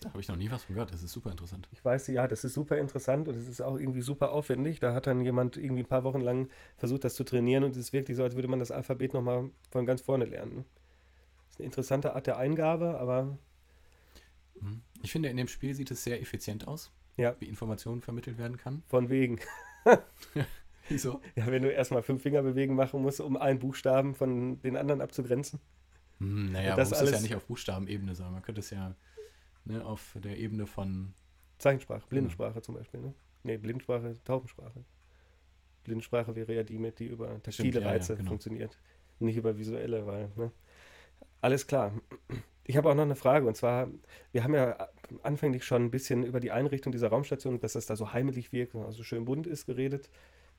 Da 0.00 0.08
habe 0.08 0.20
ich 0.20 0.28
noch 0.28 0.36
nie 0.36 0.50
was 0.50 0.64
von 0.64 0.74
gehört. 0.74 0.92
Das 0.92 1.02
ist 1.02 1.12
super 1.12 1.30
interessant. 1.30 1.68
Ich 1.72 1.84
weiß, 1.84 2.06
ja, 2.08 2.26
das 2.26 2.42
ist 2.44 2.54
super 2.54 2.78
interessant 2.78 3.28
und 3.28 3.34
es 3.36 3.46
ist 3.46 3.60
auch 3.60 3.78
irgendwie 3.78 4.00
super 4.00 4.32
aufwendig. 4.32 4.80
Da 4.80 4.94
hat 4.94 5.06
dann 5.06 5.20
jemand 5.20 5.56
irgendwie 5.58 5.82
ein 5.82 5.86
paar 5.88 6.04
Wochen 6.04 6.20
lang 6.20 6.48
versucht, 6.78 7.04
das 7.04 7.14
zu 7.14 7.24
trainieren 7.24 7.64
und 7.64 7.72
es 7.72 7.76
ist 7.76 7.92
wirklich 7.92 8.16
so, 8.16 8.22
als 8.22 8.34
würde 8.34 8.48
man 8.48 8.58
das 8.58 8.70
Alphabet 8.70 9.12
nochmal 9.12 9.50
von 9.70 9.84
ganz 9.84 10.00
vorne 10.00 10.24
lernen. 10.24 10.64
Das 11.46 11.54
ist 11.54 11.60
eine 11.60 11.66
interessante 11.66 12.14
Art 12.14 12.26
der 12.26 12.38
Eingabe, 12.38 12.98
aber 12.98 13.36
Hm. 14.58 14.82
Ich 15.02 15.10
finde, 15.12 15.28
in 15.30 15.36
dem 15.38 15.48
Spiel 15.48 15.74
sieht 15.74 15.90
es 15.90 16.04
sehr 16.04 16.20
effizient 16.20 16.68
aus, 16.68 16.92
Ja. 17.16 17.34
wie 17.38 17.46
Informationen 17.46 18.02
vermittelt 18.02 18.36
werden 18.38 18.56
kann. 18.58 18.82
von 18.88 19.08
wegen. 19.08 19.38
Wieso? 20.88 21.20
Ja, 21.36 21.46
wenn 21.46 21.62
du 21.62 21.70
erstmal 21.70 22.02
fünf 22.02 22.22
Finger 22.22 22.42
bewegen 22.42 22.74
machen 22.74 23.00
musst, 23.02 23.20
um 23.20 23.36
einen 23.36 23.58
Buchstaben 23.58 24.14
von 24.14 24.60
den 24.62 24.76
anderen 24.76 25.00
abzugrenzen. 25.00 25.60
Hm, 26.18 26.52
naja, 26.52 26.74
Das 26.74 26.90
man 26.90 26.98
muss 27.00 27.02
es 27.04 27.10
ja 27.10 27.16
alles- 27.16 27.22
nicht 27.22 27.34
auf 27.36 27.44
Buchstabenebene 27.46 28.14
sagen. 28.14 28.32
Man 28.32 28.42
könnte 28.42 28.60
es 28.60 28.70
ja 28.70 28.94
ne, 29.70 29.84
auf 29.84 30.16
der 30.22 30.38
Ebene 30.38 30.66
von. 30.66 31.14
Zeichensprache, 31.58 32.06
Blindensprache 32.08 32.62
zum 32.62 32.74
Beispiel, 32.74 33.00
ne? 33.00 33.14
Nee, 33.42 33.58
Blindensprache, 33.58 34.14
Taubensprache. 34.24 34.84
Blindensprache 35.84 36.34
wäre 36.34 36.54
ja 36.54 36.62
die, 36.62 36.78
mit 36.78 36.98
die 36.98 37.06
über 37.06 37.42
taktile 37.42 37.80
ja, 37.80 37.86
ja, 37.86 37.92
Reize 37.92 38.16
genau. 38.16 38.28
funktioniert. 38.28 38.78
Nicht 39.18 39.36
über 39.36 39.58
visuelle, 39.58 40.06
weil, 40.06 40.30
ne? 40.36 40.52
Alles 41.40 41.66
klar. 41.66 41.92
Ich 42.64 42.76
habe 42.76 42.88
auch 42.90 42.94
noch 42.94 43.02
eine 43.02 43.16
Frage 43.16 43.46
und 43.46 43.56
zwar, 43.56 43.88
wir 44.32 44.44
haben 44.44 44.54
ja 44.54 44.88
anfänglich 45.22 45.64
schon 45.64 45.84
ein 45.84 45.90
bisschen 45.90 46.22
über 46.22 46.40
die 46.40 46.50
Einrichtung 46.50 46.92
dieser 46.92 47.08
Raumstation, 47.08 47.60
dass 47.60 47.72
das 47.72 47.86
da 47.86 47.96
so 47.96 48.12
heimelig 48.12 48.52
wirkt 48.52 48.74
und 48.74 48.84
also 48.84 49.02
schön 49.02 49.24
bunt 49.24 49.46
ist, 49.46 49.66
geredet. 49.66 50.10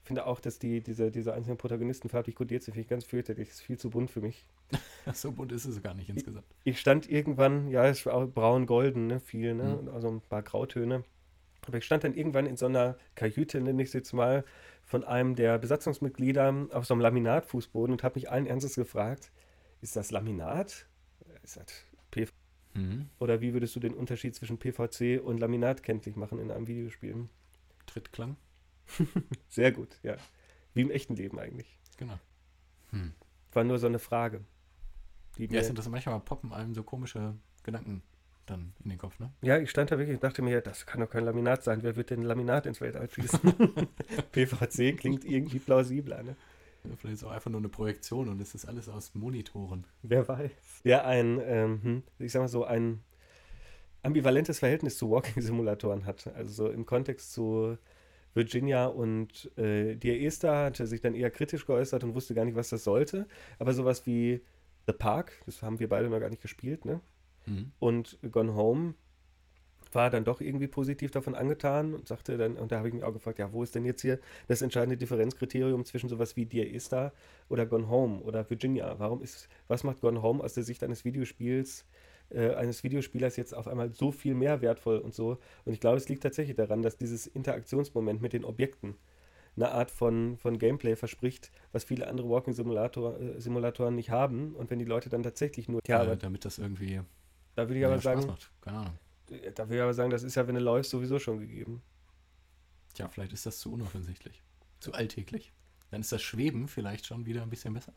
Ich 0.04 0.08
finde 0.08 0.26
auch, 0.26 0.40
dass 0.40 0.58
die, 0.60 0.82
diese, 0.82 1.12
diese 1.12 1.34
einzelnen 1.34 1.58
Protagonisten 1.58 2.10
farblich 2.10 2.36
kodiert 2.36 2.64
sind, 2.64 2.74
finde 2.74 2.84
ich 2.84 2.90
ganz 2.90 3.06
fürchterlich. 3.06 3.48
Das 3.50 3.58
ist 3.58 3.62
viel 3.64 3.78
zu 3.78 3.90
bunt 3.90 4.10
für 4.12 4.22
mich. 4.22 4.46
So 5.14 5.32
bunt 5.32 5.52
ist 5.52 5.66
es 5.66 5.82
gar 5.82 5.94
nicht 5.94 6.10
insgesamt. 6.10 6.46
Ich 6.64 6.80
stand 6.80 7.10
irgendwann, 7.10 7.68
ja, 7.70 7.86
es 7.88 8.06
war 8.06 8.14
auch 8.14 8.28
braun-golden, 8.28 9.08
ne, 9.08 9.20
viel, 9.20 9.54
ne, 9.56 9.80
Mhm. 9.82 9.90
also 9.90 10.10
ein 10.10 10.22
paar 10.22 10.44
Grautöne. 10.44 11.04
Aber 11.68 11.78
ich 11.78 11.86
stand 11.86 12.04
dann 12.04 12.14
irgendwann 12.14 12.46
in 12.46 12.56
so 12.58 12.66
einer 12.68 12.98
Kajüte, 13.16 13.62
nenne 13.62 13.82
ich 13.84 13.90
es 13.90 13.94
jetzt 13.94 14.14
mal, 14.14 14.44
von 14.84 15.04
einem 15.04 15.36
der 15.36 15.58
Besatzungsmitglieder 15.60 16.68
auf 16.72 16.86
so 16.86 16.94
einem 16.94 17.02
Laminatfußboden 17.02 17.94
und 17.94 18.04
habe 18.04 18.16
mich 18.16 18.30
allen 18.32 18.46
Ernstes 18.48 18.76
gefragt, 18.76 19.32
ist 19.82 19.96
das 19.96 20.12
Laminat? 20.12 20.88
Ist 21.44 21.58
das 21.58 21.66
PV 22.12 22.32
Mhm. 22.74 23.10
oder 23.20 23.42
wie 23.42 23.54
würdest 23.54 23.76
du 23.76 23.80
den 23.82 23.94
Unterschied 23.94 24.34
zwischen 24.34 24.58
PVC 24.58 25.20
und 25.22 25.40
Laminat 25.40 25.84
kenntlich 25.84 26.16
machen 26.16 26.40
in 26.40 26.52
einem 26.52 26.68
Videospiel? 26.68 27.28
Trittklang. 27.86 28.38
Sehr 29.50 29.72
gut, 29.72 30.00
ja. 30.04 30.16
Wie 30.74 30.82
im 30.82 30.92
echten 30.92 31.16
Leben 31.16 31.40
eigentlich. 31.40 31.80
Genau. 31.98 32.18
Hm. 32.92 33.14
War 33.54 33.64
nur 33.64 33.80
so 33.80 33.88
eine 33.88 34.00
Frage. 34.00 34.42
Die 35.38 35.46
Ja, 35.46 35.62
ist 35.62 35.70
interessant. 35.70 35.94
Manchmal 35.94 36.20
poppen 36.20 36.54
einem 36.54 36.74
so 36.74 36.84
komische 36.84 37.36
Gedanken 37.64 38.02
dann 38.46 38.74
in 38.84 38.90
den 38.90 38.98
Kopf, 38.98 39.20
ne? 39.20 39.32
Ja, 39.42 39.58
ich 39.58 39.70
stand 39.70 39.92
da 39.92 39.98
wirklich 39.98 40.16
und 40.16 40.24
dachte 40.24 40.42
mir, 40.42 40.62
das 40.62 40.86
kann 40.86 41.00
doch 41.02 41.10
kein 41.10 41.26
Laminat 41.26 41.64
sein. 41.64 41.84
Wer 41.84 41.96
wird 41.96 42.10
denn 42.10 42.22
Laminat 42.22 42.66
ins 42.66 42.82
Weltall 42.82 43.10
schießen? 43.10 43.40
PVC 44.32 44.98
klingt 44.98 45.26
irgendwie 45.26 45.60
plausibler, 45.60 46.24
ne? 46.24 46.36
Ja, 46.84 46.96
Vielleicht 46.98 47.16
ist 47.16 47.22
es 47.22 47.24
auch 47.24 47.32
einfach 47.32 47.52
nur 47.52 47.60
eine 47.60 47.70
Projektion 47.70 48.28
und 48.30 48.42
es 48.42 48.56
ist 48.56 48.66
alles 48.66 48.90
aus 48.90 49.14
Monitoren. 49.14 49.86
Wer 50.02 50.28
weiß. 50.28 50.82
Ja, 50.84 51.06
ein, 51.06 51.40
ähm, 51.44 51.80
hm, 51.84 52.04
ich 52.20 52.32
sag 52.32 52.42
mal 52.42 52.48
so, 52.48 52.66
ein 52.66 53.04
ambivalentes 54.04 54.60
Verhältnis 54.60 54.98
zu 54.98 55.12
Walking-Simulatoren 55.12 56.06
hat. 56.06 56.28
Also 56.36 56.66
so 56.66 56.72
im 56.72 56.86
Kontext 56.86 57.34
zu 57.34 57.78
Virginia 58.34 58.86
und 58.86 59.52
äh, 59.58 59.96
Dear 59.96 60.22
Esther 60.22 60.66
hatte 60.66 60.88
sich 60.88 61.02
dann 61.02 61.16
eher 61.16 61.32
kritisch 61.32 61.66
geäußert 61.66 62.04
und 62.04 62.16
wusste 62.16 62.34
gar 62.34 62.46
nicht, 62.46 62.56
was 62.56 62.70
das 62.70 62.84
sollte. 62.84 63.28
Aber 63.60 63.74
sowas 63.74 64.06
wie 64.06 64.42
The 64.88 64.94
Park, 64.94 65.34
das 65.46 65.62
haben 65.62 65.80
wir 65.80 65.90
beide 65.90 66.10
noch 66.10 66.20
gar 66.20 66.30
nicht 66.30 66.42
gespielt, 66.42 66.86
ne? 66.86 67.02
Mhm. 67.48 67.72
und 67.80 68.20
Gone 68.32 68.54
Home 68.54 68.94
war 69.94 70.10
dann 70.10 70.24
doch 70.24 70.42
irgendwie 70.42 70.68
positiv 70.68 71.12
davon 71.12 71.36
angetan 71.36 71.94
und 71.94 72.08
sagte 72.08 72.38
dann, 72.38 72.56
und 72.56 72.72
da 72.72 72.78
habe 72.78 72.88
ich 72.88 72.94
mich 72.94 73.04
auch 73.04 73.14
gefragt, 73.14 73.40
ja, 73.40 73.52
wo 73.52 73.64
ist 73.64 73.76
denn 73.76 73.86
jetzt 73.86 74.02
hier 74.02 74.20
das 74.48 74.62
entscheidende 74.62 74.98
Differenzkriterium 74.98 75.86
zwischen 75.86 76.10
sowas 76.10 76.36
wie 76.36 76.46
Dear 76.46 76.74
Esther 76.74 77.14
oder 77.50 77.66
Gone 77.66 77.90
Home 77.90 78.22
oder 78.22 78.50
Virginia? 78.50 78.98
Warum 79.00 79.22
ist, 79.22 79.50
was 79.68 79.84
macht 79.84 80.02
Gone 80.02 80.22
Home 80.22 80.44
aus 80.44 80.54
der 80.54 80.64
Sicht 80.64 80.84
eines 80.84 81.04
Videospiels, 81.04 81.86
äh, 82.34 82.56
eines 82.56 82.84
Videospielers 82.84 83.36
jetzt 83.36 83.56
auf 83.56 83.68
einmal 83.68 83.92
so 83.94 84.12
viel 84.12 84.34
mehr 84.34 84.62
wertvoll 84.62 84.98
und 84.98 85.14
so? 85.14 85.40
Und 85.66 85.74
ich 85.74 85.80
glaube, 85.80 85.98
es 85.98 86.10
liegt 86.10 86.24
tatsächlich 86.24 86.56
daran, 86.56 86.82
dass 86.82 86.98
dieses 86.98 87.28
Interaktionsmoment 87.28 88.22
mit 88.22 88.34
den 88.34 88.46
Objekten 88.46 88.96
eine 89.56 89.72
Art 89.72 89.92
von, 89.92 90.38
von 90.38 90.58
Gameplay 90.58 90.96
verspricht, 90.96 91.52
was 91.72 91.84
viele 91.84 92.08
andere 92.08 92.30
Walking-Simulatoren 92.30 93.38
äh, 93.38 93.42
Simulatoren 93.42 93.96
nicht 93.96 94.10
haben. 94.10 94.56
Und 94.56 94.70
wenn 94.70 94.80
die 94.80 94.86
Leute 94.86 95.10
dann 95.10 95.24
tatsächlich 95.24 95.68
nur, 95.68 95.82
ja, 95.88 96.04
äh, 96.04 96.18
damit 96.18 96.46
das 96.46 96.58
irgendwie 96.58 97.02
da 97.56 97.68
würde 97.68 97.80
ich 97.80 97.86
aber 97.86 98.00
sagen, 98.00 98.26
macht. 98.26 98.50
Keine 98.62 98.78
Ahnung. 98.78 99.00
da 99.56 99.70
will 99.70 99.78
ich 99.78 99.84
aber 99.84 99.94
sagen, 99.94 100.10
das 100.10 100.24
ist 100.24 100.36
ja, 100.36 100.48
wenn 100.48 100.56
du 100.56 100.62
läufst, 100.62 100.92
sowieso 100.92 101.20
schon 101.20 101.40
gegeben. 101.40 101.82
Tja, 102.94 103.08
vielleicht 103.08 103.34
ist 103.34 103.46
das 103.46 103.60
zu 103.60 103.72
unoffensichtlich. 103.74 104.42
Zu 104.80 104.94
alltäglich. 104.94 105.54
Dann 105.90 106.02
ist 106.02 106.12
das 106.12 106.22
Schweben 106.22 106.68
vielleicht 106.68 107.06
schon 107.06 107.26
wieder 107.26 107.44
ein 107.44 107.50
bisschen 107.50 107.74
besser. 107.74 107.94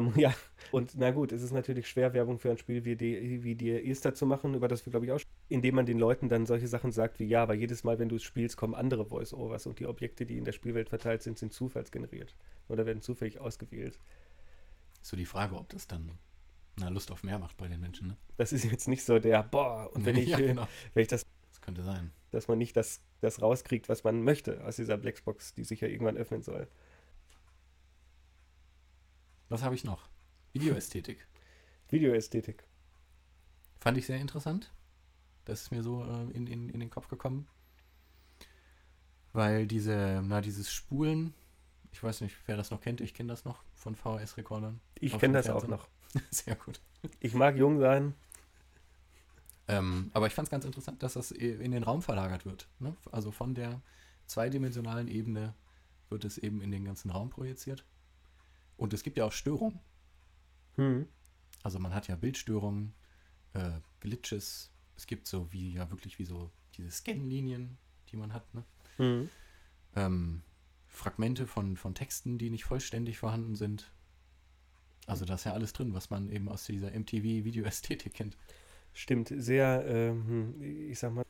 Man, 0.00 0.18
ja, 0.18 0.34
und 0.72 0.92
na 0.96 1.10
gut, 1.10 1.32
es 1.32 1.42
ist 1.42 1.52
natürlich 1.52 1.88
schwer, 1.88 2.12
Werbung 2.14 2.38
für 2.38 2.50
ein 2.50 2.58
Spiel 2.58 2.84
wie 2.84 2.96
die, 2.96 3.44
wie 3.44 3.54
die 3.54 3.90
Esther 3.90 4.14
zu 4.14 4.26
machen, 4.26 4.54
über 4.54 4.68
das 4.68 4.84
wir, 4.86 4.90
glaube 4.90 5.06
ich, 5.06 5.12
auch 5.12 5.20
indem 5.48 5.74
man 5.76 5.86
den 5.86 5.98
Leuten 5.98 6.28
dann 6.28 6.46
solche 6.46 6.68
Sachen 6.68 6.90
sagt 6.90 7.18
wie, 7.20 7.24
ja, 7.26 7.42
aber 7.42 7.54
jedes 7.54 7.84
Mal, 7.84 7.98
wenn 7.98 8.08
du 8.08 8.16
es 8.16 8.22
spielst, 8.22 8.56
kommen 8.56 8.74
andere 8.74 9.04
Voice-Overs 9.04 9.66
und 9.66 9.78
die 9.78 9.86
Objekte, 9.86 10.26
die 10.26 10.38
in 10.38 10.44
der 10.44 10.52
Spielwelt 10.52 10.88
verteilt 10.88 11.22
sind, 11.22 11.38
sind 11.38 11.52
zufallsgeneriert 11.52 12.34
oder 12.68 12.86
werden 12.86 13.02
zufällig 13.02 13.40
ausgewählt. 13.40 13.98
Ist 15.02 15.10
so 15.10 15.16
die 15.16 15.26
Frage, 15.26 15.54
ob 15.56 15.68
das 15.68 15.86
dann 15.86 16.10
Na, 16.76 16.88
Lust 16.88 17.12
auf 17.12 17.22
mehr 17.22 17.38
macht 17.38 17.56
bei 17.56 17.68
den 17.68 17.80
Menschen, 17.80 18.08
ne? 18.08 18.16
Das 18.36 18.52
ist 18.52 18.64
jetzt 18.64 18.88
nicht 18.88 19.04
so 19.04 19.18
der, 19.18 19.42
boah, 19.42 19.90
und 19.94 20.06
wenn 20.06 20.16
ich, 20.18 20.28
ja, 20.28 20.38
genau. 20.38 20.66
wenn 20.94 21.02
ich 21.02 21.08
das, 21.08 21.24
Das 21.50 21.60
könnte 21.60 21.82
sein. 21.82 22.10
dass 22.30 22.48
man 22.48 22.58
nicht 22.58 22.76
das, 22.76 23.00
das 23.20 23.42
rauskriegt, 23.42 23.88
was 23.88 24.02
man 24.02 24.22
möchte 24.22 24.64
aus 24.64 24.76
dieser 24.76 24.96
Blackbox, 24.96 25.54
die 25.54 25.64
sich 25.64 25.80
ja 25.82 25.88
irgendwann 25.88 26.16
öffnen 26.16 26.42
soll. 26.42 26.68
Was 29.48 29.62
habe 29.62 29.74
ich 29.74 29.84
noch? 29.84 30.08
Videoästhetik. 30.52 31.26
Videoästhetik. 31.88 32.64
Fand 33.80 33.98
ich 33.98 34.06
sehr 34.06 34.18
interessant. 34.18 34.72
Das 35.44 35.62
ist 35.62 35.70
mir 35.70 35.82
so 35.82 36.04
äh, 36.04 36.36
in, 36.36 36.46
in, 36.46 36.68
in 36.70 36.80
den 36.80 36.90
Kopf 36.90 37.08
gekommen. 37.08 37.46
Weil 39.32 39.66
diese, 39.66 40.22
na, 40.24 40.40
dieses 40.40 40.72
Spulen, 40.72 41.34
ich 41.92 42.02
weiß 42.02 42.20
nicht, 42.20 42.36
wer 42.46 42.56
das 42.56 42.70
noch 42.70 42.80
kennt, 42.80 43.00
ich 43.00 43.14
kenne 43.14 43.28
das 43.28 43.44
noch 43.44 43.62
von 43.74 43.94
VHS-Rekordern. 43.94 44.80
Ich 45.00 45.18
kenne 45.18 45.34
das 45.34 45.50
auch 45.50 45.64
Fernsehen. 45.64 45.70
noch. 45.70 45.88
Sehr 46.30 46.56
gut. 46.56 46.80
Ich 47.20 47.34
mag 47.34 47.56
jung 47.56 47.78
sein. 47.80 48.14
Ähm, 49.66 50.10
aber 50.14 50.26
ich 50.26 50.34
fand 50.34 50.46
es 50.46 50.50
ganz 50.50 50.64
interessant, 50.64 51.02
dass 51.02 51.14
das 51.14 51.30
in 51.30 51.72
den 51.72 51.82
Raum 51.82 52.02
verlagert 52.02 52.46
wird. 52.46 52.68
Ne? 52.78 52.96
Also 53.10 53.30
von 53.30 53.54
der 53.54 53.80
zweidimensionalen 54.26 55.08
Ebene 55.08 55.54
wird 56.10 56.24
es 56.24 56.38
eben 56.38 56.60
in 56.60 56.70
den 56.70 56.84
ganzen 56.84 57.10
Raum 57.10 57.30
projiziert. 57.30 57.84
Und 58.76 58.92
es 58.92 59.02
gibt 59.02 59.16
ja 59.18 59.24
auch 59.24 59.32
Störungen. 59.32 59.80
Hm. 60.76 61.06
Also 61.62 61.78
man 61.78 61.94
hat 61.94 62.08
ja 62.08 62.16
Bildstörungen, 62.16 62.94
äh, 63.54 63.80
Glitches. 64.00 64.70
Es 64.96 65.06
gibt 65.06 65.26
so 65.26 65.52
wie, 65.52 65.72
ja 65.72 65.90
wirklich 65.90 66.18
wie 66.18 66.24
so 66.24 66.50
diese 66.76 66.90
Scan-Linien, 66.90 67.78
die 68.10 68.16
man 68.16 68.32
hat. 68.32 68.52
Ne? 68.54 68.64
Hm. 68.96 69.28
Ähm, 69.96 70.42
Fragmente 70.86 71.46
von, 71.46 71.76
von 71.76 71.94
Texten, 71.94 72.38
die 72.38 72.50
nicht 72.50 72.64
vollständig 72.64 73.18
vorhanden 73.18 73.56
sind. 73.56 73.92
Also 75.06 75.24
da 75.24 75.34
ist 75.34 75.44
ja 75.44 75.52
alles 75.52 75.72
drin, 75.72 75.92
was 75.94 76.10
man 76.10 76.30
eben 76.30 76.48
aus 76.48 76.64
dieser 76.64 76.90
MTV-Videoästhetik 76.92 78.14
kennt. 78.14 78.36
Stimmt, 78.92 79.32
sehr, 79.36 79.84
ähm, 79.86 80.60
ich 80.62 80.98
sag 80.98 81.12
mal, 81.12 81.24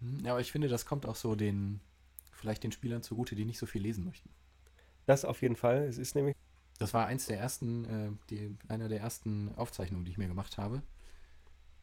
Hm, 0.00 0.24
Ja, 0.24 0.32
aber 0.32 0.40
ich 0.40 0.52
finde, 0.52 0.68
das 0.68 0.86
kommt 0.86 1.06
auch 1.06 1.16
so 1.16 1.34
den, 1.34 1.80
vielleicht 2.32 2.62
den 2.64 2.72
Spielern 2.72 3.02
zugute, 3.02 3.34
die 3.34 3.44
nicht 3.44 3.58
so 3.58 3.66
viel 3.66 3.82
lesen 3.82 4.04
möchten. 4.04 4.30
das 5.06 5.24
auf 5.24 5.42
jeden 5.42 5.56
Fall. 5.56 5.84
Es 5.84 5.98
ist 5.98 6.14
nämlich, 6.14 6.34
Das 6.78 6.92
war 6.94 7.06
eins 7.06 7.26
der 7.26 7.38
ersten, 7.38 7.84
äh, 7.84 8.10
die, 8.30 8.56
einer 8.68 8.88
der 8.88 9.00
ersten 9.00 9.54
Aufzeichnungen, 9.54 10.04
die 10.04 10.10
ich 10.10 10.18
mir 10.18 10.28
gemacht 10.28 10.58
habe. 10.58 10.82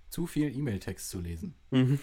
Zu 0.09 0.27
viel 0.27 0.55
E-Mail-Text 0.55 1.09
zu 1.09 1.21
lesen. 1.21 1.55
mhm. 1.71 1.99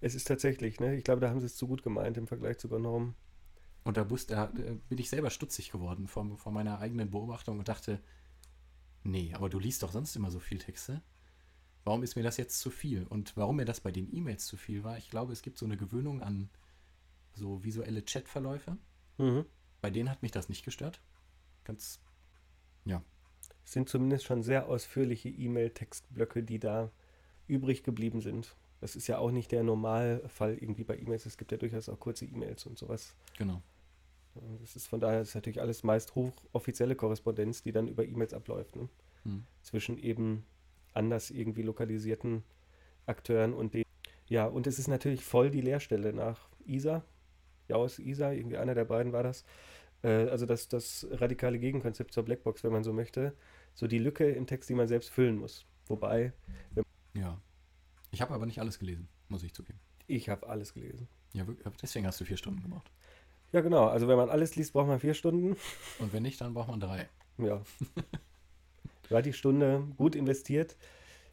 es 0.00 0.14
ist 0.14 0.26
tatsächlich, 0.26 0.80
ne? 0.80 0.96
Ich 0.96 1.04
glaube, 1.04 1.20
da 1.20 1.28
haben 1.28 1.40
sie 1.40 1.46
es 1.46 1.56
zu 1.56 1.66
gut 1.66 1.82
gemeint 1.82 2.16
im 2.16 2.26
Vergleich 2.26 2.58
zu 2.58 2.68
Gonorm. 2.68 3.14
Und 3.84 3.98
da, 3.98 4.08
wusste, 4.08 4.34
da 4.34 4.44
äh, 4.46 4.76
bin 4.88 4.98
ich 4.98 5.10
selber 5.10 5.30
stutzig 5.30 5.70
geworden 5.70 6.08
vor, 6.08 6.38
vor 6.38 6.52
meiner 6.52 6.78
eigenen 6.78 7.10
Beobachtung 7.10 7.58
und 7.58 7.68
dachte, 7.68 8.00
nee, 9.02 9.32
aber 9.34 9.50
du 9.50 9.58
liest 9.58 9.82
doch 9.82 9.92
sonst 9.92 10.16
immer 10.16 10.30
so 10.30 10.40
viel 10.40 10.58
Texte. 10.58 11.02
Warum 11.84 12.02
ist 12.02 12.16
mir 12.16 12.22
das 12.22 12.38
jetzt 12.38 12.58
zu 12.60 12.70
viel? 12.70 13.04
Und 13.04 13.36
warum 13.36 13.56
mir 13.56 13.66
das 13.66 13.80
bei 13.80 13.92
den 13.92 14.10
E-Mails 14.14 14.46
zu 14.46 14.56
viel 14.56 14.84
war, 14.84 14.96
ich 14.96 15.10
glaube, 15.10 15.34
es 15.34 15.42
gibt 15.42 15.58
so 15.58 15.66
eine 15.66 15.76
Gewöhnung 15.76 16.22
an 16.22 16.48
so 17.34 17.62
visuelle 17.62 18.02
Chatverläufe. 18.02 18.78
Mhm. 19.18 19.44
Bei 19.82 19.90
denen 19.90 20.08
hat 20.08 20.22
mich 20.22 20.32
das 20.32 20.48
nicht 20.48 20.64
gestört. 20.64 21.02
Ganz, 21.64 22.00
Es 23.64 23.72
sind 23.72 23.88
zumindest 23.88 24.24
schon 24.24 24.42
sehr 24.42 24.68
ausführliche 24.68 25.28
E-Mail-Textblöcke, 25.28 26.42
die 26.42 26.58
da 26.58 26.90
übrig 27.46 27.82
geblieben 27.82 28.20
sind. 28.20 28.54
Das 28.80 28.94
ist 28.96 29.06
ja 29.06 29.18
auch 29.18 29.30
nicht 29.30 29.52
der 29.52 29.62
Normalfall 29.62 30.54
irgendwie 30.54 30.84
bei 30.84 30.98
E-Mails. 30.98 31.26
Es 31.26 31.38
gibt 31.38 31.50
ja 31.52 31.58
durchaus 31.58 31.88
auch 31.88 31.98
kurze 31.98 32.26
E-Mails 32.26 32.66
und 32.66 32.78
sowas. 32.78 33.14
genau. 33.38 33.62
Das 34.60 34.74
ist 34.74 34.88
von 34.88 34.98
daher 34.98 35.20
das 35.20 35.28
ist 35.28 35.34
natürlich 35.36 35.60
alles 35.60 35.84
meist 35.84 36.16
hochoffizielle 36.16 36.96
Korrespondenz, 36.96 37.62
die 37.62 37.70
dann 37.70 37.86
über 37.86 38.04
E-Mails 38.04 38.34
abläuft. 38.34 38.74
Ne? 38.74 38.88
Hm. 39.22 39.44
Zwischen 39.62 39.96
eben 39.96 40.44
anders 40.92 41.30
irgendwie 41.30 41.62
lokalisierten 41.62 42.42
Akteuren 43.06 43.54
und 43.54 43.74
den. 43.74 43.84
Ja, 44.26 44.46
und 44.46 44.66
es 44.66 44.80
ist 44.80 44.88
natürlich 44.88 45.24
voll 45.24 45.50
die 45.50 45.60
Leerstelle 45.60 46.12
nach 46.12 46.48
Isa. 46.66 47.04
Jaus 47.68 48.00
Isa, 48.00 48.32
irgendwie 48.32 48.56
einer 48.56 48.74
der 48.74 48.84
beiden 48.84 49.12
war 49.12 49.22
das. 49.22 49.44
Äh, 50.04 50.28
also 50.28 50.46
das, 50.46 50.68
das 50.68 51.06
radikale 51.10 51.58
Gegenkonzept 51.58 52.12
zur 52.12 52.22
Blackbox, 52.24 52.62
wenn 52.62 52.72
man 52.72 52.84
so 52.84 52.92
möchte. 52.92 53.34
So 53.74 53.88
die 53.88 53.98
Lücke 53.98 54.30
im 54.30 54.46
Text, 54.46 54.68
die 54.70 54.74
man 54.74 54.86
selbst 54.86 55.10
füllen 55.10 55.36
muss. 55.38 55.66
Wobei, 55.86 56.32
Ja. 57.14 57.40
Ich 58.12 58.20
habe 58.22 58.32
aber 58.32 58.46
nicht 58.46 58.60
alles 58.60 58.78
gelesen, 58.78 59.08
muss 59.28 59.42
ich 59.42 59.52
zugeben. 59.52 59.80
ich 60.06 60.28
habe 60.28 60.48
alles 60.48 60.72
gelesen. 60.72 61.08
Ja, 61.32 61.44
deswegen 61.82 62.06
hast 62.06 62.20
du 62.20 62.24
vier 62.24 62.36
Stunden 62.36 62.62
gebraucht. 62.62 62.88
Ja, 63.50 63.60
genau. 63.60 63.86
Also 63.88 64.06
wenn 64.06 64.16
man 64.16 64.30
alles 64.30 64.54
liest, 64.54 64.72
braucht 64.72 64.86
man 64.86 65.00
vier 65.00 65.14
Stunden. 65.14 65.56
Und 65.98 66.12
wenn 66.12 66.22
nicht, 66.22 66.40
dann 66.40 66.54
braucht 66.54 66.68
man 66.68 66.78
drei. 66.78 67.08
Ja. 67.38 67.60
War 69.08 69.22
die 69.22 69.32
Stunde 69.32 69.84
gut 69.96 70.14
investiert? 70.14 70.76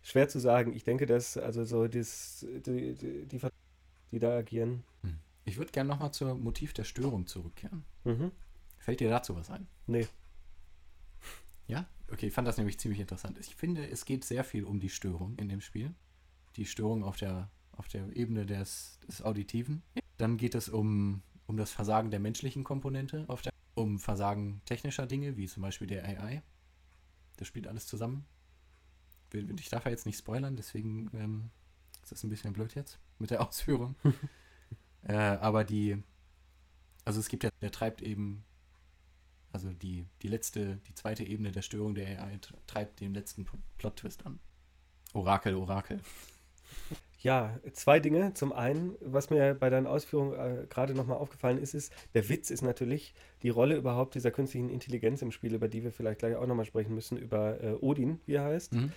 Schwer 0.01 0.27
zu 0.27 0.39
sagen. 0.39 0.73
Ich 0.73 0.83
denke, 0.83 1.05
dass 1.05 1.37
also 1.37 1.63
so 1.65 1.87
das, 1.87 2.45
die, 2.65 2.95
die, 2.95 3.25
die, 3.27 3.39
die 4.11 4.19
da 4.19 4.37
agieren. 4.37 4.83
Ich 5.45 5.57
würde 5.57 5.71
gerne 5.71 5.89
nochmal 5.89 6.11
zur 6.11 6.33
Motiv 6.35 6.73
der 6.73 6.83
Störung 6.83 7.27
zurückkehren. 7.27 7.83
Mhm. 8.03 8.31
Fällt 8.81 8.99
dir 8.99 9.11
dazu 9.11 9.35
was 9.35 9.51
ein? 9.51 9.67
Nee. 9.85 10.07
Ja? 11.67 11.87
Okay, 12.11 12.27
ich 12.27 12.33
fand 12.33 12.47
das 12.47 12.57
nämlich 12.57 12.79
ziemlich 12.79 12.99
interessant. 12.99 13.37
Ich 13.37 13.55
finde, 13.55 13.87
es 13.87 14.05
geht 14.05 14.25
sehr 14.25 14.43
viel 14.43 14.63
um 14.63 14.79
die 14.79 14.89
Störung 14.89 15.35
in 15.37 15.49
dem 15.49 15.61
Spiel. 15.61 15.93
Die 16.55 16.65
Störung 16.65 17.03
auf 17.03 17.15
der, 17.15 17.51
auf 17.73 17.87
der 17.87 18.15
Ebene 18.15 18.47
des, 18.47 18.99
des 19.07 19.21
Auditiven. 19.21 19.83
Dann 20.17 20.37
geht 20.37 20.55
es 20.55 20.67
um, 20.67 21.21
um 21.45 21.57
das 21.57 21.71
Versagen 21.71 22.09
der 22.09 22.19
menschlichen 22.19 22.63
Komponente, 22.63 23.23
auf 23.27 23.43
der, 23.43 23.53
um 23.75 23.99
Versagen 23.99 24.63
technischer 24.65 25.05
Dinge, 25.05 25.37
wie 25.37 25.47
zum 25.47 25.61
Beispiel 25.61 25.85
der 25.85 26.03
AI. 26.03 26.41
Das 27.37 27.47
spielt 27.47 27.67
alles 27.67 27.85
zusammen. 27.85 28.25
Ich 29.57 29.69
darf 29.69 29.85
ja 29.85 29.91
jetzt 29.91 30.07
nicht 30.07 30.17
spoilern, 30.17 30.55
deswegen 30.55 31.11
ähm, 31.13 31.51
ist 32.01 32.11
das 32.11 32.23
ein 32.23 32.31
bisschen 32.31 32.51
blöd 32.51 32.73
jetzt 32.73 32.99
mit 33.19 33.29
der 33.29 33.41
Ausführung. 33.47 33.95
äh, 35.03 35.13
aber 35.13 35.63
die, 35.65 36.01
also 37.05 37.19
es 37.19 37.27
gibt 37.27 37.43
ja, 37.43 37.51
der 37.61 37.71
treibt 37.71 38.01
eben 38.01 38.43
also 39.51 39.71
die, 39.71 40.05
die 40.21 40.27
letzte, 40.27 40.77
die 40.87 40.95
zweite 40.95 41.23
Ebene 41.23 41.51
der 41.51 41.61
Störung 41.61 41.95
der 41.95 42.21
AI 42.21 42.39
treibt 42.67 42.99
den 42.99 43.13
letzten 43.13 43.45
Plot-Twist 43.77 44.25
an. 44.25 44.39
Orakel, 45.13 45.55
Orakel. 45.55 45.99
Ja, 47.23 47.59
zwei 47.73 47.99
Dinge. 47.99 48.33
Zum 48.33 48.51
einen, 48.51 48.95
was 48.99 49.29
mir 49.29 49.53
bei 49.53 49.69
deinen 49.69 49.85
Ausführungen 49.85 50.33
äh, 50.33 50.65
gerade 50.67 50.95
nochmal 50.95 51.17
aufgefallen 51.17 51.59
ist, 51.59 51.75
ist, 51.75 51.93
der 52.15 52.27
Witz 52.29 52.49
ist 52.49 52.63
natürlich 52.63 53.13
die 53.43 53.49
Rolle 53.49 53.75
überhaupt 53.75 54.15
dieser 54.15 54.31
künstlichen 54.31 54.69
Intelligenz 54.69 55.21
im 55.21 55.31
Spiel, 55.31 55.53
über 55.53 55.67
die 55.67 55.83
wir 55.83 55.91
vielleicht 55.91 56.19
gleich 56.19 56.35
auch 56.35 56.47
nochmal 56.47 56.65
sprechen 56.65 56.95
müssen, 56.95 57.17
über 57.17 57.63
äh, 57.63 57.73
Odin, 57.73 58.19
wie 58.25 58.33
er 58.33 58.45
heißt. 58.45 58.73
Mhm. 58.73 58.91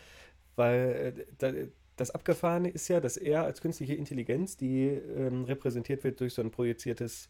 Weil 0.56 1.14
äh, 1.18 1.26
da, 1.36 1.52
das 1.96 2.12
Abgefahrene 2.12 2.70
ist 2.70 2.88
ja, 2.88 2.98
dass 3.00 3.18
er 3.18 3.44
als 3.44 3.60
künstliche 3.60 3.94
Intelligenz, 3.94 4.56
die 4.56 4.86
ähm, 4.86 5.44
repräsentiert 5.44 6.02
wird 6.02 6.18
durch 6.20 6.32
so 6.32 6.40
ein 6.40 6.50
projiziertes 6.50 7.28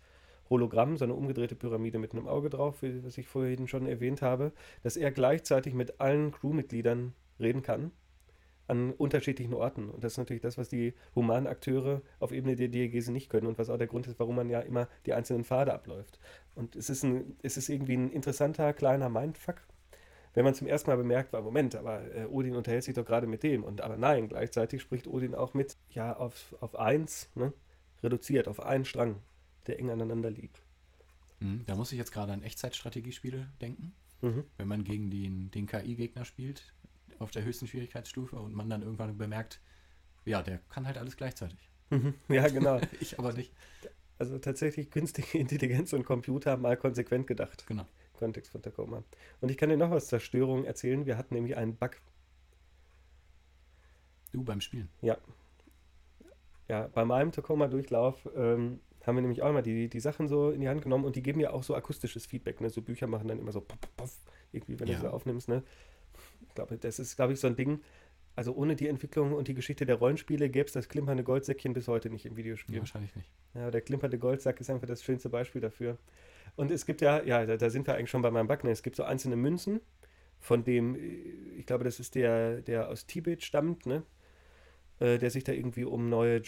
Hologramm, 0.51 0.97
so 0.97 1.05
eine 1.05 1.15
umgedrehte 1.15 1.55
Pyramide 1.55 1.99
mit 1.99 2.13
einem 2.13 2.29
Auge 2.29 2.51
drauf, 2.51 2.83
wie, 2.83 3.05
was 3.05 3.19
ich 3.19 3.27
vorhin 3.27 3.69
schon 3.69 3.87
erwähnt 3.87 4.23
habe, 4.23 4.53
dass 4.83 4.97
er 4.97 5.11
gleichzeitig 5.11 5.75
mit 5.75 6.01
allen 6.01 6.33
Crewmitgliedern 6.33 7.15
reden 7.41 7.63
kann 7.63 7.93
an 8.67 8.93
unterschiedlichen 8.93 9.55
Orten. 9.55 9.91
Und 9.91 10.05
das 10.05 10.13
ist 10.13 10.19
natürlich 10.19 10.43
das, 10.43 10.57
was 10.57 10.69
die 10.69 10.95
humanen 11.15 11.47
Akteure 11.47 12.03
auf 12.19 12.33
Ebene 12.33 12.57
der 12.57 12.69
Diagese 12.69 13.13
nicht 13.13 13.29
können 13.29 13.47
und 13.47 13.59
was 13.59 13.69
auch 13.69 13.77
der 13.77 13.87
Grund 13.87 14.07
ist, 14.07 14.19
warum 14.19 14.37
man 14.37 14.49
ja 14.49 14.61
immer 14.61 14.89
die 15.07 15.13
einzelnen 15.13 15.45
Pfade 15.45 15.75
abläuft. 15.75 16.19
Und 16.55 16.77
es 16.77 16.89
ist, 16.89 17.03
ein, 17.03 17.37
es 17.43 17.57
ist 17.57 17.69
irgendwie 17.69 17.97
ein 17.97 18.11
interessanter 18.11 18.73
kleiner 18.73 19.11
Mindfuck, 19.11 19.61
wenn 20.35 20.45
man 20.45 20.55
zum 20.55 20.67
ersten 20.67 20.91
Mal 20.91 20.97
bemerkt, 20.97 21.33
war, 21.33 21.43
Moment, 21.43 21.77
aber 21.77 22.03
äh, 22.13 22.27
Odin 22.27 22.57
unterhält 22.57 22.83
sich 22.83 22.95
doch 22.95 23.05
gerade 23.05 23.29
mit 23.29 23.45
dem. 23.45 23.63
Und 23.63 23.81
aber 23.81 23.97
nein, 23.97 24.29
gleichzeitig 24.29 24.83
spricht 24.83 25.07
Odin 25.07 25.35
auch 25.35 25.55
mit, 25.55 25.77
ja, 25.91 26.17
auf, 26.17 26.57
auf 26.61 26.77
eins, 26.77 27.31
ne? 27.37 27.53
reduziert, 28.03 28.49
auf 28.49 28.61
einen 28.61 28.85
Strang, 28.85 29.17
der 29.67 29.79
eng 29.79 29.91
aneinander 29.91 30.31
liegt. 30.31 30.63
Mhm. 31.41 31.65
Da 31.67 31.75
muss 31.75 31.93
ich 31.93 31.99
jetzt 31.99 32.13
gerade 32.13 32.33
an 32.33 32.43
Echtzeitstrategiespiele 32.43 33.49
denken. 33.61 33.93
Mhm. 34.23 34.45
Wenn 34.57 34.69
man 34.69 34.85
gegen 34.85 35.11
den, 35.11 35.51
den 35.51 35.67
KI-Gegner 35.67 36.25
spielt, 36.25 36.73
auf 37.19 37.31
der 37.31 37.45
höchsten 37.45 37.67
Schwierigkeitsstufe 37.67 38.37
und 38.37 38.55
man 38.55 38.69
dann 38.71 38.83
irgendwann 38.83 39.17
bemerkt, 39.17 39.61
ja, 40.25 40.43
der 40.43 40.59
kann 40.71 40.87
halt 40.87 40.99
alles 40.99 41.17
gleichzeitig. 41.17 41.71
ja, 42.29 42.49
genau. 42.49 42.81
ich 43.01 43.19
aber 43.19 43.33
nicht. 43.33 43.53
Also 44.19 44.39
tatsächlich 44.39 44.91
künstliche 44.91 45.39
Intelligenz 45.39 45.93
und 45.93 46.05
Computer 46.05 46.57
mal 46.57 46.77
konsequent 46.77 47.27
gedacht. 47.27 47.67
Genau. 47.67 47.87
Kontext 48.15 48.53
von 48.53 48.63
Tacoma. 48.63 49.03
Und 49.41 49.51
ich 49.51 49.59
kann 49.59 49.69
dir 49.69 49.77
noch 49.77 49.91
was 49.91 50.07
zur 50.07 50.21
Störung 50.21 50.65
erzählen. 50.65 51.05
Wir 51.05 51.19
hatten 51.19 51.35
nämlich 51.35 51.57
einen 51.57 51.77
Bug. 51.77 52.01
Du 54.33 54.43
beim 54.45 54.61
Spielen. 54.61 54.89
Ja. 55.03 55.19
Ja, 56.69 56.89
bei 56.89 57.05
meinem 57.05 57.33
Tacoma-Durchlauf 57.33 58.29
ähm, 58.35 58.81
haben 59.07 59.17
wir 59.17 59.23
nämlich 59.23 59.43
auch 59.43 59.51
immer 59.51 59.63
die, 59.63 59.89
die 59.89 60.01
Sachen 60.01 60.29
so 60.29 60.51
in 60.51 60.61
die 60.61 60.69
Hand 60.69 60.83
genommen 60.83 61.05
und 61.05 61.17
die 61.17 61.23
geben 61.23 61.41
ja 61.41 61.51
auch 61.53 61.63
so 61.63 61.75
akustisches 61.75 62.27
Feedback. 62.27 62.61
Ne? 62.61 62.71
So 62.71 62.83
Bücher 62.83 63.07
machen 63.07 63.29
dann 63.29 63.39
immer 63.39 63.53
so 63.53 63.61
puff, 63.61 63.79
puff, 63.97 64.17
irgendwie, 64.53 64.79
wenn 64.81 64.89
Ja. 64.89 64.95
du 64.95 65.01
sie 65.03 65.13
aufnimmst. 65.13 65.49
Ne? 65.49 65.63
Ich 66.49 66.55
glaube, 66.55 66.79
das 66.79 66.99
ist, 66.99 67.17
glaube 67.17 67.33
ich, 67.33 67.41
so 67.41 67.47
ein 67.47 67.57
Ding. 67.57 67.81
Also 68.37 68.53
ohne 68.55 68.75
die 68.75 68.89
Entwicklung 68.89 69.33
und 69.33 69.47
die 69.47 69.55
Geschichte 69.55 69.87
der 69.87 69.97
Rollenspiele 69.97 70.49
gäbe 70.51 70.67
es 70.67 70.73
das 70.73 70.89
klimpernde 70.89 71.23
Goldsäckchen 71.23 71.73
bis 71.73 71.87
heute 71.87 72.11
nicht 72.11 72.27
im 72.27 72.37
Videospiel. 72.37 72.75
Ja, 72.77 72.81
wahrscheinlich 72.81 73.15
nicht. 73.15 73.31
Ja, 73.55 73.71
der 73.71 73.81
klimpernde 73.81 74.19
Goldsack 74.19 74.61
ist 74.61 74.71
einfach 74.71 74.89
das 74.89 75.05
schönste 75.05 75.29
Beispiel 75.29 75.61
dafür. 75.61 75.99
Und 76.57 76.71
es 76.73 76.85
gibt 76.85 77.01
ja, 77.01 77.23
ja, 77.23 77.47
da, 77.47 77.57
da 77.57 77.71
sind 77.71 77.87
wir 77.87 77.95
eigentlich 77.95 78.11
schon 78.11 78.23
bei 78.23 78.31
meinem 78.33 78.49
Bug. 78.49 78.65
Ne? 78.65 78.71
Es 78.71 78.83
gibt 78.83 78.97
so 78.97 79.05
einzelne 79.05 79.37
Münzen 79.37 79.81
von 80.41 80.65
dem, 80.65 80.97
äh, 80.97 81.01
ich 81.59 81.67
glaube, 81.67 81.85
das 81.85 82.01
ist 82.01 82.17
der, 82.17 82.61
der 82.63 82.89
aus 82.89 83.07
Tibet 83.07 83.43
stammt, 83.45 83.87
ne? 83.87 84.03
Äh, 85.01 85.19
der 85.19 85.31
sich 85.31 85.45
da 85.45 85.53
irgendwie 85.53 85.85
um 85.85 86.09
neue 86.09 86.39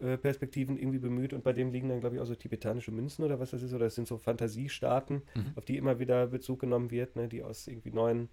Jobperspektiven 0.00 0.78
irgendwie 0.78 0.98
bemüht 0.98 1.32
und 1.32 1.42
bei 1.44 1.52
dem 1.52 1.70
liegen 1.72 1.88
dann, 1.88 2.00
glaube 2.00 2.16
ich, 2.16 2.22
auch 2.22 2.26
so 2.26 2.34
tibetanische 2.34 2.90
Münzen 2.90 3.24
oder 3.24 3.38
was 3.40 3.50
das 3.50 3.62
ist, 3.62 3.72
oder 3.72 3.84
das 3.86 3.94
sind 3.94 4.06
so 4.08 4.18
Fantasiestaaten, 4.18 5.22
Mhm. 5.34 5.52
auf 5.56 5.64
die 5.64 5.76
immer 5.76 5.98
wieder 5.98 6.26
Bezug 6.26 6.60
genommen 6.60 6.90
wird, 6.90 7.16
ne? 7.16 7.28
die 7.28 7.42
aus 7.42 7.66
irgendwie 7.66 7.90
neuen 7.90 8.28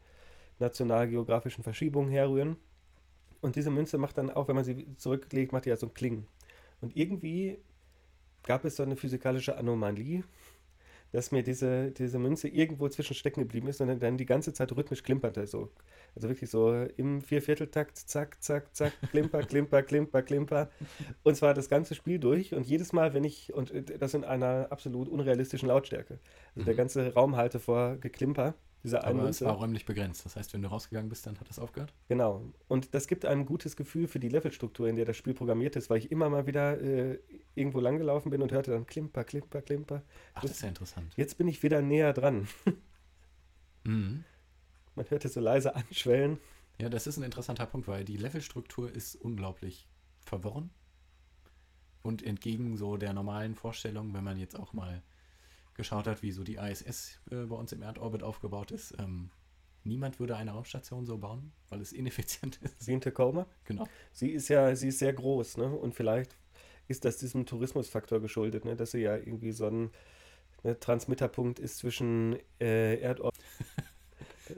nationalgeografischen 0.59 1.63
Verschiebungen 1.63 2.11
herrühren. 2.11 2.55
Und 3.41 3.55
diese 3.55 3.71
Münze 3.71 3.97
macht 3.97 4.17
dann 4.17 4.29
auch, 4.29 4.47
wenn 4.47 4.55
man 4.55 4.63
sie 4.63 4.85
zurücklegt, 4.97 5.51
macht 5.51 5.65
die 5.65 5.69
ja 5.69 5.77
so 5.77 5.87
ein 5.87 5.93
Klingen. 5.93 6.27
Und 6.81 6.95
irgendwie 6.95 7.57
gab 8.43 8.65
es 8.65 8.75
so 8.75 8.83
eine 8.83 8.95
physikalische 8.95 9.57
Anomalie, 9.57 10.23
dass 11.11 11.31
mir 11.31 11.43
diese, 11.43 11.91
diese 11.91 12.19
Münze 12.19 12.47
irgendwo 12.47 12.87
zwischen 12.89 13.15
stecken 13.15 13.41
geblieben 13.41 13.67
ist 13.67 13.81
und 13.81 13.87
dann, 13.87 13.99
dann 13.99 14.17
die 14.17 14.25
ganze 14.25 14.53
Zeit 14.53 14.75
rhythmisch 14.75 15.03
klimperte. 15.03 15.45
So. 15.47 15.69
Also 16.15 16.29
wirklich 16.29 16.49
so 16.49 16.73
im 16.97 17.21
Viervierteltakt, 17.21 17.97
zack, 17.97 18.41
zack, 18.43 18.75
zack, 18.75 18.93
klimper, 19.09 19.43
klimper, 19.43 19.83
klimper, 19.83 20.21
klimper. 20.23 20.69
Und 21.23 21.35
zwar 21.35 21.53
das 21.53 21.69
ganze 21.69 21.95
Spiel 21.95 22.19
durch 22.19 22.53
und 22.53 22.65
jedes 22.67 22.93
Mal, 22.93 23.13
wenn 23.13 23.23
ich, 23.23 23.53
und 23.53 23.71
äh, 23.71 23.83
das 23.97 24.13
in 24.13 24.23
einer 24.23 24.67
absolut 24.71 25.09
unrealistischen 25.09 25.67
Lautstärke. 25.67 26.19
Also 26.55 26.65
der 26.65 26.75
Mhm. 26.75 26.75
ganze 26.75 27.13
Raum 27.13 27.35
halte 27.35 27.59
vor 27.59 27.97
Geklimper, 27.97 28.55
einen 28.83 29.19
Aber 29.19 29.29
es 29.29 29.41
war 29.41 29.53
räumlich 29.53 29.85
begrenzt. 29.85 30.25
Das 30.25 30.35
heißt, 30.35 30.53
wenn 30.53 30.61
du 30.63 30.67
rausgegangen 30.69 31.07
bist, 31.09 31.25
dann 31.27 31.39
hat 31.39 31.47
das 31.49 31.59
aufgehört. 31.59 31.93
Genau. 32.07 32.43
Und 32.67 32.93
das 32.95 33.07
gibt 33.07 33.25
einem 33.25 33.41
ein 33.41 33.45
gutes 33.45 33.75
Gefühl 33.75 34.07
für 34.07 34.19
die 34.19 34.29
Levelstruktur, 34.29 34.87
in 34.87 34.95
der 34.95 35.05
das 35.05 35.17
Spiel 35.17 35.33
programmiert 35.35 35.75
ist, 35.75 35.89
weil 35.89 35.99
ich 35.99 36.11
immer 36.11 36.29
mal 36.29 36.47
wieder 36.47 36.79
äh, 36.81 37.19
irgendwo 37.53 37.79
langgelaufen 37.79 38.31
bin 38.31 38.41
und 38.41 38.51
hörte 38.51 38.71
dann 38.71 38.85
Klimper, 38.87 39.23
Klimper, 39.23 39.61
Klimper. 39.61 40.01
Ach, 40.33 40.41
Das- 40.41 40.51
das 40.51 40.57
ist 40.57 40.61
ja 40.63 40.69
interessant. 40.69 41.13
Jetzt 41.15 41.37
bin 41.37 41.47
ich 41.47 41.61
wieder 41.63 41.81
näher 41.81 42.13
dran. 42.13 42.47
Mhm. 43.83 44.23
Man 44.95 45.09
hört 45.09 45.25
es 45.25 45.33
so 45.33 45.39
leise 45.39 45.75
anschwellen. 45.75 46.37
Ja, 46.79 46.89
das 46.89 47.07
ist 47.07 47.17
ein 47.17 47.23
interessanter 47.23 47.65
Punkt, 47.65 47.87
weil 47.87 48.05
die 48.05 48.17
Levelstruktur 48.17 48.91
ist 48.91 49.15
unglaublich 49.15 49.87
verworren. 50.19 50.69
Und 52.03 52.23
entgegen 52.23 52.77
so 52.77 52.97
der 52.97 53.13
normalen 53.13 53.55
Vorstellung, 53.55 54.13
wenn 54.13 54.23
man 54.23 54.37
jetzt 54.37 54.59
auch 54.59 54.73
mal 54.73 55.01
geschaut 55.75 56.07
hat, 56.07 56.21
wie 56.21 56.31
so 56.31 56.43
die 56.43 56.55
ISS 56.55 57.19
äh, 57.31 57.45
bei 57.45 57.55
uns 57.55 57.71
im 57.71 57.81
Erdorbit 57.81 58.23
aufgebaut 58.23 58.71
ist, 58.71 58.95
ähm, 58.99 59.31
niemand 59.83 60.19
würde 60.19 60.35
eine 60.35 60.51
Raumstation 60.51 61.05
so 61.05 61.17
bauen, 61.17 61.51
weil 61.69 61.81
es 61.81 61.91
ineffizient 61.93 62.59
ist. 62.61 62.79
Sie 62.79 62.93
in 62.93 63.01
Tacoma. 63.01 63.47
Genau. 63.65 63.87
Sie 64.11 64.29
ist 64.29 64.49
ja, 64.49 64.75
sie 64.75 64.89
ist 64.89 64.99
sehr 64.99 65.13
groß, 65.13 65.57
ne? 65.57 65.69
Und 65.69 65.95
vielleicht 65.95 66.35
ist 66.87 67.05
das 67.05 67.17
diesem 67.17 67.45
Tourismusfaktor 67.45 68.19
geschuldet, 68.19 68.65
ne? 68.65 68.75
Dass 68.75 68.91
sie 68.91 68.99
ja 69.01 69.15
irgendwie 69.15 69.51
so 69.51 69.67
ein 69.67 69.91
ne, 70.63 70.79
Transmitterpunkt 70.79 71.59
ist 71.59 71.77
zwischen 71.77 72.37
äh, 72.59 72.99
Erdorbit. 72.99 73.41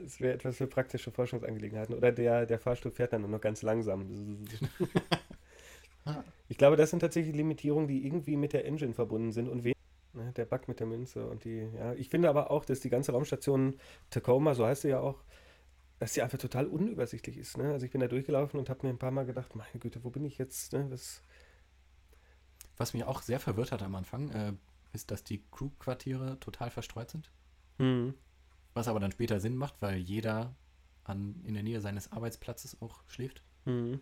Das 0.02 0.18
wäre 0.18 0.34
etwas 0.34 0.56
für 0.56 0.66
praktische 0.66 1.12
Forschungsangelegenheiten. 1.12 1.94
Oder 1.94 2.10
der, 2.10 2.46
der 2.46 2.58
Fahrstuhl 2.58 2.90
fährt 2.90 3.12
dann 3.12 3.20
nur 3.20 3.30
noch 3.30 3.40
ganz 3.40 3.62
langsam. 3.62 4.44
Ich 6.48 6.58
glaube, 6.58 6.76
das 6.76 6.90
sind 6.90 7.00
tatsächlich 7.00 7.34
Limitierungen, 7.34 7.88
die 7.88 8.06
irgendwie 8.06 8.36
mit 8.36 8.52
der 8.52 8.66
Engine 8.66 8.92
verbunden 8.92 9.32
sind 9.32 9.48
und 9.48 9.64
wen 9.64 9.74
ne, 10.14 10.32
der 10.32 10.44
Bug 10.46 10.68
mit 10.68 10.80
der 10.80 10.86
Münze 10.86 11.26
und 11.26 11.44
die, 11.44 11.68
ja. 11.76 11.92
Ich 11.94 12.08
finde 12.08 12.28
aber 12.28 12.50
auch, 12.50 12.64
dass 12.64 12.80
die 12.80 12.90
ganze 12.90 13.12
Raumstation 13.12 13.78
Tacoma, 14.10 14.54
so 14.54 14.66
heißt 14.66 14.82
sie 14.82 14.88
ja 14.88 15.00
auch, 15.00 15.22
dass 15.98 16.14
sie 16.14 16.22
einfach 16.22 16.38
total 16.38 16.66
unübersichtlich 16.66 17.36
ist. 17.38 17.56
Ne? 17.56 17.72
Also 17.72 17.86
ich 17.86 17.92
bin 17.92 18.00
da 18.00 18.08
durchgelaufen 18.08 18.58
und 18.58 18.68
habe 18.68 18.86
mir 18.86 18.92
ein 18.92 18.98
paar 18.98 19.10
Mal 19.12 19.26
gedacht, 19.26 19.54
meine 19.54 19.78
Güte, 19.78 20.02
wo 20.04 20.10
bin 20.10 20.24
ich 20.24 20.38
jetzt? 20.38 20.72
Ne? 20.72 20.86
Was, 20.90 21.22
Was 22.76 22.92
mich 22.94 23.04
auch 23.04 23.22
sehr 23.22 23.40
verwirrt 23.40 23.72
hat 23.72 23.82
am 23.82 23.94
Anfang, 23.94 24.30
äh, 24.30 24.52
ist, 24.92 25.10
dass 25.10 25.24
die 25.24 25.42
Crew-Quartiere 25.52 26.38
total 26.40 26.70
verstreut 26.70 27.10
sind. 27.10 27.30
hm. 27.78 28.14
Was 28.74 28.88
aber 28.88 28.98
dann 28.98 29.12
später 29.12 29.38
Sinn 29.38 29.54
macht, 29.56 29.80
weil 29.80 29.98
jeder 29.98 30.56
an, 31.04 31.40
in 31.44 31.54
der 31.54 31.62
Nähe 31.62 31.80
seines 31.80 32.10
Arbeitsplatzes 32.10 32.82
auch 32.82 33.02
schläft, 33.06 33.44
Hm. 33.66 34.00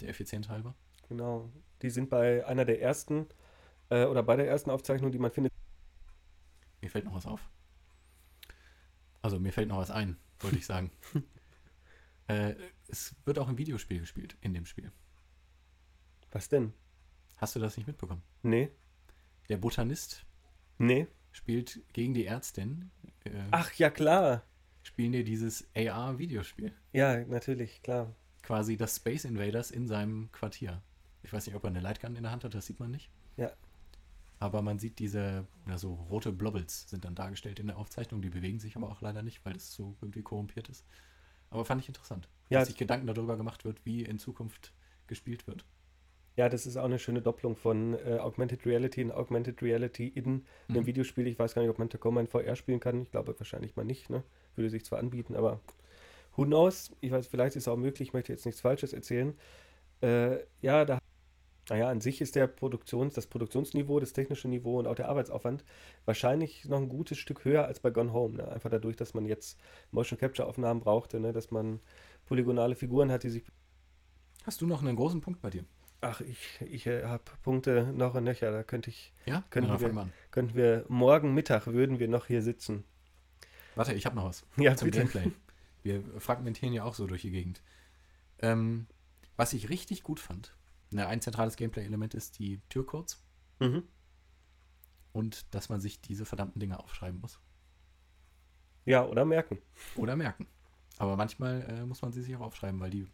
der 0.00 0.08
Effizienz 0.08 0.48
halber. 0.48 0.74
Genau. 1.10 1.50
Die 1.82 1.90
sind 1.90 2.08
bei 2.08 2.46
einer 2.46 2.64
der 2.64 2.80
ersten 2.80 3.26
äh, 3.90 4.04
oder 4.04 4.22
bei 4.22 4.36
der 4.36 4.48
ersten 4.48 4.70
Aufzeichnung, 4.70 5.12
die 5.12 5.18
man 5.18 5.30
findet. 5.30 5.52
Mir 6.80 6.90
fällt 6.90 7.04
noch 7.04 7.14
was 7.14 7.26
auf. 7.26 7.48
Also 9.22 9.38
mir 9.38 9.52
fällt 9.52 9.68
noch 9.68 9.76
was 9.78 9.90
ein, 9.90 10.16
wollte 10.40 10.56
ich 10.56 10.66
sagen. 10.66 10.90
äh, 12.28 12.54
es 12.88 13.14
wird 13.26 13.38
auch 13.38 13.48
ein 13.48 13.58
Videospiel 13.58 14.00
gespielt 14.00 14.36
in 14.40 14.54
dem 14.54 14.64
Spiel. 14.64 14.90
Was 16.32 16.48
denn? 16.48 16.72
Hast 17.36 17.54
du 17.56 17.60
das 17.60 17.76
nicht 17.76 17.86
mitbekommen? 17.86 18.22
Nee. 18.42 18.70
Der 19.48 19.56
Botanist 19.58 20.24
Nee. 20.78 21.06
spielt 21.32 21.80
gegen 21.92 22.14
die 22.14 22.24
Ärztin. 22.26 22.90
Äh, 23.24 23.30
Ach 23.50 23.72
ja, 23.74 23.90
klar. 23.90 24.42
Spielen 24.82 25.12
dir 25.12 25.24
dieses 25.24 25.68
AR-Videospiel. 25.76 26.72
Ja, 26.92 27.18
natürlich, 27.26 27.82
klar. 27.82 28.14
Quasi 28.42 28.76
das 28.78 28.96
Space 28.96 29.26
Invaders 29.26 29.70
in 29.70 29.86
seinem 29.86 30.32
Quartier. 30.32 30.82
Ich 31.22 31.32
weiß 31.32 31.46
nicht, 31.46 31.54
ob 31.56 31.64
er 31.64 31.68
eine 31.68 31.80
Lightgun 31.80 32.16
in 32.16 32.22
der 32.22 32.32
Hand 32.32 32.44
hat, 32.44 32.54
das 32.54 32.64
sieht 32.64 32.80
man 32.80 32.90
nicht. 32.90 33.10
Ja. 33.36 33.52
Aber 34.40 34.62
man 34.62 34.78
sieht 34.80 34.98
diese, 34.98 35.46
ja, 35.68 35.78
so 35.78 35.94
rote 35.94 36.32
Blobbles 36.32 36.88
sind 36.90 37.04
dann 37.04 37.14
dargestellt 37.14 37.60
in 37.60 37.68
der 37.68 37.78
Aufzeichnung. 37.78 38.22
Die 38.22 38.30
bewegen 38.30 38.58
sich 38.58 38.76
aber 38.76 38.90
auch 38.90 39.02
leider 39.02 39.22
nicht, 39.22 39.44
weil 39.46 39.52
das 39.54 39.72
so 39.72 39.96
irgendwie 40.00 40.22
korrumpiert 40.22 40.68
ist. 40.70 40.86
Aber 41.50 41.64
fand 41.66 41.82
ich 41.82 41.88
interessant, 41.88 42.28
Ja. 42.50 42.60
dass 42.60 42.68
sich 42.68 42.78
Gedanken 42.78 43.06
darüber 43.06 43.36
gemacht 43.36 43.64
wird, 43.64 43.84
wie 43.86 44.02
in 44.04 44.18
Zukunft 44.18 44.74
gespielt 45.08 45.46
wird. 45.46 45.66
Ja, 46.36 46.48
das 46.48 46.66
ist 46.66 46.76
auch 46.78 46.84
eine 46.86 46.98
schöne 46.98 47.22
Doppelung 47.22 47.56
von 47.56 47.94
äh, 47.94 48.18
Augmented 48.18 48.64
Reality 48.66 49.04
und 49.04 49.12
Augmented 49.12 49.62
Reality 49.62 50.08
in 50.08 50.46
einem 50.68 50.82
Mhm. 50.82 50.86
Videospiel. 50.86 51.26
Ich 51.26 51.38
weiß 51.38 51.54
gar 51.54 51.62
nicht, 51.62 51.70
ob 51.70 51.78
man 51.78 51.90
Tacoma 51.90 52.20
in 52.20 52.28
VR 52.28 52.56
spielen 52.56 52.80
kann. 52.80 53.02
Ich 53.02 53.10
glaube 53.10 53.38
wahrscheinlich 53.38 53.76
mal 53.76 53.84
nicht. 53.84 54.10
Ne? 54.10 54.24
Würde 54.56 54.70
sich 54.70 54.84
zwar 54.86 55.00
anbieten, 55.00 55.36
aber 55.36 55.60
who 56.36 56.44
knows? 56.46 56.92
Ich 57.00 57.10
weiß, 57.12 57.26
vielleicht 57.26 57.56
ist 57.56 57.64
es 57.64 57.68
auch 57.68 57.76
möglich. 57.76 58.08
Ich 58.08 58.14
möchte 58.14 58.32
jetzt 58.32 58.46
nichts 58.46 58.62
Falsches 58.62 58.92
erzählen. 58.94 59.34
Äh, 60.02 60.38
ja, 60.62 60.84
da, 60.86 60.99
naja, 61.70 61.88
an 61.88 62.00
sich 62.02 62.20
ist 62.20 62.34
der 62.36 62.46
Produktions, 62.48 63.14
das 63.14 63.26
Produktionsniveau, 63.28 64.00
das 64.00 64.12
technische 64.12 64.48
Niveau 64.48 64.78
und 64.78 64.86
auch 64.86 64.94
der 64.96 65.08
Arbeitsaufwand 65.08 65.64
wahrscheinlich 66.04 66.64
noch 66.66 66.78
ein 66.78 66.88
gutes 66.88 67.16
Stück 67.16 67.44
höher 67.44 67.64
als 67.64 67.80
bei 67.80 67.90
Gone 67.90 68.12
Home. 68.12 68.36
Ne? 68.38 68.48
Einfach 68.52 68.68
dadurch, 68.70 68.96
dass 68.96 69.14
man 69.14 69.24
jetzt 69.24 69.58
Motion 69.92 70.18
Capture 70.18 70.46
Aufnahmen 70.48 70.80
brauchte, 70.80 71.20
ne? 71.20 71.32
dass 71.32 71.50
man 71.50 71.80
polygonale 72.26 72.74
Figuren 72.74 73.10
hat, 73.10 73.22
die 73.22 73.30
sich 73.30 73.44
Hast 74.44 74.60
du 74.60 74.66
noch 74.66 74.82
einen 74.82 74.96
großen 74.96 75.20
Punkt 75.20 75.40
bei 75.42 75.50
dir? 75.50 75.64
Ach, 76.00 76.20
ich, 76.22 76.38
ich 76.62 76.86
äh, 76.86 77.04
habe 77.04 77.22
Punkte 77.42 77.92
noch 77.94 78.14
und 78.14 78.24
nöcher. 78.24 78.50
Da 78.50 78.62
könnte 78.62 78.90
ich, 78.90 79.12
Ja? 79.26 79.44
Dann 79.50 79.80
wir- 79.80 80.08
könnten 80.30 80.54
wir 80.56 80.84
morgen 80.88 81.34
Mittag 81.34 81.66
würden 81.66 81.98
wir 81.98 82.08
noch 82.08 82.26
hier 82.26 82.42
sitzen. 82.42 82.84
Warte, 83.76 83.92
ich 83.94 84.06
habe 84.06 84.16
noch 84.16 84.24
was. 84.24 84.44
Ja, 84.56 84.74
zum 84.74 84.86
bitte. 84.86 85.00
Gameplay. 85.00 85.30
Wir 85.82 86.02
fragmentieren 86.18 86.72
ja 86.72 86.84
auch 86.84 86.94
so 86.94 87.06
durch 87.06 87.22
die 87.22 87.30
Gegend. 87.30 87.62
Ähm, 88.40 88.86
was 89.36 89.52
ich 89.52 89.68
richtig 89.68 90.02
gut 90.02 90.18
fand, 90.20 90.54
na, 90.90 91.06
ein 91.06 91.20
zentrales 91.20 91.56
Gameplay-Element 91.56 92.14
ist 92.14 92.38
die 92.38 92.60
Türcodes 92.68 93.22
Mhm. 93.60 93.82
und 95.12 95.54
dass 95.54 95.68
man 95.68 95.80
sich 95.80 96.00
diese 96.00 96.24
verdammten 96.24 96.60
Dinge 96.60 96.80
aufschreiben 96.80 97.20
muss. 97.20 97.40
Ja, 98.86 99.04
oder 99.06 99.24
merken. 99.24 99.58
Oder 99.96 100.16
merken. 100.16 100.46
Aber 100.98 101.16
manchmal 101.16 101.62
äh, 101.68 101.86
muss 101.86 102.02
man 102.02 102.12
sie 102.12 102.22
sich 102.22 102.34
auch 102.36 102.40
aufschreiben, 102.40 102.80
weil 102.80 102.90
die, 102.90 103.06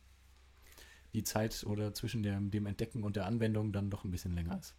die 1.15 1.25
Zeit 1.25 1.65
oder 1.67 1.95
zwischen 1.95 2.23
dem, 2.23 2.51
dem 2.51 2.67
Entdecken 2.67 3.03
und 3.03 3.17
der 3.17 3.27
Anwendung 3.27 3.73
dann 3.73 3.91
doch 3.91 4.05
ein 4.05 4.11
bisschen 4.11 4.35
länger 4.35 4.59
ist. 4.59 4.75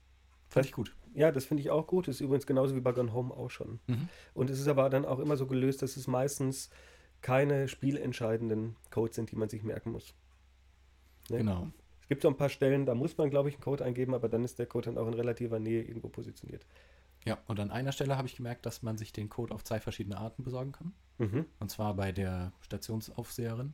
Fand 0.50 0.66
ich 0.66 0.72
gut. 0.72 0.95
Ja, 1.14 1.32
das 1.32 1.45
finde 1.45 1.62
ich 1.62 1.70
auch 1.70 1.88
gut. 1.88 2.08
Ist 2.08 2.22
übrigens 2.22 2.48
genauso 2.48 2.76
wie 2.76 2.80
bei 2.80 2.93
Gone 2.93 3.12
Home 3.12 3.34
auch 3.34 3.50
schon. 3.50 3.80
Mhm. 3.88 4.08
Und 4.34 4.50
es 4.50 4.60
ist 4.60 4.68
aber 4.70 4.89
dann 4.89 5.06
auch 5.06 5.20
immer 5.20 5.36
so 5.36 5.45
gelöst, 5.48 5.82
dass 5.82 5.98
es 5.98 6.08
meistens 6.08 6.70
keine 7.22 7.68
spielentscheidenden 7.68 8.78
Codes 8.89 9.16
sind, 9.18 9.32
die 9.32 9.36
man 9.36 9.50
sich 9.50 9.64
merken 9.64 9.91
muss. 9.91 10.14
Ne? 11.30 11.39
Genau. 11.39 11.72
Es 12.08 12.10
gibt 12.10 12.22
so 12.22 12.30
ein 12.30 12.38
paar 12.38 12.47
Stellen, 12.47 12.86
da 12.86 12.95
muss 12.95 13.18
man, 13.18 13.30
glaube 13.30 13.49
ich, 13.49 13.55
einen 13.55 13.64
Code 13.64 13.84
eingeben, 13.84 14.14
aber 14.14 14.30
dann 14.30 14.45
ist 14.45 14.60
der 14.60 14.66
Code 14.66 14.86
dann 14.86 14.97
auch 14.97 15.08
in 15.08 15.14
relativer 15.14 15.60
Nähe 15.60 15.84
irgendwo 15.84 16.08
positioniert. 16.08 16.66
Ja, 17.26 17.38
und 17.47 17.60
an 17.60 17.70
einer 17.70 17.91
Stelle 17.91 18.16
habe 18.16 18.30
ich 18.30 18.38
gemerkt, 18.38 18.66
dass 18.66 18.82
man 18.82 18.97
sich 18.97 19.12
den 19.12 19.28
Code 19.28 19.53
auf 19.53 19.66
zwei 19.66 19.82
verschiedene 19.82 20.18
Arten 20.18 20.41
besorgen 20.41 20.72
kann. 20.72 20.93
Mhm. 21.18 21.45
Und 21.60 21.70
zwar 21.70 21.93
bei 21.95 22.14
der 22.14 22.53
Stationsaufseherin. 22.62 23.74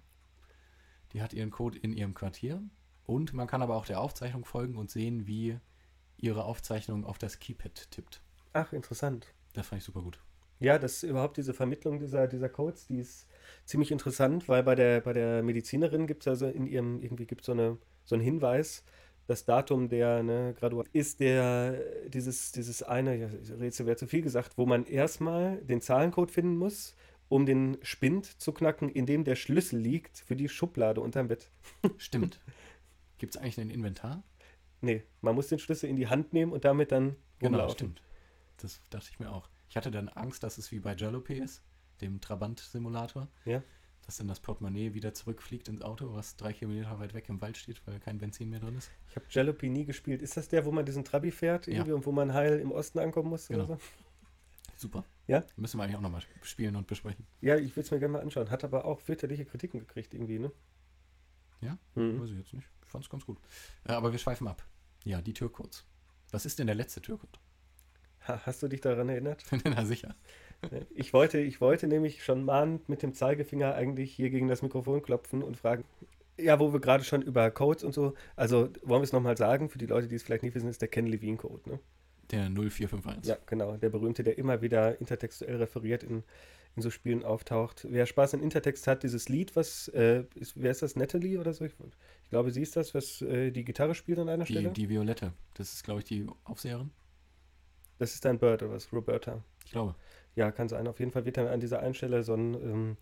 Die 1.11 1.21
hat 1.21 1.33
ihren 1.33 1.51
Code 1.51 1.77
in 1.77 1.93
ihrem 1.93 2.15
Quartier. 2.15 2.59
Und 3.05 3.33
man 3.33 3.45
kann 3.45 3.61
aber 3.61 3.75
auch 3.75 3.85
der 3.85 4.01
Aufzeichnung 4.01 4.45
folgen 4.45 4.77
und 4.77 4.89
sehen, 4.89 5.27
wie 5.27 5.59
ihre 6.17 6.45
Aufzeichnung 6.45 7.05
auf 7.05 7.19
das 7.19 7.37
Keypad 7.37 7.91
tippt. 7.91 8.23
Ach, 8.53 8.73
interessant. 8.73 9.27
Das 9.53 9.67
fand 9.67 9.83
ich 9.83 9.85
super 9.85 10.01
gut. 10.01 10.17
Ja, 10.59 10.79
das 10.79 11.03
überhaupt 11.03 11.37
diese 11.37 11.53
Vermittlung 11.53 11.99
dieser, 11.99 12.27
dieser 12.27 12.49
Codes, 12.49 12.87
die 12.87 12.97
ist 12.97 13.27
ziemlich 13.65 13.91
interessant, 13.91 14.47
weil 14.47 14.63
bei 14.63 14.73
der, 14.73 15.01
bei 15.01 15.13
der 15.13 15.43
Medizinerin 15.43 16.07
gibt 16.07 16.23
es 16.23 16.27
also 16.27 16.47
in 16.47 16.65
ihrem, 16.65 17.01
irgendwie 17.01 17.25
gibt 17.27 17.41
es 17.41 17.45
so, 17.47 17.51
eine, 17.51 17.77
so 18.05 18.15
einen 18.15 18.23
Hinweis, 18.23 18.83
das 19.27 19.45
Datum 19.45 19.87
der 19.87 20.21
ne, 20.23 20.53
Graduation 20.59 20.89
ist 20.93 21.19
der, 21.19 21.79
dieses, 22.09 22.51
dieses 22.51 22.83
eine, 22.83 23.15
ja, 23.15 23.27
Rätsel 23.59 23.85
wäre 23.85 23.95
zu 23.95 24.07
viel 24.07 24.21
gesagt, 24.21 24.57
wo 24.57 24.65
man 24.65 24.85
erstmal 24.85 25.57
den 25.61 25.81
Zahlencode 25.81 26.29
finden 26.31 26.57
muss, 26.57 26.95
um 27.29 27.45
den 27.45 27.77
Spind 27.81 28.25
zu 28.41 28.51
knacken, 28.51 28.89
in 28.89 29.05
dem 29.05 29.23
der 29.23 29.35
Schlüssel 29.35 29.79
liegt 29.79 30.17
für 30.19 30.35
die 30.35 30.49
Schublade 30.49 30.99
unterm 31.01 31.29
Bett. 31.29 31.49
Stimmt. 31.97 32.39
Gibt 33.17 33.35
es 33.35 33.41
eigentlich 33.41 33.59
ein 33.59 33.69
Inventar? 33.69 34.23
Nee, 34.81 35.03
man 35.21 35.33
muss 35.35 35.47
den 35.47 35.59
Schlüssel 35.59 35.89
in 35.89 35.95
die 35.95 36.07
Hand 36.07 36.33
nehmen 36.33 36.51
und 36.51 36.65
damit 36.65 36.91
dann 36.91 37.15
Genau, 37.39 37.57
rumlaufen. 37.59 37.73
stimmt. 37.75 38.01
Das 38.57 38.81
dachte 38.89 39.07
ich 39.11 39.19
mir 39.19 39.31
auch. 39.31 39.49
Ich 39.69 39.77
hatte 39.77 39.91
dann 39.91 40.09
Angst, 40.09 40.43
dass 40.43 40.57
es 40.57 40.71
wie 40.71 40.79
bei 40.79 40.93
Jalopy 40.95 41.35
ist, 41.35 41.63
dem 42.01 42.19
Trabant-Simulator. 42.21 43.27
Ja. 43.45 43.63
Dass 44.05 44.17
dann 44.17 44.27
das 44.27 44.39
Portemonnaie 44.39 44.93
wieder 44.93 45.13
zurückfliegt 45.13 45.67
ins 45.69 45.81
Auto, 45.81 46.13
was 46.13 46.35
drei 46.35 46.53
Kilometer 46.53 46.99
weit 46.99 47.13
weg 47.13 47.29
im 47.29 47.39
Wald 47.41 47.57
steht, 47.57 47.81
weil 47.87 47.99
kein 47.99 48.17
Benzin 48.17 48.49
mehr 48.49 48.59
drin 48.59 48.77
ist. 48.77 48.91
Ich 49.09 49.15
habe 49.15 49.25
Jalopy 49.29 49.69
nie 49.69 49.85
gespielt. 49.85 50.21
Ist 50.21 50.35
das 50.37 50.49
der, 50.49 50.65
wo 50.65 50.71
man 50.71 50.85
diesen 50.85 51.03
Trabi 51.05 51.31
fährt 51.31 51.67
irgendwie 51.67 51.89
Ja. 51.89 51.95
und 51.95 52.05
wo 52.05 52.11
man 52.11 52.33
heil 52.33 52.59
im 52.59 52.71
Osten 52.71 52.99
ankommen 52.99 53.29
muss? 53.29 53.47
Genau. 53.47 53.63
Oder 53.65 53.75
so? 53.75 53.81
Super. 54.75 55.05
Ja? 55.27 55.43
Müssen 55.55 55.77
wir 55.77 55.83
eigentlich 55.83 55.95
auch 55.97 56.01
nochmal 56.01 56.21
spielen 56.41 56.75
und 56.75 56.87
besprechen. 56.87 57.25
Ja, 57.41 57.55
ich 57.57 57.75
will 57.75 57.83
es 57.83 57.91
mir 57.91 57.99
gerne 57.99 58.13
mal 58.13 58.21
anschauen. 58.21 58.49
Hat 58.49 58.63
aber 58.63 58.83
auch 58.85 58.99
fürchterliche 58.99 59.45
Kritiken 59.45 59.79
gekriegt 59.79 60.13
irgendwie, 60.13 60.39
ne? 60.39 60.51
Ja? 61.61 61.77
Mhm. 61.95 62.19
Weiß 62.21 62.29
ich 62.31 62.37
jetzt 62.37 62.53
nicht. 62.53 62.67
Ich 62.83 62.89
fand 62.89 63.05
es 63.05 63.09
ganz 63.09 63.25
gut. 63.25 63.37
Äh, 63.85 63.93
aber 63.93 64.11
wir 64.11 64.19
schweifen 64.19 64.47
ab. 64.47 64.65
Ja, 65.05 65.21
die 65.21 65.33
Türcodes. 65.33 65.85
Was 66.31 66.45
ist 66.45 66.59
denn 66.59 66.67
der 66.67 66.75
letzte 66.75 67.01
Türcode? 67.01 67.39
Ha, 68.27 68.41
hast 68.45 68.61
du 68.63 68.67
dich 68.67 68.81
daran 68.81 69.07
erinnert? 69.09 69.43
Na 69.63 69.85
sicher. 69.85 70.15
Ich 70.95 71.13
wollte, 71.13 71.39
ich 71.39 71.61
wollte 71.61 71.87
nämlich 71.87 72.23
schon 72.23 72.43
mahnend 72.43 72.89
mit 72.89 73.01
dem 73.03 73.13
Zeigefinger 73.13 73.75
eigentlich 73.75 74.13
hier 74.13 74.29
gegen 74.29 74.47
das 74.47 74.61
Mikrofon 74.61 75.01
klopfen 75.01 75.43
und 75.43 75.57
fragen. 75.57 75.83
Ja, 76.39 76.59
wo 76.59 76.73
wir 76.73 76.79
gerade 76.79 77.03
schon 77.03 77.21
über 77.21 77.51
Codes 77.51 77.83
und 77.83 77.93
so, 77.93 78.13
also 78.35 78.69
wollen 78.81 79.01
wir 79.01 79.03
es 79.03 79.13
nochmal 79.13 79.37
sagen, 79.37 79.69
für 79.69 79.77
die 79.77 79.85
Leute, 79.85 80.07
die 80.07 80.15
es 80.15 80.23
vielleicht 80.23 80.43
nicht 80.43 80.55
wissen, 80.55 80.69
ist 80.69 80.81
der 80.81 80.87
Ken-Levine-Code, 80.87 81.69
ne? 81.69 81.79
Der 82.31 82.49
0451. 82.49 83.25
Ja, 83.29 83.37
genau, 83.45 83.77
der 83.77 83.89
berühmte, 83.89 84.23
der 84.23 84.37
immer 84.37 84.61
wieder 84.61 84.99
intertextuell 84.99 85.57
referiert 85.57 86.03
in, 86.03 86.23
in 86.75 86.81
so 86.81 86.89
Spielen 86.89 87.23
auftaucht. 87.23 87.85
Wer 87.87 88.07
Spaß 88.07 88.33
an 88.33 88.41
Intertext 88.41 88.87
hat, 88.87 89.03
dieses 89.03 89.29
Lied, 89.29 89.55
was, 89.55 89.89
äh, 89.89 90.23
ist, 90.33 90.53
wer 90.59 90.71
ist 90.71 90.81
das, 90.81 90.95
Natalie 90.95 91.39
oder 91.39 91.53
so? 91.53 91.65
Ich, 91.65 91.73
ich 92.23 92.29
glaube, 92.29 92.49
sie 92.49 92.61
ist 92.61 92.75
das, 92.75 92.95
was 92.95 93.21
äh, 93.21 93.51
die 93.51 93.63
Gitarre 93.63 93.93
spielt 93.93 94.17
an 94.17 94.29
einer 94.29 94.45
Die, 94.45 94.53
Stelle. 94.53 94.69
die 94.71 94.89
Violette. 94.89 95.33
Das 95.53 95.73
ist, 95.73 95.83
glaube 95.83 95.99
ich, 95.99 96.05
die 96.05 96.25
Aufseherin. 96.45 96.89
Das 97.99 98.15
ist 98.15 98.25
dann 98.25 98.39
Bird 98.39 98.63
oder 98.63 98.71
was, 98.71 98.91
Roberta. 98.91 99.43
Ich 99.65 99.71
glaube. 99.71 99.95
Ja, 100.35 100.51
kann 100.51 100.69
sein. 100.69 100.87
Auf 100.87 100.99
jeden 100.99 101.11
Fall 101.11 101.25
wird 101.25 101.37
dann 101.37 101.47
an 101.47 101.59
dieser 101.59 101.79
einen 101.79 101.93
Stelle 101.93 102.23
so 102.23 102.33
ein, 102.33 102.53
ähm, 102.55 102.97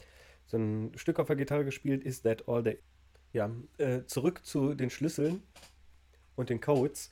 so 0.45 0.57
ein 0.57 0.91
Stück 0.95 1.19
auf 1.19 1.27
der 1.27 1.35
Gitarre 1.35 1.65
gespielt, 1.65 2.03
Is 2.03 2.21
That 2.23 2.47
All 2.47 2.63
Day? 2.63 2.79
Ja, 3.33 3.49
äh, 3.77 4.03
zurück 4.05 4.45
zu 4.45 4.73
den 4.73 4.89
Schlüsseln 4.89 5.41
und 6.35 6.49
den 6.49 6.59
Codes. 6.59 7.09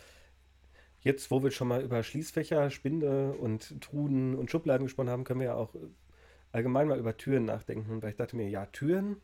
Jetzt, 1.02 1.32
wo 1.32 1.42
wir 1.42 1.52
schon 1.52 1.70
mal 1.70 1.82
über 1.82 2.04
Schließfächer, 2.04 2.70
Spinde 2.72 3.32
und 3.32 3.80
Truden 3.82 4.36
und 4.36 4.52
Schubladen 4.52 4.86
gesprochen 4.86 5.10
haben, 5.10 5.24
können 5.24 5.40
wir 5.40 5.48
ja 5.48 5.56
auch 5.56 5.74
äh, 5.76 5.80
allgemein 6.52 6.90
mal 6.90 7.00
über 7.00 7.16
Türen 7.16 7.46
nachdenken. 7.46 8.02
Weil 8.02 8.12
ich 8.12 8.18
dachte 8.18 8.36
mir, 8.36 8.50
ja, 8.50 8.66
Türen, 8.66 9.18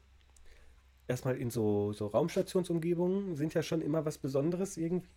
erstmal 1.07 1.35
in 1.35 1.49
so, 1.49 1.91
so 1.91 2.07
Raumstationsumgebungen, 2.07 3.35
sind 3.35 3.53
ja 3.53 3.61
schon 3.61 3.81
immer 3.81 4.05
was 4.05 4.17
Besonderes 4.17 4.77
irgendwie. 4.77 5.09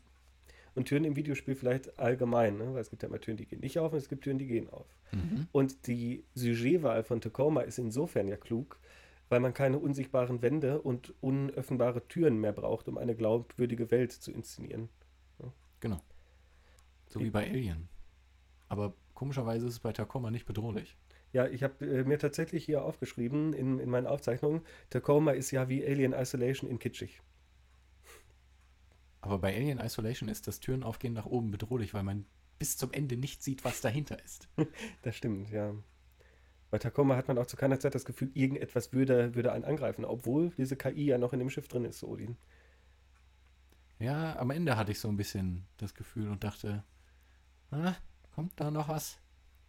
Und 0.79 0.85
Türen 0.85 1.05
im 1.05 1.17
Videospiel 1.17 1.57
vielleicht 1.57 1.99
allgemein, 1.99 2.57
ne? 2.57 2.73
weil 2.73 2.81
es 2.81 2.89
gibt 2.89 3.03
ja 3.03 3.09
immer 3.09 3.21
Türen, 3.21 3.37
die 3.37 3.47
gehen 3.47 3.59
nicht 3.61 3.81
auf 3.81 3.93
und 3.93 3.99
es 3.99 4.09
gibt 4.09 4.23
Türen, 4.23 4.39
die 4.39 4.47
gehen 4.47 4.71
auf. 4.71 4.87
Mhm. 5.11 5.49
Und 5.51 5.89
die 5.89 6.25
Sujetwahl 6.35 7.03
von 7.03 7.21
Tacoma 7.21 7.63
ist 7.63 7.79
insofern 7.79 8.29
ja 8.29 8.37
klug, 8.37 8.79
weil 9.29 9.41
man 9.41 9.53
keine 9.55 9.79
unsichtbaren 9.79 10.41
Wände 10.41 10.81
und 10.81 11.15
unöffnbare 11.21 12.07
Türen 12.07 12.41
mehr 12.41 12.53
braucht, 12.53 12.87
um 12.87 12.97
eine 12.97 13.17
glaubwürdige 13.17 13.91
Welt 13.91 14.13
zu 14.13 14.31
inszenieren. 14.31 14.89
Genau. 15.81 16.01
So 17.09 17.19
wie 17.21 17.31
bei 17.31 17.49
Alien. 17.49 17.89
Aber 18.69 18.95
komischerweise 19.15 19.67
ist 19.67 19.73
es 19.73 19.81
bei 19.81 19.93
Tacoma 19.93 20.31
nicht 20.31 20.47
bedrohlich. 20.47 20.97
Ja, 21.33 21.47
ich 21.49 21.65
habe 21.65 21.85
äh, 21.85 22.05
mir 22.05 22.19
tatsächlich 22.19 22.65
hier 22.65 22.85
aufgeschrieben 22.85 23.53
in, 23.53 23.81
in 23.81 23.91
meinen 23.91 24.07
Aufzeichnungen, 24.07 24.63
Tacoma 24.91 25.33
ist 25.33 25.51
ja 25.51 25.69
wie 25.69 25.85
Alien 25.85 26.13
Isolation 26.13 26.71
in 26.71 26.79
kitschig. 26.79 27.21
Aber 29.29 29.41
bei 29.41 29.55
Alien 29.55 29.79
Isolation 29.79 30.31
ist 30.31 30.47
das 30.47 30.59
Türen 30.59 30.83
aufgehen 30.83 31.13
nach 31.13 31.27
oben 31.27 31.51
bedrohlich, 31.51 31.93
weil 31.93 32.03
man 32.03 32.25
bis 32.59 32.79
zum 32.79 32.95
Ende 32.95 33.19
nicht 33.19 33.43
sieht, 33.43 33.63
was 33.63 33.83
dahinter 33.83 34.19
ist. 34.25 34.49
Das 35.03 35.17
stimmt, 35.17 35.51
ja. 35.51 35.75
Bei 36.71 36.79
Tacoma 36.79 37.15
hat 37.15 37.29
man 37.29 37.37
auch 37.37 37.45
zu 37.45 37.59
keiner 37.59 37.79
Zeit 37.79 37.95
das 37.95 38.07
Gefühl, 38.07 38.31
irgendetwas 38.33 38.95
würde, 38.95 39.35
würde 39.35 39.53
einen 39.53 39.65
angreifen, 39.65 40.07
obwohl 40.07 40.49
diese 40.57 40.77
KI 40.77 41.05
ja 41.05 41.19
noch 41.19 41.35
in 41.35 41.41
dem 41.41 41.51
Schiff 41.51 41.69
drin 41.69 41.85
ist, 41.85 41.99
so 41.99 42.09
Odin. 42.09 42.39
Ja, 43.99 44.39
am 44.39 44.51
Ende 44.51 44.79
hatte 44.79 44.93
ich 44.93 45.01
so 45.01 45.09
ein 45.09 45.19
bisschen 45.19 45.67
das 45.77 45.95
Gefühl 45.95 46.31
und 46.31 46.43
dachte, 46.43 46.85
ah, 47.71 47.97
kommt 48.35 48.53
da 48.57 48.71
noch 48.71 48.89
was? 48.89 49.19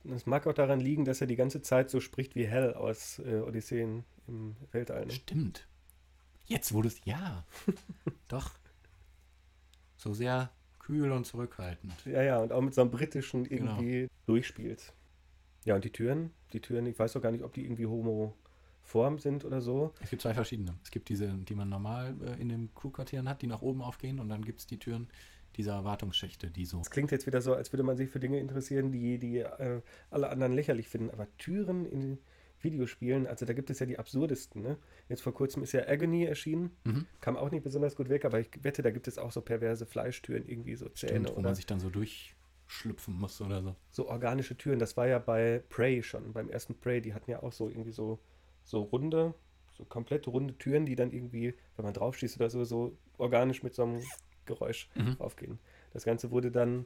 Es 0.05 0.25
mag 0.25 0.47
auch 0.47 0.53
daran 0.53 0.79
liegen, 0.79 1.03
dass 1.03 1.19
er 1.19 1.27
die 1.27 1.35
ganze 1.35 1.61
Zeit 1.61 1.89
so 1.89 1.99
spricht 1.99 2.35
wie 2.35 2.47
Hell 2.47 2.75
aus 2.75 3.19
äh, 3.19 3.41
Odysseen 3.41 4.05
im 4.25 4.55
Weltall. 4.71 5.05
Ne? 5.05 5.11
Stimmt. 5.11 5.67
Jetzt 6.45 6.71
wurde 6.71 6.87
es, 6.87 7.03
ja, 7.03 7.43
doch. 8.29 8.51
So 9.99 10.13
sehr 10.13 10.49
kühl 10.79 11.11
und 11.11 11.25
zurückhaltend. 11.25 11.93
Ja, 12.05 12.23
ja, 12.23 12.37
und 12.39 12.53
auch 12.53 12.61
mit 12.61 12.73
so 12.73 12.79
einem 12.81 12.89
britischen 12.89 13.43
Genau. 13.43 13.71
irgendwie 13.71 14.07
durchspielt. 14.27 14.93
Ja, 15.65 15.75
und 15.75 15.83
die 15.83 15.91
Türen, 15.91 16.31
die 16.53 16.61
Türen, 16.61 16.85
ich 16.85 16.97
weiß 16.97 17.13
doch 17.13 17.21
gar 17.21 17.31
nicht, 17.31 17.43
ob 17.43 17.53
die 17.53 17.65
irgendwie 17.65 17.85
homoform 17.85 19.19
sind 19.19 19.43
oder 19.43 19.59
so. 19.61 19.93
Es 19.99 20.09
gibt 20.09 20.21
zwei 20.21 20.33
verschiedene. 20.33 20.73
Es 20.83 20.89
gibt 20.89 21.09
diese, 21.09 21.27
die 21.27 21.53
man 21.53 21.67
normal 21.67 22.15
äh, 22.25 22.41
in 22.41 22.47
den 22.47 22.73
Crewquartieren 22.75 23.27
hat, 23.27 23.41
die 23.41 23.47
nach 23.47 23.61
oben 23.61 23.81
aufgehen 23.81 24.19
und 24.21 24.29
dann 24.29 24.45
gibt 24.45 24.61
es 24.61 24.67
die 24.67 24.79
Türen 24.79 25.09
dieser 25.57 25.73
Erwartungsschächte, 25.73 26.49
die 26.49 26.63
so. 26.65 26.79
Es 26.79 26.89
klingt 26.89 27.11
jetzt 27.11 27.27
wieder 27.27 27.41
so, 27.41 27.53
als 27.53 27.73
würde 27.73 27.83
man 27.83 27.97
sich 27.97 28.09
für 28.09 28.21
Dinge 28.21 28.39
interessieren, 28.39 28.93
die, 28.93 29.19
die 29.19 29.39
äh, 29.39 29.81
alle 30.11 30.29
anderen 30.29 30.53
lächerlich 30.53 30.87
finden. 30.87 31.11
Aber 31.11 31.27
Türen 31.37 31.85
in 31.85 32.19
Videospielen, 32.61 33.27
also 33.27 33.45
da 33.45 33.53
gibt 33.53 33.69
es 33.69 33.79
ja 33.79 33.85
die 33.85 33.99
absurdesten. 33.99 34.61
Ne? 34.61 34.77
Jetzt 35.07 35.21
vor 35.21 35.33
kurzem 35.33 35.63
ist 35.63 35.71
ja 35.71 35.87
Agony 35.87 36.25
erschienen, 36.25 36.71
Mhm. 36.85 37.05
kam 37.21 37.37
auch 37.37 37.51
nicht 37.51 37.63
besonders 37.63 37.95
gut 37.95 38.09
weg, 38.09 38.25
aber 38.25 38.39
ich 38.39 38.49
wette, 38.63 38.81
da 38.81 38.91
gibt 38.91 39.07
es 39.07 39.17
auch 39.17 39.31
so 39.31 39.41
perverse 39.41 39.85
Fleischtüren, 39.85 40.45
irgendwie 40.47 40.75
so 40.75 40.89
Zähne 40.89 41.11
Stimmt, 41.13 41.29
wo 41.29 41.33
oder 41.39 41.49
man 41.49 41.55
sich 41.55 41.65
dann 41.65 41.79
so 41.79 41.89
durchschlüpfen 41.89 43.13
muss 43.13 43.39
oder 43.41 43.61
so. 43.61 43.75
so 43.89 44.07
organische 44.07 44.57
Türen. 44.57 44.79
Das 44.79 44.97
war 44.97 45.07
ja 45.07 45.19
bei 45.19 45.63
Prey 45.69 46.03
schon, 46.03 46.33
beim 46.33 46.49
ersten 46.49 46.75
Prey, 46.79 47.01
die 47.01 47.13
hatten 47.13 47.31
ja 47.31 47.41
auch 47.43 47.51
so 47.53 47.69
irgendwie 47.69 47.91
so, 47.91 48.19
so 48.63 48.81
runde, 48.81 49.33
so 49.73 49.85
komplett 49.85 50.27
runde 50.27 50.57
Türen, 50.57 50.85
die 50.85 50.95
dann 50.95 51.11
irgendwie, 51.11 51.55
wenn 51.75 51.85
man 51.85 51.93
drauf 51.93 52.17
schießt 52.17 52.37
oder 52.37 52.49
so, 52.49 52.63
so 52.65 52.97
organisch 53.17 53.63
mit 53.63 53.73
so 53.73 53.83
einem 53.83 54.01
Geräusch 54.45 54.89
Mhm. 54.95 55.15
aufgehen. 55.19 55.59
Das 55.93 56.03
Ganze 56.05 56.31
wurde 56.31 56.51
dann 56.51 56.85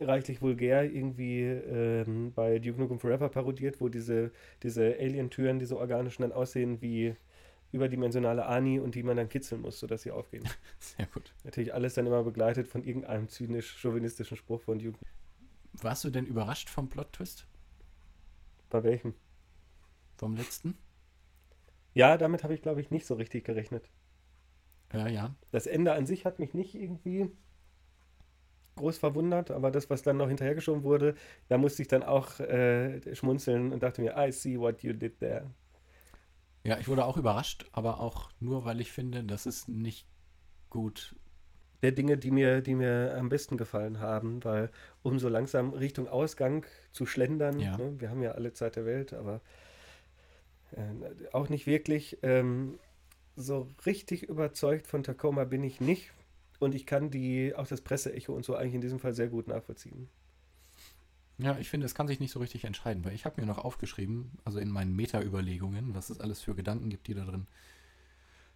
reichlich 0.00 0.42
vulgär 0.42 0.84
irgendwie 0.84 1.42
ähm, 1.42 2.32
bei 2.32 2.58
Duke 2.58 2.80
Nukem 2.80 2.98
Forever 2.98 3.28
parodiert, 3.28 3.80
wo 3.80 3.88
diese, 3.88 4.32
diese 4.62 4.96
Alien-Türen, 4.98 5.58
diese 5.58 5.76
organischen, 5.76 6.22
dann 6.22 6.32
aussehen 6.32 6.80
wie 6.80 7.14
überdimensionale 7.72 8.46
Ani 8.46 8.78
und 8.78 8.94
die 8.94 9.02
man 9.02 9.16
dann 9.16 9.28
kitzeln 9.28 9.60
muss, 9.60 9.80
sodass 9.80 10.02
sie 10.02 10.10
aufgehen. 10.10 10.48
Sehr 10.78 11.06
gut. 11.06 11.34
Natürlich 11.44 11.74
alles 11.74 11.94
dann 11.94 12.06
immer 12.06 12.22
begleitet 12.22 12.68
von 12.68 12.84
irgendeinem 12.84 13.28
zynisch-chauvinistischen 13.28 14.36
Spruch 14.36 14.62
von 14.62 14.78
Duke. 14.78 14.98
Warst 15.72 16.04
du 16.04 16.10
denn 16.10 16.26
überrascht 16.26 16.70
vom 16.70 16.88
Plot-Twist? 16.88 17.46
Bei 18.70 18.84
welchem? 18.84 19.14
Vom 20.16 20.36
letzten? 20.36 20.78
Ja, 21.94 22.16
damit 22.16 22.44
habe 22.44 22.54
ich, 22.54 22.62
glaube 22.62 22.80
ich, 22.80 22.90
nicht 22.90 23.06
so 23.06 23.14
richtig 23.14 23.44
gerechnet. 23.44 23.90
Ja, 24.92 25.08
ja. 25.08 25.34
Das 25.50 25.66
Ende 25.66 25.92
an 25.92 26.06
sich 26.06 26.24
hat 26.24 26.38
mich 26.38 26.54
nicht 26.54 26.74
irgendwie 26.74 27.30
groß 28.76 28.98
verwundert, 28.98 29.50
aber 29.50 29.70
das, 29.70 29.90
was 29.90 30.02
dann 30.02 30.16
noch 30.16 30.28
hinterhergeschoben 30.28 30.82
wurde, 30.82 31.14
da 31.48 31.58
musste 31.58 31.82
ich 31.82 31.88
dann 31.88 32.02
auch 32.02 32.40
äh, 32.40 33.14
schmunzeln 33.14 33.72
und 33.72 33.82
dachte 33.82 34.02
mir, 34.02 34.14
I 34.16 34.32
see 34.32 34.58
what 34.58 34.82
you 34.82 34.92
did 34.92 35.18
there. 35.20 35.50
Ja, 36.64 36.78
ich 36.78 36.88
wurde 36.88 37.04
auch 37.04 37.16
überrascht, 37.16 37.66
aber 37.72 38.00
auch 38.00 38.30
nur, 38.40 38.64
weil 38.64 38.80
ich 38.80 38.90
finde, 38.90 39.22
dass 39.22 39.46
es 39.46 39.68
nicht 39.68 40.06
gut. 40.70 41.14
Der 41.82 41.92
Dinge, 41.92 42.16
die 42.16 42.30
mir, 42.30 42.62
die 42.62 42.74
mir 42.74 43.14
am 43.18 43.28
besten 43.28 43.58
gefallen 43.58 44.00
haben, 44.00 44.42
weil 44.42 44.70
um 45.02 45.18
so 45.18 45.28
langsam 45.28 45.74
Richtung 45.74 46.08
Ausgang 46.08 46.64
zu 46.92 47.04
schlendern, 47.04 47.60
Ja. 47.60 47.76
ne, 47.76 48.00
wir 48.00 48.08
haben 48.08 48.22
ja 48.22 48.32
alle 48.32 48.54
Zeit 48.54 48.76
der 48.76 48.86
Welt, 48.86 49.12
aber 49.12 49.42
äh, 50.72 51.28
auch 51.32 51.50
nicht 51.50 51.66
wirklich. 51.66 52.18
Ähm, 52.22 52.78
so 53.36 53.68
richtig 53.84 54.22
überzeugt 54.22 54.86
von 54.86 55.02
Tacoma 55.02 55.44
bin 55.44 55.62
ich 55.64 55.80
nicht. 55.80 56.12
Und 56.64 56.74
ich 56.74 56.86
kann 56.86 57.10
die, 57.10 57.54
auch 57.54 57.66
das 57.66 57.80
Presseecho 57.82 58.32
und 58.34 58.44
so 58.44 58.56
eigentlich 58.56 58.74
in 58.74 58.80
diesem 58.80 58.98
Fall 58.98 59.14
sehr 59.14 59.28
gut 59.28 59.48
nachvollziehen. 59.48 60.08
Ja, 61.38 61.58
ich 61.58 61.68
finde, 61.68 61.84
es 61.86 61.94
kann 61.94 62.06
sich 62.06 62.20
nicht 62.20 62.30
so 62.30 62.38
richtig 62.38 62.64
entscheiden, 62.64 63.04
weil 63.04 63.12
ich 63.14 63.24
habe 63.24 63.40
mir 63.40 63.46
noch 63.46 63.58
aufgeschrieben, 63.58 64.32
also 64.44 64.58
in 64.60 64.70
meinen 64.70 64.94
Meta-Überlegungen, 64.94 65.94
was 65.94 66.10
es 66.10 66.20
alles 66.20 66.40
für 66.42 66.54
Gedanken 66.54 66.90
gibt, 66.90 67.08
die 67.08 67.14
da 67.14 67.24
drin 67.24 67.46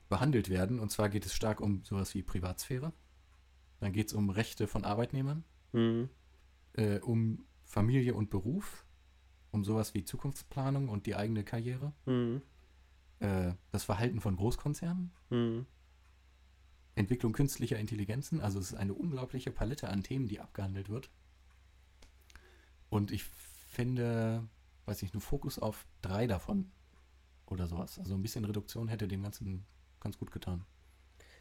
behandelt 0.08 0.48
werden. 0.48 0.78
Und 0.78 0.90
zwar 0.90 1.08
geht 1.08 1.26
es 1.26 1.34
stark 1.34 1.60
um 1.60 1.82
sowas 1.84 2.14
wie 2.14 2.22
Privatsphäre. 2.22 2.92
Dann 3.80 3.92
geht 3.92 4.08
es 4.08 4.12
um 4.14 4.30
Rechte 4.30 4.66
von 4.66 4.84
Arbeitnehmern, 4.84 5.44
Mhm. 5.72 6.08
äh, 6.74 6.98
um 7.00 7.44
Familie 7.64 8.14
und 8.14 8.30
Beruf, 8.30 8.86
um 9.50 9.64
sowas 9.64 9.92
wie 9.94 10.04
Zukunftsplanung 10.04 10.88
und 10.88 11.06
die 11.06 11.14
eigene 11.16 11.44
Karriere, 11.44 11.92
Mhm. 12.06 12.42
äh, 13.18 13.52
das 13.70 13.84
Verhalten 13.84 14.20
von 14.20 14.36
Großkonzernen, 14.36 15.10
Mhm. 15.30 15.66
Entwicklung 16.98 17.32
künstlicher 17.32 17.78
Intelligenzen. 17.78 18.40
Also 18.40 18.58
es 18.58 18.72
ist 18.72 18.76
eine 18.76 18.92
unglaubliche 18.92 19.50
Palette 19.50 19.88
an 19.88 20.02
Themen, 20.02 20.28
die 20.28 20.40
abgehandelt 20.40 20.88
wird. 20.88 21.10
Und 22.90 23.12
ich 23.12 23.24
finde, 23.70 24.46
weiß 24.86 25.02
nicht, 25.02 25.14
nur 25.14 25.20
Fokus 25.20 25.58
auf 25.58 25.86
drei 26.02 26.26
davon 26.26 26.70
oder 27.46 27.68
sowas. 27.68 27.98
Also 27.98 28.14
ein 28.14 28.22
bisschen 28.22 28.44
Reduktion 28.44 28.88
hätte 28.88 29.06
dem 29.06 29.22
Ganzen 29.22 29.64
ganz 30.00 30.18
gut 30.18 30.32
getan. 30.32 30.64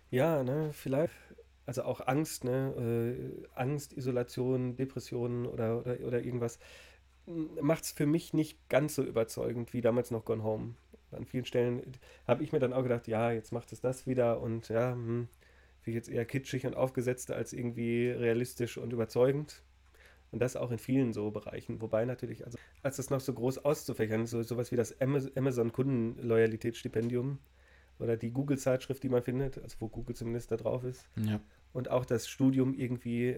Ja, 0.10 0.44
ne, 0.44 0.72
vielleicht, 0.74 1.14
also 1.66 1.84
auch 1.84 2.06
Angst, 2.06 2.44
ne, 2.44 2.74
äh, 2.78 3.48
Angst, 3.56 3.94
Isolation, 3.94 4.76
Depressionen 4.76 5.46
oder, 5.46 5.80
oder, 5.80 6.00
oder 6.02 6.24
irgendwas, 6.24 6.60
macht 7.62 7.84
es 7.84 7.92
für 7.92 8.06
mich 8.06 8.34
nicht 8.34 8.70
ganz 8.70 8.96
so 8.96 9.04
überzeugend 9.04 9.74
wie 9.74 9.82
damals 9.82 10.12
noch 10.12 10.24
Gone 10.24 10.44
Home. 10.44 10.76
An 11.12 11.26
vielen 11.26 11.46
Stellen 11.46 11.82
habe 12.28 12.44
ich 12.44 12.52
mir 12.52 12.60
dann 12.60 12.74
auch 12.74 12.84
gedacht, 12.84 13.08
ja, 13.08 13.32
jetzt 13.32 13.52
macht 13.52 13.72
es 13.72 13.82
das 13.82 14.08
wieder 14.08 14.40
und 14.40 14.70
ja, 14.70 14.92
hm, 14.92 15.28
wie 15.88 15.94
jetzt 15.94 16.10
eher 16.10 16.26
kitschig 16.26 16.66
und 16.66 16.76
aufgesetzt 16.76 17.32
als 17.32 17.54
irgendwie 17.54 18.10
realistisch 18.10 18.78
und 18.78 18.94
überzeugend. 18.94 19.64
Und 20.32 20.40
das 20.40 20.58
auch 20.58 20.72
in 20.72 20.78
vielen 20.78 21.14
so 21.14 21.32
Bereichen. 21.32 21.82
Wobei 21.82 22.04
natürlich, 22.04 22.46
also 22.46 22.58
als 22.84 22.98
das 22.98 23.10
noch 23.10 23.22
so 23.22 23.34
groß 23.34 23.60
auszufächern, 23.60 24.26
so 24.26 24.44
sowas 24.44 24.72
wie 24.72 24.76
das 24.76 24.96
Amazon 25.00 25.72
Kundenloyalitätsstipendium 25.72 27.40
oder 27.98 28.18
die 28.18 28.32
Google-Zeitschrift, 28.32 29.02
die 29.04 29.10
man 29.10 29.24
findet, 29.24 29.58
also 29.58 29.78
wo 29.80 29.88
Google 29.88 30.16
zumindest 30.16 30.52
da 30.52 30.58
drauf 30.58 30.84
ist. 30.84 31.10
Ja. 31.16 31.40
Und 31.72 31.90
auch 31.90 32.06
das 32.06 32.28
Studium 32.28 32.74
irgendwie, 32.74 33.38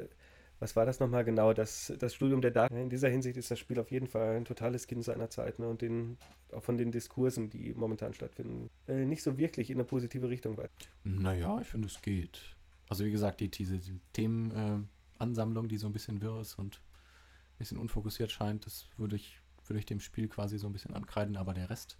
was 0.59 0.75
war 0.75 0.85
das 0.85 0.99
nochmal 0.99 1.23
genau? 1.23 1.53
Das, 1.53 1.93
das 1.99 2.13
Studium 2.13 2.41
der 2.41 2.51
Daten. 2.51 2.75
In 2.75 2.89
dieser 2.89 3.09
Hinsicht 3.09 3.37
ist 3.37 3.49
das 3.49 3.59
Spiel 3.59 3.79
auf 3.79 3.91
jeden 3.91 4.07
Fall 4.07 4.35
ein 4.35 4.45
totales 4.45 4.87
Kind 4.87 5.03
seiner 5.03 5.29
Zeit 5.29 5.59
ne? 5.59 5.67
und 5.67 5.81
den, 5.81 6.17
auch 6.51 6.63
von 6.63 6.77
den 6.77 6.91
Diskursen, 6.91 7.49
die 7.49 7.73
momentan 7.73 8.13
stattfinden, 8.13 8.69
äh, 8.87 9.05
nicht 9.05 9.23
so 9.23 9.37
wirklich 9.37 9.69
in 9.69 9.77
eine 9.77 9.85
positive 9.85 10.29
Richtung 10.29 10.57
weit. 10.57 10.71
Naja, 11.03 11.59
ich 11.61 11.67
finde, 11.67 11.87
es 11.87 12.01
geht. 12.01 12.55
Also 12.89 13.05
wie 13.05 13.11
gesagt, 13.11 13.39
die, 13.39 13.49
diese 13.49 13.77
die 13.77 13.99
Themenansammlung, 14.13 15.65
äh, 15.65 15.67
die 15.69 15.77
so 15.77 15.87
ein 15.87 15.93
bisschen 15.93 16.21
wirr 16.21 16.41
ist 16.41 16.55
und 16.55 16.75
ein 16.75 17.57
bisschen 17.59 17.77
unfokussiert 17.77 18.31
scheint, 18.31 18.65
das 18.65 18.89
würde 18.97 19.15
ich, 19.15 19.39
würde 19.65 19.79
ich 19.79 19.85
dem 19.85 19.99
Spiel 19.99 20.27
quasi 20.27 20.57
so 20.57 20.67
ein 20.67 20.73
bisschen 20.73 20.93
ankreiden, 20.93 21.37
aber 21.37 21.53
der 21.53 21.69
Rest, 21.69 21.97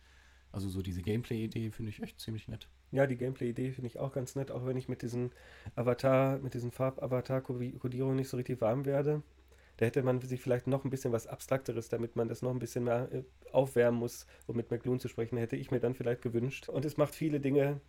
also 0.52 0.70
so 0.70 0.82
diese 0.82 1.02
Gameplay-Idee 1.02 1.72
finde 1.72 1.92
ich 1.92 2.02
echt 2.02 2.20
ziemlich 2.20 2.48
nett. 2.48 2.68
Ja, 2.92 3.06
die 3.06 3.18
Gameplay-Idee 3.18 3.72
finde 3.72 3.88
ich 3.88 4.00
auch 4.00 4.12
ganz 4.12 4.36
nett, 4.36 4.52
auch 4.52 4.66
wenn 4.66 4.78
ich 4.78 4.90
mit 4.90 5.02
diesen 5.02 5.32
Avatar, 5.76 6.40
mit 6.40 6.54
diesen 6.54 6.72
Farb-Avatar-Kodierungen 6.72 8.16
nicht 8.16 8.30
so 8.30 8.38
richtig 8.38 8.60
warm 8.62 8.86
werde. 8.86 9.22
Da 9.78 9.86
hätte 9.86 10.04
man 10.04 10.20
sich 10.20 10.42
vielleicht 10.42 10.68
noch 10.68 10.84
ein 10.84 10.90
bisschen 10.90 11.14
was 11.14 11.28
Abstrakteres, 11.28 11.88
damit 11.88 12.16
man 12.16 12.28
das 12.28 12.42
noch 12.42 12.52
ein 12.52 12.60
bisschen 12.60 12.84
mehr 12.84 13.10
äh, 13.14 13.24
aufwärmen 13.52 14.00
muss, 14.00 14.26
um 14.48 14.58
mit 14.58 14.72
McLuhan 14.72 15.00
zu 15.00 15.08
sprechen, 15.08 15.38
hätte 15.38 15.56
ich 15.56 15.72
mir 15.72 15.80
dann 15.80 15.94
vielleicht 15.94 16.22
gewünscht. 16.22 16.68
Und 16.68 16.84
es 16.84 16.98
macht 16.98 17.16
viele 17.16 17.40
Dinge 17.40 17.80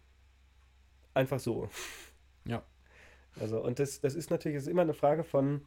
einfach 1.15 1.41
so. 1.41 1.69
Ja. 2.47 2.63
Also, 3.39 3.63
und 3.63 3.79
das, 3.79 4.01
das 4.01 4.15
ist 4.15 4.31
natürlich 4.31 4.59
ist 4.59 4.69
immer 4.69 4.83
eine 4.83 4.95
Frage 4.95 5.25
von, 5.25 5.63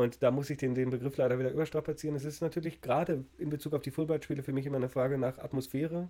und 0.00 0.22
da 0.22 0.30
muss 0.30 0.50
ich 0.50 0.58
den, 0.58 0.74
den 0.74 0.90
Begriff 0.90 1.16
leider 1.16 1.38
wieder 1.38 1.50
überstrapazieren. 1.50 2.16
Es 2.16 2.24
ist 2.24 2.40
natürlich 2.40 2.80
gerade 2.80 3.24
in 3.38 3.50
Bezug 3.50 3.74
auf 3.74 3.82
die 3.82 3.90
Fullbright-Spiele 3.90 4.42
für 4.42 4.52
mich 4.52 4.66
immer 4.66 4.76
eine 4.76 4.88
Frage 4.88 5.18
nach 5.18 5.38
Atmosphäre 5.38 6.08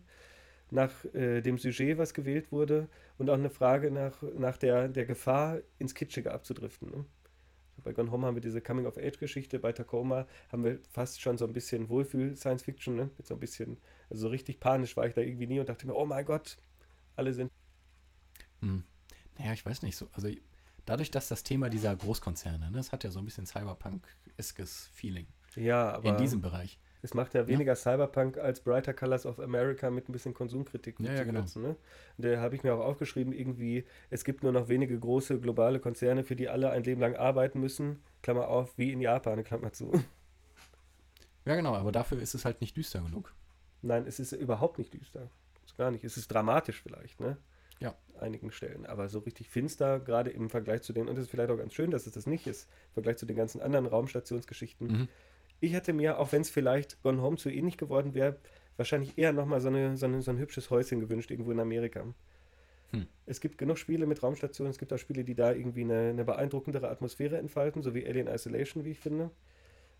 nach 0.70 1.05
äh, 1.14 1.41
dem 1.41 1.59
Sujet, 1.59 1.99
was 1.99 2.14
gewählt 2.14 2.53
wurde 2.53 2.88
und 3.18 3.28
auch 3.30 3.34
eine 3.34 3.51
Frage 3.51 3.91
nach, 3.91 4.22
nach 4.38 4.57
der, 4.57 4.88
der 4.88 5.05
Gefahr, 5.05 5.61
ins 5.78 5.95
Kitschige 5.95 6.32
abzudriften. 6.32 6.91
Ne? 6.91 7.05
Bei 7.82 7.93
Gone 7.93 8.11
Home 8.11 8.26
haben 8.26 8.36
wir 8.36 8.43
diese 8.43 8.61
Coming-of-Age-Geschichte, 8.61 9.59
bei 9.59 9.72
Tacoma 9.72 10.26
haben 10.53 10.64
wir 10.64 10.78
fast 10.91 11.20
schon 11.20 11.38
so 11.38 11.47
ein 11.47 11.53
bisschen 11.53 11.88
Wohlfühl-Science-Fiction, 11.88 12.95
ne? 12.95 13.11
mit 13.16 13.26
so 13.26 13.34
ein 13.34 13.41
bisschen, 13.41 13.78
also 14.11 14.22
so 14.22 14.28
richtig 14.28 14.61
panisch 14.61 14.97
war 14.97 15.07
ich 15.07 15.14
da 15.14 15.22
irgendwie 15.22 15.47
nie 15.47 15.61
und 15.61 15.68
dachte 15.68 15.86
mir, 15.86 15.95
oh 15.95 16.07
mein 16.07 16.24
Gott, 16.24 16.59
alle 17.16 17.32
sind. 17.32 17.51
Hm. 18.61 18.84
Naja, 19.38 19.55
ich 19.55 19.64
weiß 19.64 19.82
nicht 19.82 19.97
so, 19.97 20.09
also 20.12 20.28
dadurch, 20.91 21.11
dass 21.11 21.28
das 21.28 21.43
Thema 21.43 21.70
dieser 21.70 21.95
Großkonzerne, 21.95 22.70
ne, 22.70 22.76
das 22.76 22.93
hat 22.93 23.05
ja 23.05 23.11
so 23.11 23.20
ein 23.20 23.24
bisschen 23.24 23.47
Cyberpunk-eskes 23.47 24.91
Feeling. 24.93 25.26
Ja, 25.57 25.93
aber. 25.93 26.09
In 26.09 26.16
diesem 26.16 26.41
Bereich. 26.41 26.78
Es 27.03 27.14
macht 27.14 27.32
ja 27.32 27.47
weniger 27.47 27.72
ja. 27.72 27.76
Cyberpunk 27.76 28.36
als 28.36 28.61
Brighter 28.61 28.93
Colors 28.93 29.24
of 29.24 29.41
America 29.41 29.91
mit 29.91 30.09
ein 30.09 30.12
bisschen 30.12 30.34
Konsumkritik. 30.34 31.01
Ja, 31.01 31.14
ja, 31.14 31.24
genau. 31.24 31.45
ne? 31.55 31.76
Da 32.18 32.41
habe 32.41 32.55
ich 32.55 32.62
mir 32.62 32.74
auch 32.74 32.80
aufgeschrieben, 32.80 33.32
irgendwie, 33.32 33.86
es 34.11 34.22
gibt 34.22 34.43
nur 34.43 34.53
noch 34.53 34.68
wenige 34.68 34.99
große 34.99 35.41
globale 35.41 35.80
Konzerne, 35.80 36.24
für 36.24 36.36
die 36.36 36.51
alle 36.51 36.70
ein 36.70 36.82
Leben 36.82 37.01
lang 37.01 37.16
arbeiten 37.16 37.59
müssen. 37.59 38.01
Klammer 38.22 38.49
auf, 38.49 38.76
wie 38.76 38.93
in 38.93 39.01
Japan, 39.01 39.43
Klammer 39.45 39.72
zu. 39.72 39.93
Ja, 41.47 41.57
genau, 41.57 41.74
aber 41.74 41.91
dafür 41.91 42.20
ist 42.20 42.34
es 42.34 42.45
halt 42.45 42.61
nicht 42.61 42.76
düster 42.76 43.01
genug. 43.01 43.32
Nein, 43.80 44.07
es 44.07 44.20
ist 44.20 44.32
überhaupt 44.32 44.78
nicht 44.78 44.93
düster. 44.93 45.30
Gar 45.78 45.93
nicht. 45.93 46.05
Es 46.05 46.18
ist 46.18 46.28
dramatisch 46.28 46.82
vielleicht, 46.82 47.20
ne? 47.20 47.38
Ja. 47.81 47.97
Einigen 48.18 48.53
Stellen. 48.53 48.87
Aber 48.87 49.09
so 49.09 49.20
richtig 49.20 49.49
finster, 49.49 49.99
gerade 50.01 50.31
im 50.31 50.51
Vergleich 50.51 50.83
zu 50.83 50.93
den, 50.93 51.09
und 51.09 51.16
es 51.16 51.24
ist 51.24 51.31
vielleicht 51.31 51.51
auch 51.51 51.57
ganz 51.57 51.74
schön, 51.74 51.91
dass 51.91 52.07
es 52.07 52.12
das 52.12 52.26
nicht 52.26 52.47
ist, 52.47 52.68
im 52.89 52.95
Vergleich 52.95 53.16
zu 53.16 53.26
den 53.26 53.37
ganzen 53.37 53.61
anderen 53.61 53.87
Raumstationsgeschichten. 53.87 54.87
Mhm 54.87 55.09
ich 55.61 55.72
hätte 55.74 55.93
mir, 55.93 56.18
auch 56.18 56.33
wenn 56.33 56.43
es 56.43 56.51
vielleicht 56.51 57.03
Gone 57.03 57.22
Home 57.22 57.37
zu 57.37 57.51
ähnlich 57.51 57.76
geworden 57.76 58.14
wäre, 58.14 58.37
wahrscheinlich 58.76 59.16
eher 59.18 59.33
nochmal 59.33 59.61
so, 59.61 59.68
eine, 59.68 59.97
so, 59.97 60.07
eine, 60.07 60.22
so 60.22 60.31
ein 60.31 60.39
hübsches 60.39 60.70
Häuschen 60.70 61.01
gewünscht, 61.01 61.31
irgendwo 61.31 61.53
in 61.53 61.61
Amerika. 61.61 62.05
Hm. 62.93 63.07
Es 63.26 63.41
gibt 63.41 63.59
genug 63.59 63.78
Spiele 63.78 64.07
mit 64.07 64.22
Raumstationen, 64.22 64.70
es 64.70 64.78
gibt 64.78 64.93
auch 64.93 64.99
Spiele, 64.99 65.22
die 65.22 65.35
da 65.35 65.53
irgendwie 65.53 65.83
eine, 65.83 66.09
eine, 66.11 66.24
beeindruckendere 66.24 66.91
Atmosphäre 66.91 67.37
entfalten, 67.37 67.83
so 67.83 67.95
wie 67.95 68.07
Alien 68.07 68.26
Isolation, 68.26 68.85
wie 68.85 68.93
ich 68.93 68.99
finde. 68.99 69.31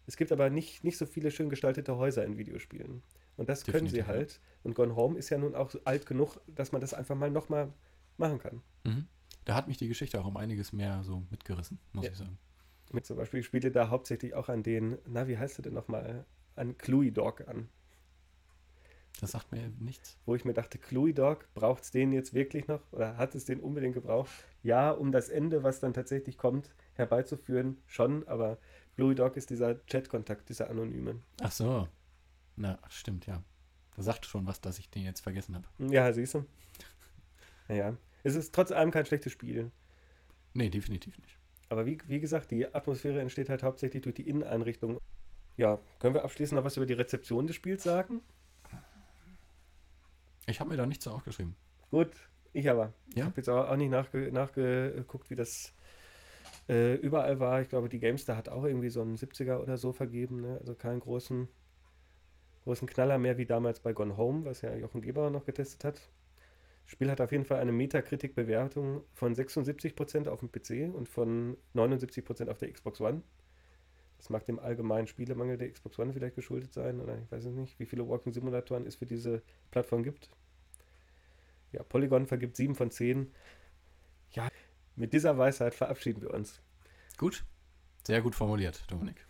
Es 0.07 0.17
gibt 0.17 0.33
aber 0.33 0.51
nicht, 0.51 0.85
nicht 0.85 0.99
so 0.99 1.07
viele 1.07 1.31
schön 1.31 1.51
gestaltete 1.51 1.97
Häuser 1.97 2.25
in 2.25 2.37
Videospielen. 2.37 3.03
Und 3.37 3.49
das 3.49 3.61
Definitiv. 3.61 3.73
können 3.73 3.89
sie 3.89 4.05
halt. 4.05 4.41
Und 4.63 4.75
Gone 4.75 4.97
Home 4.97 5.19
ist 5.19 5.31
ja 5.31 5.39
nun 5.39 5.55
auch 5.55 5.75
alt 5.85 6.07
genug, 6.07 6.41
dass 6.47 6.73
man 6.73 6.81
das 6.81 6.95
einfach 6.95 7.15
mal 7.15 7.31
nochmal 7.31 7.73
machen 8.17 8.39
kann. 8.39 8.63
Mhm. 8.85 9.07
Da 9.45 9.55
hat 9.55 9.69
mich 9.69 9.79
die 9.79 9.89
Geschichte 9.89 10.21
auch 10.21 10.27
um 10.27 10.37
einiges 10.37 10.73
mehr 10.73 11.03
so 11.03 11.25
mitgerissen, 11.31 11.79
muss 11.93 12.05
ja. 12.05 12.11
ich 12.11 12.19
sagen. 12.19 12.39
Mit 12.93 13.07
zum 13.07 13.17
Beispiel 13.17 13.43
spiele 13.43 13.71
da 13.71 13.89
hauptsächlich 13.89 14.35
auch 14.35 14.49
an 14.49 14.63
den, 14.63 14.99
na, 15.07 15.29
wie 15.29 15.39
heißt 15.39 15.59
du 15.59 15.63
denn 15.63 15.75
nochmal? 15.75 16.27
An 16.57 16.77
Cluey 16.77 17.13
Dog 17.13 17.47
an. 17.49 17.69
Das 19.21 19.33
sagt 19.33 19.53
mir 19.53 19.71
nichts. 19.79 20.19
Wo 20.25 20.35
ich 20.35 20.45
mir 20.45 20.55
dachte, 20.55 20.79
Cluey 20.79 21.13
Dog, 21.13 21.49
braucht 21.55 21.83
es 21.85 21.91
den 21.91 22.13
jetzt 22.13 22.33
wirklich 22.35 22.69
noch? 22.69 22.81
Oder 22.93 23.17
hat 23.17 23.35
es 23.35 23.45
den 23.45 23.61
unbedingt 23.61 23.95
gebraucht? 23.95 24.31
Ja, 24.63 24.91
um 24.91 25.13
das 25.13 25.29
Ende, 25.29 25.63
was 25.63 25.81
dann 25.81 25.93
tatsächlich 25.93 26.39
kommt, 26.39 26.75
herbeizuführen, 26.95 27.79
schon, 27.87 28.27
aber 28.29 28.59
Cluey 28.97 29.15
Dog 29.15 29.37
ist 29.37 29.51
dieser 29.51 29.77
Chatkontakt, 29.87 30.49
dieser 30.49 30.71
Anonyme. 30.71 31.21
Ach 31.41 31.53
so. 31.53 31.89
Na, 32.57 32.79
stimmt, 32.89 33.27
ja. 33.27 33.43
Da 33.97 34.03
sagt 34.03 34.27
schon 34.27 34.47
was, 34.47 34.61
dass 34.61 34.79
ich 34.79 34.91
den 34.91 35.05
jetzt 35.05 35.21
vergessen 35.21 35.55
habe. 35.55 35.67
Ja, 35.93 36.13
siehst 36.13 36.35
du. 36.35 36.45
Naja, 37.69 37.97
es 38.25 38.35
ist 38.35 38.55
trotz 38.55 38.73
allem 38.73 38.91
kein 38.91 39.07
schlechtes 39.07 39.33
Spiel. 39.33 39.71
Nee, 40.55 40.71
definitiv 40.71 41.19
nicht. 41.19 41.39
Aber 41.69 41.87
wie, 41.87 41.99
wie 42.07 42.21
gesagt, 42.21 42.51
die 42.51 42.75
Atmosphäre 42.75 43.21
entsteht 43.21 43.49
halt 43.49 43.63
hauptsächlich 43.63 44.03
durch 44.03 44.17
die 44.17 44.29
Inneneinrichtung. 44.29 44.99
Ja, 45.57 45.79
können 46.01 46.15
wir 46.15 46.25
abschließend 46.25 46.57
noch 46.57 46.65
was 46.65 46.77
über 46.77 46.87
die 46.87 46.95
Rezeption 46.95 47.47
des 47.47 47.57
Spiels 47.57 47.83
sagen? 47.83 48.21
Ich 50.47 50.59
habe 50.59 50.71
mir 50.71 50.77
da 50.77 50.87
nichts 50.87 51.07
aufgeschrieben. 51.07 51.55
Gut, 51.91 52.11
ich 52.53 52.69
aber. 52.69 52.93
Ja? 53.15 53.15
Ich 53.15 53.23
habe 53.23 53.37
jetzt 53.37 53.49
auch, 53.49 53.69
auch 53.69 53.77
nicht 53.77 53.91
nachge 53.91 54.33
nachgeguckt, 54.33 55.31
wie 55.31 55.37
das 55.37 55.73
äh, 56.71 56.95
überall 56.95 57.41
war. 57.41 57.61
Ich 57.61 57.69
glaube, 57.69 57.89
die 57.89 57.99
Gamestar 57.99 58.37
hat 58.37 58.49
auch 58.49 58.65
irgendwie 58.65 58.91
so 58.91 59.03
einen 59.03 59.17
70er 59.17 59.59
oder 59.59 59.77
so 59.77 59.93
vergeben. 59.93 60.41
Ne? 60.41 60.57
Also 60.61 60.75
keinen 60.75 61.01
großen, 61.01 61.49
großen 62.63 62.89
Knaller 62.89 63.19
mehr 63.19 63.39
wie 63.39 63.47
damals 63.47 63.81
bei 63.81 63.93
Gone 63.93 64.17
Home, 64.17 64.45
was 64.45 64.63
ja 64.63 64.75
Jochen 64.77 65.03
Geber 65.03 65.31
noch 65.31 65.45
getestet 65.45 65.85
hat. 65.85 66.01
Spiel 66.87 67.11
hat 67.11 67.21
auf 67.21 67.33
jeden 67.33 67.45
Fall 67.45 67.59
eine 67.59 67.73
Metakritik-Bewertung 67.73 69.03
von 69.15 69.35
76% 69.35 70.29
auf 70.29 70.41
dem 70.41 70.51
PC 70.51 70.95
und 70.95 71.09
von 71.09 71.57
79% 71.75 72.49
auf 72.49 72.59
der 72.59 72.73
Xbox 72.73 73.01
One. 73.01 73.23
Das 74.17 74.29
mag 74.29 74.45
dem 74.45 74.59
allgemeinen 74.59 75.07
Spielemangel 75.07 75.57
der 75.57 75.71
Xbox 75.71 75.99
One 75.99 76.13
vielleicht 76.13 76.37
geschuldet 76.37 76.73
sein 76.73 77.01
oder 77.01 77.19
ich 77.19 77.31
weiß 77.33 77.45
es 77.47 77.55
nicht, 77.55 77.79
wie 77.79 77.87
viele 77.87 78.09
Walking-Simulatoren 78.09 78.87
es 78.87 78.97
für 78.97 79.07
diese 79.07 79.43
Plattform 79.71 80.03
gibt. 80.03 80.31
Ja, 81.73 81.83
Polygon 81.83 82.27
vergibt 82.27 82.57
7 82.57 82.75
von 82.75 82.91
10. 82.91 83.33
Mit 85.01 85.15
dieser 85.15 85.39
Weisheit 85.39 85.75
verabschieden 85.75 86.21
wir 86.21 86.35
uns. 86.35 86.61
Gut. 87.17 87.47
Sehr 88.07 88.21
gut 88.21 88.35
formuliert, 88.35 88.85
Dominik. 88.89 89.27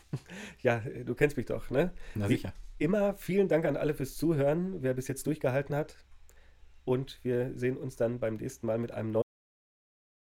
ja, 0.62 0.80
du 0.80 1.14
kennst 1.14 1.36
mich 1.36 1.46
doch, 1.46 1.70
ne? 1.70 1.92
Na 2.16 2.26
sicher. 2.26 2.52
Wie 2.78 2.84
immer, 2.84 3.14
vielen 3.14 3.46
Dank 3.46 3.64
an 3.64 3.76
alle 3.76 3.94
fürs 3.94 4.16
Zuhören. 4.16 4.82
Wer 4.82 4.94
bis 4.94 5.06
jetzt 5.06 5.24
durchgehalten 5.28 5.76
hat, 5.76 5.96
und 6.84 7.20
wir 7.22 7.56
sehen 7.56 7.76
uns 7.76 7.94
dann 7.94 8.18
beim 8.18 8.34
nächsten 8.34 8.66
Mal 8.66 8.78
mit 8.78 8.90
einem 8.90 9.12
neuen 9.12 9.22